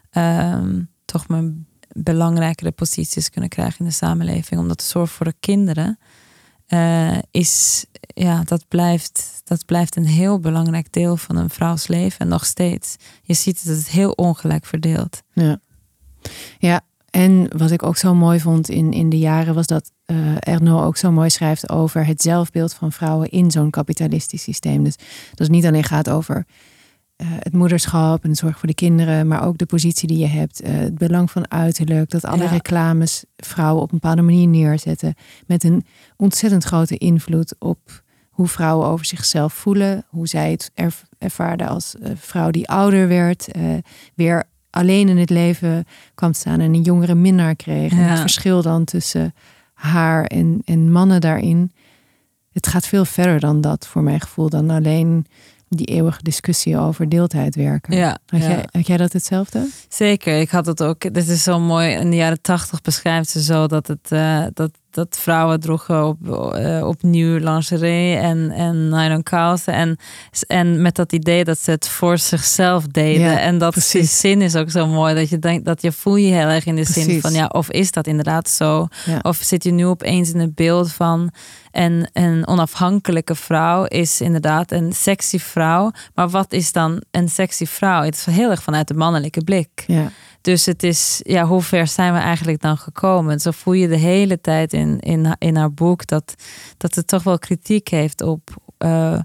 ehm, 0.09 0.81
toch 1.05 1.27
maar 1.27 1.43
belangrijkere 1.91 2.71
posities 2.71 3.29
kunnen 3.29 3.49
krijgen 3.49 3.79
in 3.79 3.85
de 3.85 3.91
samenleving. 3.91 4.61
Omdat 4.61 4.77
de 4.79 4.85
zorg 4.85 5.11
voor 5.11 5.25
de 5.25 5.35
kinderen 5.39 5.99
eh, 6.65 7.17
is, 7.31 7.85
ja, 8.07 8.43
dat 8.43 8.67
blijft, 8.67 9.41
dat 9.43 9.65
blijft 9.65 9.95
een 9.95 10.05
heel 10.05 10.39
belangrijk 10.39 10.93
deel 10.93 11.17
van 11.17 11.35
een 11.35 11.49
vrouws 11.49 11.87
leven. 11.87 12.19
En 12.19 12.27
nog 12.27 12.45
steeds. 12.45 12.95
Je 13.21 13.33
ziet 13.33 13.65
dat 13.65 13.75
het 13.75 13.89
heel 13.89 14.11
ongelijk 14.11 14.65
verdeeld. 14.65 15.21
Ja. 15.33 15.59
ja, 16.57 16.81
en 17.14 17.57
wat 17.57 17.72
ik 17.72 17.84
ook 17.84 17.97
zo 17.97 18.16
mooi 18.16 18.39
vond 18.39 18.70
in, 18.70 18.91
in 18.93 19.09
de 19.09 19.18
jaren 19.18 19.53
was 19.53 19.68
dat 19.68 19.91
eh 20.05 20.16
Erno 20.39 20.84
ook 20.84 20.97
zo 20.97 21.11
mooi 21.11 21.30
schrijft 21.30 21.70
over 21.70 22.05
het 22.05 22.22
zelfbeeld 22.22 22.74
van 22.74 22.91
vrouwen 22.91 23.30
in 23.30 23.51
zo'n 23.51 23.70
kapitalistisch 23.70 24.43
systeem. 24.43 24.84
Dus 24.84 24.95
dat 25.30 25.38
het 25.39 25.49
niet 25.49 25.66
alleen 25.66 25.84
gaat 25.84 26.09
over 26.09 26.45
eh, 27.16 27.28
het 27.39 27.53
moederschap 27.53 28.24
en 28.24 28.30
de 28.30 28.36
zorg 28.36 28.59
voor 28.59 28.68
de 28.68 28.74
kinderen, 28.76 29.28
maar 29.28 29.45
ook 29.45 29.57
de 29.57 29.66
positie 29.66 30.07
die 30.07 30.18
je 30.18 30.28
hebt, 30.28 30.61
eh, 30.61 30.74
het 30.74 30.97
belang 30.97 31.32
van 31.32 31.51
uiterlijk, 31.51 32.09
dat 32.09 32.26
alle 32.26 32.43
Ja. 32.43 32.49
reclames 32.49 33.24
vrouwen 33.38 33.82
op 33.84 33.91
een 33.91 33.99
bepaalde 33.99 34.22
manier 34.22 34.47
neerzetten, 34.47 35.14
met 35.47 35.64
een 35.64 35.86
ontzettend 36.18 36.64
grote 36.64 36.97
invloed 36.97 37.55
op 37.59 38.01
hoe 38.30 38.47
vrouwen 38.47 38.88
over 38.88 39.05
zichzelf 39.05 39.53
voelen, 39.53 40.05
hoe 40.09 40.28
zij 40.28 40.51
het 40.51 40.72
erv- 40.74 41.03
ervaarden 41.18 41.68
als 41.68 41.95
vrouw 42.16 42.49
die 42.51 42.70
ouder 42.70 43.07
werd, 43.07 43.47
weer 44.16 44.43
alleen 44.74 45.09
in 45.09 45.17
het 45.17 45.30
leven 45.30 45.86
kwam 46.15 46.32
te 46.32 46.39
staan 46.39 46.59
en 46.59 46.74
een 46.74 46.82
jongere 46.82 47.15
minnaar 47.15 47.55
kreeg. 47.55 47.91
En 47.91 47.97
het 47.97 48.19
verschil 48.19 48.61
dan 48.61 48.84
tussen 48.84 49.34
haar 49.74 50.26
en, 50.26 50.61
en 50.65 50.91
mannen 50.91 51.21
daarin. 51.21 51.71
Het 52.51 52.67
gaat 52.67 52.88
veel 52.88 53.05
verder 53.05 53.39
dan 53.39 53.61
dat, 53.61 53.88
voor 53.88 54.03
mijn 54.03 54.21
gevoel, 54.21 54.49
dan 54.49 54.69
alleen 54.69 55.26
die 55.69 55.86
eeuwige 55.86 56.24
discussie 56.24 56.78
over 56.78 57.09
deeltijd 57.09 57.55
werken. 57.55 57.95
Ja, 57.95 58.17
Had, 58.26 58.41
ja. 58.41 58.47
Jij, 58.47 58.65
had 58.71 58.88
jij 58.88 58.97
dat 58.97 59.13
hetzelfde? 59.13 59.69
Zeker, 59.89 60.39
ik 60.39 60.49
had 60.49 60.65
het 60.65 60.84
ook. 60.84 61.13
Dit 61.13 61.28
is 61.28 61.43
zo 61.43 61.59
mooi. 61.59 61.91
In 61.91 62.09
de 62.09 62.15
jaren 62.15 62.41
tachtig 62.41 62.82
beschrijft 62.82 63.30
ze 63.30 63.43
zo 63.43 63.67
dat, 63.67 63.88
het, 63.88 64.11
eh, 64.11 64.45
dat, 64.53 64.71
dat 64.93 65.17
vrouwen 65.19 65.59
droegen 65.59 66.07
op, 66.07 66.17
eh, 66.53 66.87
opnieuw 66.87 67.37
lingerie 67.37 68.15
en, 68.15 68.51
en 68.51 68.89
nylon 68.89 69.23
kousen. 69.23 69.73
En, 69.73 69.97
en 70.47 70.81
met 70.81 70.95
dat 70.95 71.13
idee 71.13 71.43
dat 71.43 71.59
ze 71.59 71.71
het 71.71 71.87
voor 71.87 72.17
zichzelf 72.17 72.87
deden. 72.87 73.21
Ja, 73.21 73.39
en 73.39 73.57
dat 73.57 73.71
precies. 73.71 73.91
die 73.91 74.09
zin 74.19 74.41
is 74.41 74.55
ook 74.55 74.71
zo 74.71 74.87
mooi. 74.87 75.15
Dat 75.15 75.29
je 75.29 75.39
denkt 75.39 75.65
dat 75.65 75.81
je 75.81 75.91
voel 75.91 76.15
je 76.15 76.33
heel 76.33 76.47
erg 76.47 76.65
in 76.65 76.75
de 76.75 76.83
zin 76.83 77.21
van 77.21 77.33
ja, 77.33 77.47
of 77.47 77.71
is 77.71 77.91
dat 77.91 78.07
inderdaad 78.07 78.49
zo? 78.49 78.87
Ja. 79.05 79.19
Of 79.21 79.37
zit 79.41 79.63
je 79.63 79.71
nu 79.71 79.85
opeens 79.85 80.31
in 80.33 80.39
het 80.39 80.55
beeld 80.55 80.91
van 80.91 81.31
een, 81.71 82.09
een 82.13 82.47
onafhankelijke 82.47 83.35
vrouw 83.35 83.83
is 83.83 84.21
inderdaad 84.21 84.71
een 84.71 84.93
sexy 84.93 85.39
vrouw. 85.39 85.91
Maar 86.13 86.29
wat 86.29 86.53
is 86.53 86.71
dan 86.71 87.03
een 87.11 87.29
sexy 87.29 87.65
vrouw? 87.65 88.03
Het 88.03 88.15
is 88.15 88.25
heel 88.25 88.49
erg 88.49 88.63
vanuit 88.63 88.87
de 88.87 88.93
mannelijke 88.93 89.43
blik. 89.43 89.83
Ja, 89.87 90.11
Dus 90.41 90.65
het 90.65 90.83
is, 90.83 91.21
ja, 91.23 91.45
hoe 91.45 91.61
ver 91.61 91.87
zijn 91.87 92.13
we 92.13 92.19
eigenlijk 92.19 92.61
dan 92.61 92.77
gekomen? 92.77 93.39
Zo 93.39 93.51
voel 93.51 93.73
je 93.73 93.87
de 93.87 93.97
hele 93.97 94.41
tijd 94.41 94.73
in, 94.73 94.82
in, 94.99 95.36
in 95.39 95.55
haar 95.55 95.73
boek 95.73 96.07
dat, 96.07 96.36
dat 96.77 96.95
het 96.95 97.07
toch 97.07 97.23
wel 97.23 97.39
kritiek 97.39 97.88
heeft 97.88 98.21
op 98.21 98.49
eh, 98.77 99.19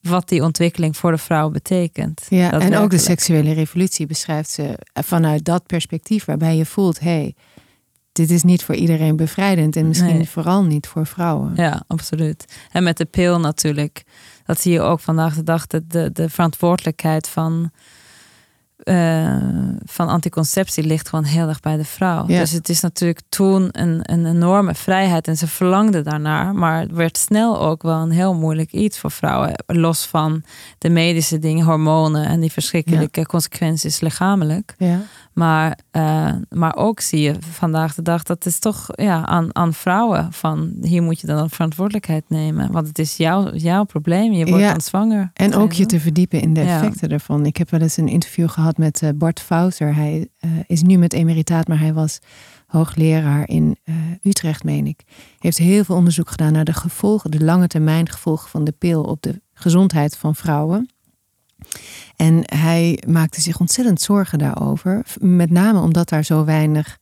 wat 0.00 0.28
die 0.28 0.42
ontwikkeling 0.42 0.96
voor 0.96 1.10
de 1.10 1.18
vrouw 1.18 1.50
betekent. 1.50 2.26
ja. 2.28 2.52
en 2.60 2.76
ook 2.76 2.90
de 2.90 2.98
seksuele 2.98 3.52
revolutie 3.52 4.06
beschrijft 4.06 4.50
ze 4.50 4.78
vanuit 4.92 5.44
dat 5.44 5.66
perspectief, 5.66 6.24
waarbij 6.24 6.56
je 6.56 6.66
voelt, 6.66 7.00
hé, 7.00 7.10
hey, 7.10 7.34
dit 8.12 8.30
is 8.30 8.42
niet 8.42 8.64
voor 8.64 8.74
iedereen 8.74 9.16
bevrijdend 9.16 9.76
en 9.76 9.88
misschien 9.88 10.16
Nee. 10.16 10.28
vooral 10.28 10.64
niet 10.64 10.86
voor 10.86 11.06
vrouwen. 11.06 11.52
Ja, 11.56 11.82
absoluut. 11.86 12.44
En 12.72 12.82
met 12.82 12.96
de 12.96 13.04
pil 13.04 13.40
natuurlijk. 13.40 14.02
Dat 14.44 14.60
zie 14.60 14.72
je 14.72 14.80
ook 14.80 15.00
vandaag 15.00 15.34
de 15.34 15.42
dag. 15.42 15.66
De, 15.66 15.86
de, 15.86 16.10
de 16.12 16.28
verantwoordelijkheid 16.28 17.28
van, 17.28 17.70
eh, 18.90 19.36
van 19.84 20.08
anticonceptie 20.08 20.84
ligt 20.84 21.08
gewoon 21.08 21.24
heel 21.24 21.48
erg 21.48 21.60
bij 21.60 21.76
de 21.76 21.84
vrouw. 21.84 22.24
Ja. 22.26 22.40
Dus 22.40 22.50
het 22.50 22.68
is 22.68 22.80
natuurlijk 22.80 23.20
toen 23.28 23.68
een, 23.72 24.00
een 24.02 24.26
enorme 24.26 24.74
vrijheid 24.74 25.28
en 25.28 25.36
ze 25.36 25.46
verlangde 25.46 26.02
daarnaar. 26.02 26.54
Maar 26.54 26.80
het 26.80 26.92
werd 26.92 27.18
snel 27.18 27.60
ook 27.60 27.82
wel 27.82 27.98
een 27.98 28.10
heel 28.10 28.34
moeilijk 28.34 28.72
iets 28.72 28.98
voor 28.98 29.10
vrouwen. 29.10 29.64
Los 29.66 30.06
van 30.06 30.42
de 30.78 30.88
medische 30.88 31.38
dingen, 31.38 31.64
hormonen 31.64 32.26
en 32.26 32.40
die 32.40 32.52
verschrikkelijke 32.52 33.26
consequenties 33.26 34.00
lichamelijk. 34.00 34.74
Ja. 34.78 35.00
Maar, 35.32 35.78
eh, 35.90 36.32
maar 36.48 36.76
ook 36.76 37.00
zie 37.00 37.20
je 37.20 37.34
vandaag 37.50 37.94
de 37.94 38.02
dag 38.02 38.22
dat 38.22 38.44
het 38.44 38.52
is 38.52 38.58
toch 38.58 38.86
ja, 38.92 39.26
aan, 39.26 39.56
aan 39.56 39.74
vrouwen 39.74 40.32
van 40.32 40.72
hier 40.80 41.02
moet 41.02 41.20
je 41.20 41.26
dan 41.26 41.38
een 41.38 41.50
verantwoordelijkheid 41.50 42.24
nemen. 42.28 42.72
Want 42.72 42.86
het 42.88 42.98
is 42.98 43.16
jouw, 43.16 43.54
jouw 43.54 43.84
probleem. 43.84 44.32
Je 44.32 44.46
wordt 44.46 44.64
dan 44.64 44.80
zwanger. 44.80 45.30
En 45.34 45.54
ook 45.54 45.72
je 45.72 45.86
te 45.86 46.00
verdiepen 46.00 46.40
in 46.40 46.54
de 46.54 46.60
effecten 46.60 47.08
daarvan. 47.08 47.46
Ik 47.46 47.56
heb 47.56 47.70
wel 47.70 47.80
eens 47.80 47.96
een 47.96 48.08
interview 48.08 48.48
gehad 48.48 48.78
met 48.80 49.02
eh, 49.02 49.10
Bart 49.14 49.40
Fouter. 49.40 49.94
Hij 49.94 50.28
eh, 50.38 50.50
is 50.66 50.82
nu 50.82 50.96
met 50.96 51.12
emeritaat, 51.12 51.68
maar 51.68 51.78
hij 51.78 51.92
was 51.92 52.18
hoogleraar 52.66 53.48
in 53.48 53.76
eh, 53.84 53.94
Utrecht, 54.22 54.64
meen 54.64 54.86
ik. 54.86 55.02
Heeft 55.38 55.58
heel 55.58 55.84
veel 55.84 55.96
onderzoek 55.96 56.30
gedaan 56.30 56.52
naar 56.52 56.64
de 56.64 56.72
gevolgen, 56.72 57.30
de 57.30 57.44
lange 57.44 57.66
termijn 57.66 58.08
gevolgen 58.08 58.48
van 58.48 58.64
de 58.64 58.72
pil 58.72 59.02
op 59.02 59.22
de 59.22 59.40
gezondheid 59.52 60.16
van 60.16 60.34
vrouwen. 60.34 60.90
En 62.16 62.42
hij 62.54 63.02
maakte 63.06 63.40
zich 63.40 63.60
ontzettend 63.60 64.00
zorgen 64.00 64.38
daarover. 64.38 65.06
Met 65.18 65.50
name 65.50 65.80
omdat 65.80 66.08
daar 66.08 66.24
zo 66.24 66.44
weinig 66.44 66.98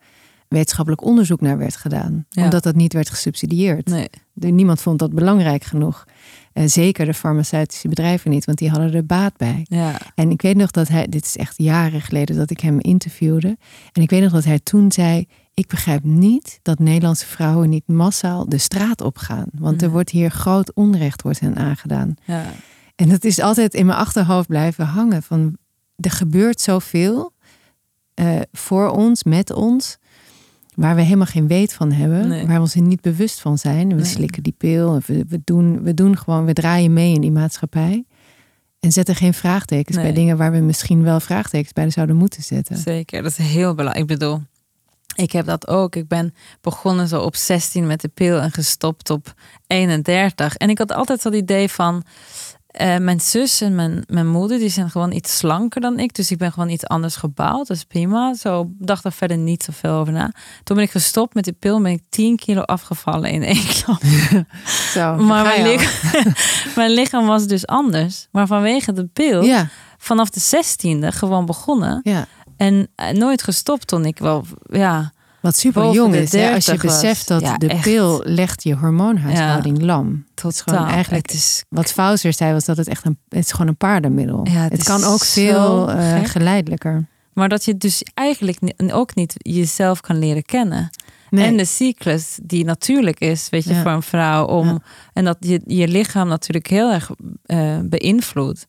wetenschappelijk 0.48 1.04
onderzoek 1.04 1.40
naar 1.40 1.58
werd 1.58 1.76
gedaan. 1.76 2.26
Ja. 2.28 2.44
Omdat 2.44 2.62
dat 2.62 2.74
niet 2.74 2.92
werd 2.92 3.10
gesubsidieerd. 3.10 3.86
Nee. 3.86 4.08
Niemand 4.34 4.80
vond 4.80 4.98
dat 4.98 5.14
belangrijk 5.14 5.64
genoeg. 5.64 6.04
Eh, 6.52 6.64
zeker 6.66 7.04
de 7.06 7.14
farmaceutische 7.14 7.88
bedrijven 7.88 8.30
niet, 8.30 8.44
want 8.44 8.58
die 8.58 8.70
hadden 8.70 8.94
er 8.94 9.06
baat 9.06 9.36
bij. 9.36 9.66
Ja. 9.68 9.98
En 10.14 10.30
ik 10.30 10.42
weet 10.42 10.56
nog 10.56 10.70
dat 10.70 10.88
hij, 10.88 11.06
dit 11.08 11.24
is 11.24 11.36
echt 11.36 11.54
jaren 11.56 12.00
geleden 12.00 12.36
dat 12.36 12.50
ik 12.50 12.60
hem 12.60 12.80
interviewde. 12.80 13.56
En 13.92 14.02
ik 14.02 14.10
weet 14.10 14.22
nog 14.22 14.32
dat 14.32 14.44
hij 14.44 14.58
toen 14.58 14.92
zei: 14.92 15.26
Ik 15.54 15.66
begrijp 15.66 16.04
niet 16.04 16.58
dat 16.62 16.78
Nederlandse 16.78 17.26
vrouwen 17.26 17.68
niet 17.68 17.86
massaal 17.86 18.48
de 18.48 18.58
straat 18.58 19.00
opgaan. 19.00 19.46
Want 19.52 19.76
er 19.76 19.82
Nee. 19.82 19.90
wordt 19.90 20.10
hier 20.10 20.30
groot 20.30 20.74
onrecht 20.74 21.22
wordt 21.22 21.40
hen 21.40 21.56
aangedaan. 21.56 22.14
Ja. 22.24 22.44
En 22.96 23.08
dat 23.08 23.24
is 23.24 23.40
altijd 23.40 23.74
in 23.74 23.86
mijn 23.86 23.98
achterhoofd 23.98 24.48
blijven 24.48 24.86
hangen. 24.86 25.22
Van 25.22 25.56
er 25.96 26.10
gebeurt 26.10 26.60
zoveel 26.60 27.32
eh, 28.14 28.40
voor 28.52 28.88
ons, 28.90 29.24
met 29.24 29.52
ons, 29.52 29.98
waar 30.78 30.94
we 30.94 31.02
helemaal 31.02 31.26
geen 31.26 31.46
weet 31.46 31.72
van 31.72 31.92
hebben, 31.92 32.28
Nee. 32.28 32.46
waar 32.46 32.54
we 32.54 32.60
ons 32.60 32.74
niet 32.74 33.00
bewust 33.00 33.40
van 33.40 33.58
zijn. 33.58 33.88
We 33.88 33.94
Nee. 33.94 34.04
slikken 34.04 34.42
die 34.42 34.54
pil, 34.58 35.00
we, 35.06 35.24
we, 35.28 35.40
doen, 35.44 35.82
we 35.82 35.94
doen 35.94 36.16
gewoon, 36.18 36.44
we 36.44 36.52
draaien 36.52 36.92
mee 36.92 37.14
in 37.14 37.20
die 37.20 37.30
maatschappij. 37.30 38.04
En 38.80 38.92
zetten 38.92 39.14
geen 39.14 39.34
vraagtekens 39.34 39.96
Nee. 39.96 40.04
bij 40.04 40.14
dingen 40.14 40.36
waar 40.36 40.52
we 40.52 40.58
misschien 40.58 41.02
wel 41.02 41.20
vraagtekens 41.20 41.72
bij 41.72 41.90
zouden 41.90 42.16
moeten 42.16 42.42
zetten. 42.42 42.76
Zeker, 42.76 43.22
dat 43.22 43.30
is 43.30 43.36
heel 43.46 43.74
belangrijk. 43.74 44.10
Ik 44.10 44.18
bedoel, 44.18 44.42
ik 45.14 45.32
heb 45.32 45.46
dat 45.46 45.68
ook. 45.68 45.96
Ik 45.96 46.08
ben 46.08 46.34
begonnen 46.60 47.08
zo 47.08 47.20
op 47.20 47.36
16 47.36 47.86
met 47.86 48.00
de 48.00 48.08
pil 48.08 48.40
en 48.40 48.50
gestopt 48.52 49.10
op 49.10 49.34
31. 49.66 50.56
En 50.56 50.70
ik 50.70 50.78
had 50.78 50.92
altijd 50.92 51.22
dat 51.22 51.34
idee 51.34 51.68
van. 51.68 52.02
Eh, 52.78 52.96
mijn 52.96 53.20
zus 53.20 53.60
en 53.60 53.74
mijn, 53.74 54.04
mijn 54.06 54.26
moeder 54.28 54.58
die 54.58 54.68
zijn 54.68 54.90
gewoon 54.90 55.12
iets 55.12 55.36
slanker 55.36 55.80
dan 55.80 55.98
ik. 55.98 56.14
Dus 56.14 56.30
ik 56.30 56.38
ben 56.38 56.52
gewoon 56.52 56.68
iets 56.68 56.86
anders 56.86 57.16
gebouwd. 57.16 57.66
Dat 57.66 57.76
is 57.76 57.84
prima. 57.84 58.34
Zo 58.34 58.70
dacht 58.78 59.04
er 59.04 59.12
verder 59.12 59.36
niet 59.38 59.62
zoveel 59.62 59.90
over 59.92 60.12
na. 60.12 60.32
Toen 60.64 60.76
ben 60.76 60.84
ik 60.84 60.90
gestopt 60.90 61.34
met 61.34 61.44
die 61.44 61.52
pil. 61.52 61.82
Ben 61.82 61.92
ik 61.92 62.02
10 62.08 62.36
kilo 62.36 62.60
afgevallen 62.60 63.30
in 63.30 63.42
één 63.42 63.66
klap. 63.66 64.02
Zo, 64.94 65.14
Maar 65.30 65.44
mijn, 65.44 65.62
lichaam, 65.68 66.32
mijn 66.76 66.90
lichaam 66.90 67.26
was 67.26 67.46
dus 67.46 67.66
anders. 67.66 68.28
Maar 68.32 68.46
vanwege 68.46 68.92
de 68.92 69.04
pil, 69.06 69.42
Ja, 69.42 69.68
vanaf 69.98 70.30
de 70.30 70.40
16e 70.40 71.06
gewoon 71.16 71.46
begonnen. 71.46 72.00
ja. 72.02 72.26
En 72.56 72.88
eh, 72.94 73.08
nooit 73.10 73.42
gestopt 73.42 73.86
toen 73.86 74.04
ik 74.04 74.18
wel, 74.18 74.44
ja, 74.70 75.12
Wat 75.40 75.56
super 75.56 75.90
jong 75.92 76.14
is, 76.14 76.32
hè? 76.32 76.54
als 76.54 76.64
je 76.64 76.70
30 76.70 76.90
was. 76.90 77.00
beseft 77.00 77.28
dat 77.28 77.40
Ja, 77.40 77.56
de 77.56 77.68
echt. 77.68 77.82
pil 77.82 78.20
legt 78.24 78.62
je 78.62 78.74
hormoonhuishouding 78.74 79.82
lam. 79.82 80.24
Het 80.34 80.44
is 80.44 80.60
gewoon 80.60 80.86
eigenlijk 80.86 81.26
Het 81.26 81.34
is, 81.36 81.64
Wat 81.68 81.92
Fauser 81.92 82.32
zei 82.32 82.52
was 82.52 82.64
dat 82.64 82.76
het 82.76 82.88
echt 82.88 83.04
een, 83.04 83.18
het 83.28 83.44
is 83.44 83.50
gewoon 83.52 83.66
een 83.68 83.76
paardenmiddel. 83.76 84.46
Ja, 84.50 84.68
het 84.68 84.84
kan 84.84 85.04
ook 85.04 85.24
veel 85.24 85.90
eh, 85.90 86.24
geleidelijker. 86.24 87.06
maar 87.32 87.48
dat 87.48 87.64
je 87.64 87.76
dus 87.76 88.02
eigenlijk 88.14 88.58
ook 88.92 89.14
niet 89.14 89.34
jezelf 89.38 90.00
kan 90.00 90.18
leren 90.18 90.42
kennen. 90.44 90.90
Nee. 91.30 91.44
En 91.46 91.56
de 91.56 91.64
cyclus 91.64 92.38
die 92.42 92.64
natuurlijk 92.64 93.18
is, 93.20 93.48
weet 93.50 93.64
je, 93.64 93.74
Ja. 93.74 93.82
voor 93.82 93.90
een 93.90 94.02
vrouw. 94.02 94.44
Om, 94.46 94.66
Ja. 94.66 94.78
En 95.12 95.24
dat 95.24 95.36
je 95.40 95.60
je 95.66 95.88
lichaam 95.88 96.28
natuurlijk 96.28 96.66
heel 96.66 96.92
erg 96.92 97.10
eh, 97.46 97.78
beïnvloedt. 97.84 98.66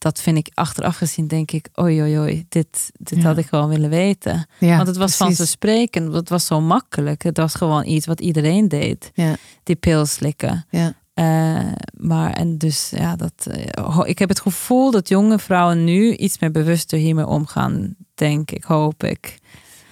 Dat 0.00 0.20
vind 0.20 0.36
ik 0.36 0.50
achteraf 0.54 0.96
gezien, 0.96 1.26
denk 1.28 1.50
ik, 1.50 1.68
oei 1.80 2.00
oei 2.00 2.18
oei, 2.18 2.46
dit, 2.48 2.90
dit 2.92 3.18
Ja. 3.18 3.24
had 3.24 3.38
ik 3.38 3.46
gewoon 3.46 3.68
willen 3.68 3.90
weten. 3.90 4.46
ja, 4.58 4.76
Want 4.76 4.88
het 4.88 4.96
was 4.96 5.16
precies. 5.16 5.16
vanzelfsprekend, 5.36 6.12
het 6.14 6.28
was 6.28 6.46
zo 6.46 6.60
makkelijk. 6.60 7.22
Het 7.22 7.36
was 7.36 7.54
gewoon 7.54 7.86
iets 7.86 8.06
wat 8.06 8.20
iedereen 8.20 8.68
deed, 8.68 9.10
Ja, 9.14 9.36
die 9.62 9.76
pil 9.76 10.06
slikken. 10.06 10.66
ja. 10.70 10.92
Eh, 11.14 11.72
maar 11.96 12.32
en 12.32 12.58
dus 12.58 12.90
ja, 12.96 13.16
dat, 13.16 13.46
eh, 13.50 14.00
ik 14.04 14.18
heb 14.18 14.28
het 14.28 14.40
gevoel 14.40 14.90
dat 14.90 15.08
jonge 15.08 15.38
vrouwen 15.38 15.84
nu 15.84 16.14
iets 16.16 16.38
meer 16.38 16.50
bewuster 16.50 16.98
hiermee 16.98 17.26
omgaan, 17.26 17.94
denk 18.14 18.50
ik, 18.50 18.64
hoop 18.64 19.04
ik. 19.04 19.38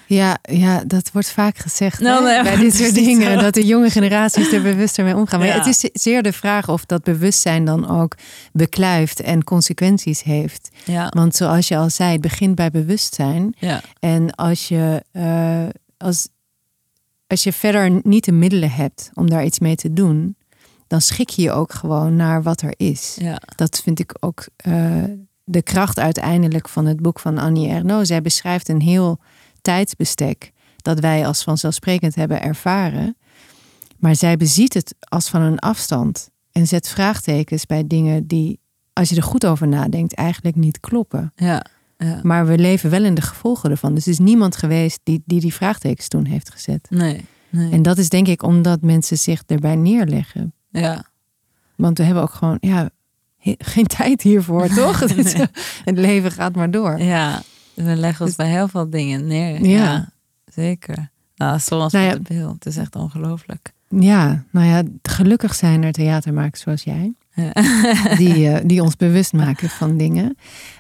Ja, 0.09 0.39
ja, 0.43 0.85
dat 0.87 1.11
wordt 1.13 1.31
vaak 1.31 1.59
gezegd 1.59 2.01
Nou, 2.01 2.25
nee, 2.25 2.43
bij 2.43 2.57
dit 2.65 2.75
soort 2.75 2.95
dingen. 2.95 3.33
zo. 3.33 3.41
Dat 3.41 3.55
de 3.55 3.67
jonge 3.67 3.91
generaties 3.91 4.53
er 4.53 4.63
bewuster 4.63 5.05
mee 5.05 5.17
omgaan. 5.17 5.39
Maar 5.39 5.49
Ja. 5.49 5.55
het 5.57 5.67
is 5.67 6.03
zeer 6.03 6.23
de 6.23 6.33
vraag 6.33 6.69
of 6.69 6.85
dat 6.87 7.03
bewustzijn 7.03 7.65
dan 7.65 7.89
ook 7.89 8.15
beklijft 8.53 9.21
en 9.21 9.45
consequenties 9.45 10.23
heeft. 10.23 10.69
Ja, 10.85 11.09
Want 11.15 11.35
zoals 11.37 11.69
je 11.69 11.77
al 11.77 11.91
zei, 11.91 12.13
het 12.13 12.21
begint 12.21 12.55
bij 12.55 12.71
bewustzijn. 12.71 13.55
ja, 13.59 13.81
En 14.01 14.35
als 14.35 14.69
je, 14.69 15.05
eh, 15.13 15.67
als, 15.97 16.29
als 17.27 17.43
je 17.43 17.53
verder 17.53 18.01
niet 18.03 18.25
de 18.25 18.33
middelen 18.33 18.71
hebt 18.71 19.11
om 19.15 19.31
daar 19.31 19.45
iets 19.45 19.59
mee 19.59 19.77
te 19.77 19.93
doen, 19.93 20.37
dan 20.87 21.01
schik 21.01 21.29
je 21.31 21.43
je 21.43 21.51
ook 21.53 21.73
gewoon 21.73 22.17
naar 22.17 22.43
wat 22.43 22.61
er 22.63 22.75
is. 22.77 23.17
ja, 23.21 23.41
Dat 23.57 23.81
vind 23.85 23.99
ik 24.01 24.15
ook 24.21 24.47
eh, 24.57 25.03
de 25.45 25.63
kracht 25.63 25.99
uiteindelijk 25.99 26.69
van 26.69 26.87
het 26.87 27.01
boek 27.01 27.21
van 27.21 27.39
Annie 27.39 27.69
Ernaux. 27.69 28.07
Zij 28.09 28.23
beschrijft 28.23 28.69
een 28.69 28.81
heel 28.81 29.19
tijdsbestek 29.73 30.53
dat 30.77 31.01
wij 31.01 31.27
als 31.27 31.43
vanzelfsprekend 31.43 32.15
hebben 32.15 32.43
ervaren. 32.43 33.17
Maar 33.99 34.17
zij 34.17 34.37
beziet 34.37 34.75
het 34.75 34.95
als 35.01 35.29
van 35.29 35.41
een 35.43 35.59
afstand 35.59 36.31
en 36.53 36.67
zet 36.67 36.89
vraagtekens 36.89 37.67
bij 37.67 37.87
dingen 37.87 38.27
die, 38.27 38.61
als 38.93 39.09
je 39.09 39.17
er 39.17 39.23
goed 39.23 39.47
over 39.47 39.69
nadenkt, 39.69 40.15
eigenlijk 40.15 40.57
niet 40.57 40.81
kloppen. 40.81 41.33
ja, 41.37 41.65
ja. 41.99 42.21
Maar 42.23 42.47
we 42.47 42.59
leven 42.59 42.91
wel 42.91 43.05
in 43.05 43.15
de 43.15 43.21
gevolgen 43.23 43.71
ervan. 43.71 43.95
Dus 43.95 44.05
er 44.07 44.13
is 44.13 44.19
niemand 44.19 44.57
geweest 44.57 45.01
die 45.03 45.23
die, 45.27 45.41
die 45.41 45.55
vraagtekens 45.55 46.09
toen 46.09 46.25
heeft 46.25 46.51
gezet. 46.51 46.87
Nee, 46.91 47.25
nee. 47.49 47.73
En 47.73 47.83
dat 47.83 47.99
is 47.99 48.09
denk 48.09 48.29
ik 48.29 48.43
omdat 48.43 48.81
mensen 48.83 49.19
zich 49.19 49.43
erbij 49.47 49.77
neerleggen. 49.77 50.53
ja, 50.71 51.05
Want 51.77 51.99
we 51.99 52.05
hebben 52.05 52.23
ook 52.23 52.33
gewoon 52.33 52.57
ja, 52.61 52.91
he- 53.37 53.55
geen 53.59 53.87
tijd 53.87 54.23
hiervoor, 54.23 54.69
toch? 54.83 54.99
Het 55.85 55.99
leven 55.99 56.31
gaat 56.31 56.55
maar 56.57 56.71
door. 56.71 56.99
ja. 57.01 57.43
We 57.85 57.97
leggen 57.97 58.27
ons 58.27 58.37
Dus- 58.37 58.47
bij 58.47 58.55
heel 58.55 58.69
veel 58.69 58.91
dingen 58.91 59.27
neer. 59.27 59.65
Ja. 59.65 59.83
Ja, 59.83 60.09
zeker. 60.53 61.11
Nou, 61.37 61.59
zoals 61.59 61.93
Nou 61.93 62.05
ja. 62.05 62.13
de 62.15 62.21
pil. 62.21 62.49
Het 62.53 62.67
is 62.67 62.77
echt 62.77 62.97
ongelooflijk. 62.97 63.73
Ja, 63.89 64.45
nou 64.51 64.67
ja, 64.67 64.83
gelukkig 65.03 65.55
zijn 65.55 65.83
er 65.83 65.93
theatermakers 65.93 66.61
zoals 66.61 66.83
jij. 66.83 67.13
Ja. 67.35 67.53
Die, 68.17 68.49
eh, 68.49 68.61
die 68.67 68.83
ons 68.83 68.97
bewust 68.97 69.33
maken 69.33 69.69
van 69.69 69.97
dingen. 69.97 70.37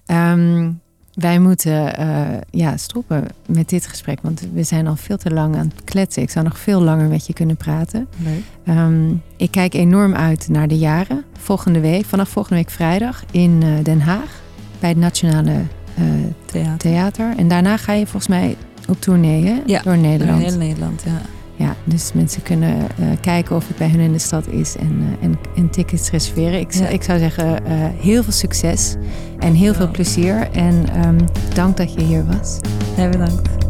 Ehm, 0.07 0.71
wij 1.13 1.39
moeten 1.39 1.97
eh, 1.97 2.27
ja, 2.51 2.77
stoppen 2.77 3.25
met 3.47 3.69
dit 3.69 3.87
gesprek, 3.87 4.19
want 4.23 4.49
we 4.53 4.63
zijn 4.63 4.87
al 4.87 4.97
veel 4.97 5.17
te 5.17 5.31
lang 5.31 5.57
aan 5.57 5.73
het 5.75 5.85
kletsen. 5.85 6.23
Ik 6.23 6.31
zou 6.31 6.45
nog 6.45 6.59
veel 6.59 6.81
langer 6.83 7.09
met 7.09 7.27
je 7.27 7.33
kunnen 7.33 7.57
praten. 7.57 8.09
Leuk. 8.25 8.43
Ehm, 8.65 9.11
ik 9.37 9.51
kijk 9.51 9.75
enorm 9.75 10.15
uit 10.15 10.49
naar 10.49 10.69
de 10.69 10.79
jaren. 10.79 11.25
Volgende 11.39 11.81
week, 11.81 12.05
vanaf 12.05 12.29
volgende 12.29 12.59
week 12.59 12.71
vrijdag 12.71 13.25
in 13.31 13.61
eh, 13.63 13.85
Den 13.85 14.01
Haag. 14.01 14.41
Bij 14.81 14.89
het 14.89 14.99
Nationale 14.99 15.63
eh, 15.99 16.05
Theater. 16.45 16.79
Theater. 16.79 17.33
En 17.37 17.49
daarna 17.49 17.77
ga 17.77 17.93
je 17.93 18.05
volgens 18.07 18.29
mij 18.29 18.57
op 18.89 19.01
tournee 19.01 19.45
hè? 19.45 19.55
Ja, 19.67 19.83
door 19.83 19.99
Nederland. 19.99 20.41
Door 20.41 20.49
heel 20.49 20.59
Nederland, 20.59 21.03
ja. 21.07 21.21
Ja, 21.57 21.75
dus 21.85 22.13
mensen 22.13 22.43
kunnen 22.43 22.77
eh, 22.79 23.07
kijken 23.21 23.57
of 23.57 23.69
het 23.69 23.77
bij 23.77 23.89
hun 23.89 24.01
in 24.01 24.13
de 24.13 24.19
stad 24.19 24.47
is 24.47 24.77
en, 24.77 24.99
eh, 25.01 25.25
en, 25.25 25.39
en 25.57 25.71
tickets 25.71 26.11
reserveren. 26.11 26.61
Ik, 26.61 26.73
Ja. 26.75 26.87
ik 26.89 27.03
zou 27.03 27.19
zeggen, 27.19 27.63
heel 28.01 28.23
veel 28.23 28.33
succes 28.33 28.95
en 29.39 29.55
heel 29.55 29.75
veel 29.75 29.91
plezier. 29.91 30.49
En 30.53 30.85
ehm, 30.95 31.19
dank 31.55 31.77
dat 31.77 31.93
je 31.93 32.03
hier 32.03 32.25
was. 32.27 32.59
Heel 32.95 33.11
bedankt. 33.11 33.68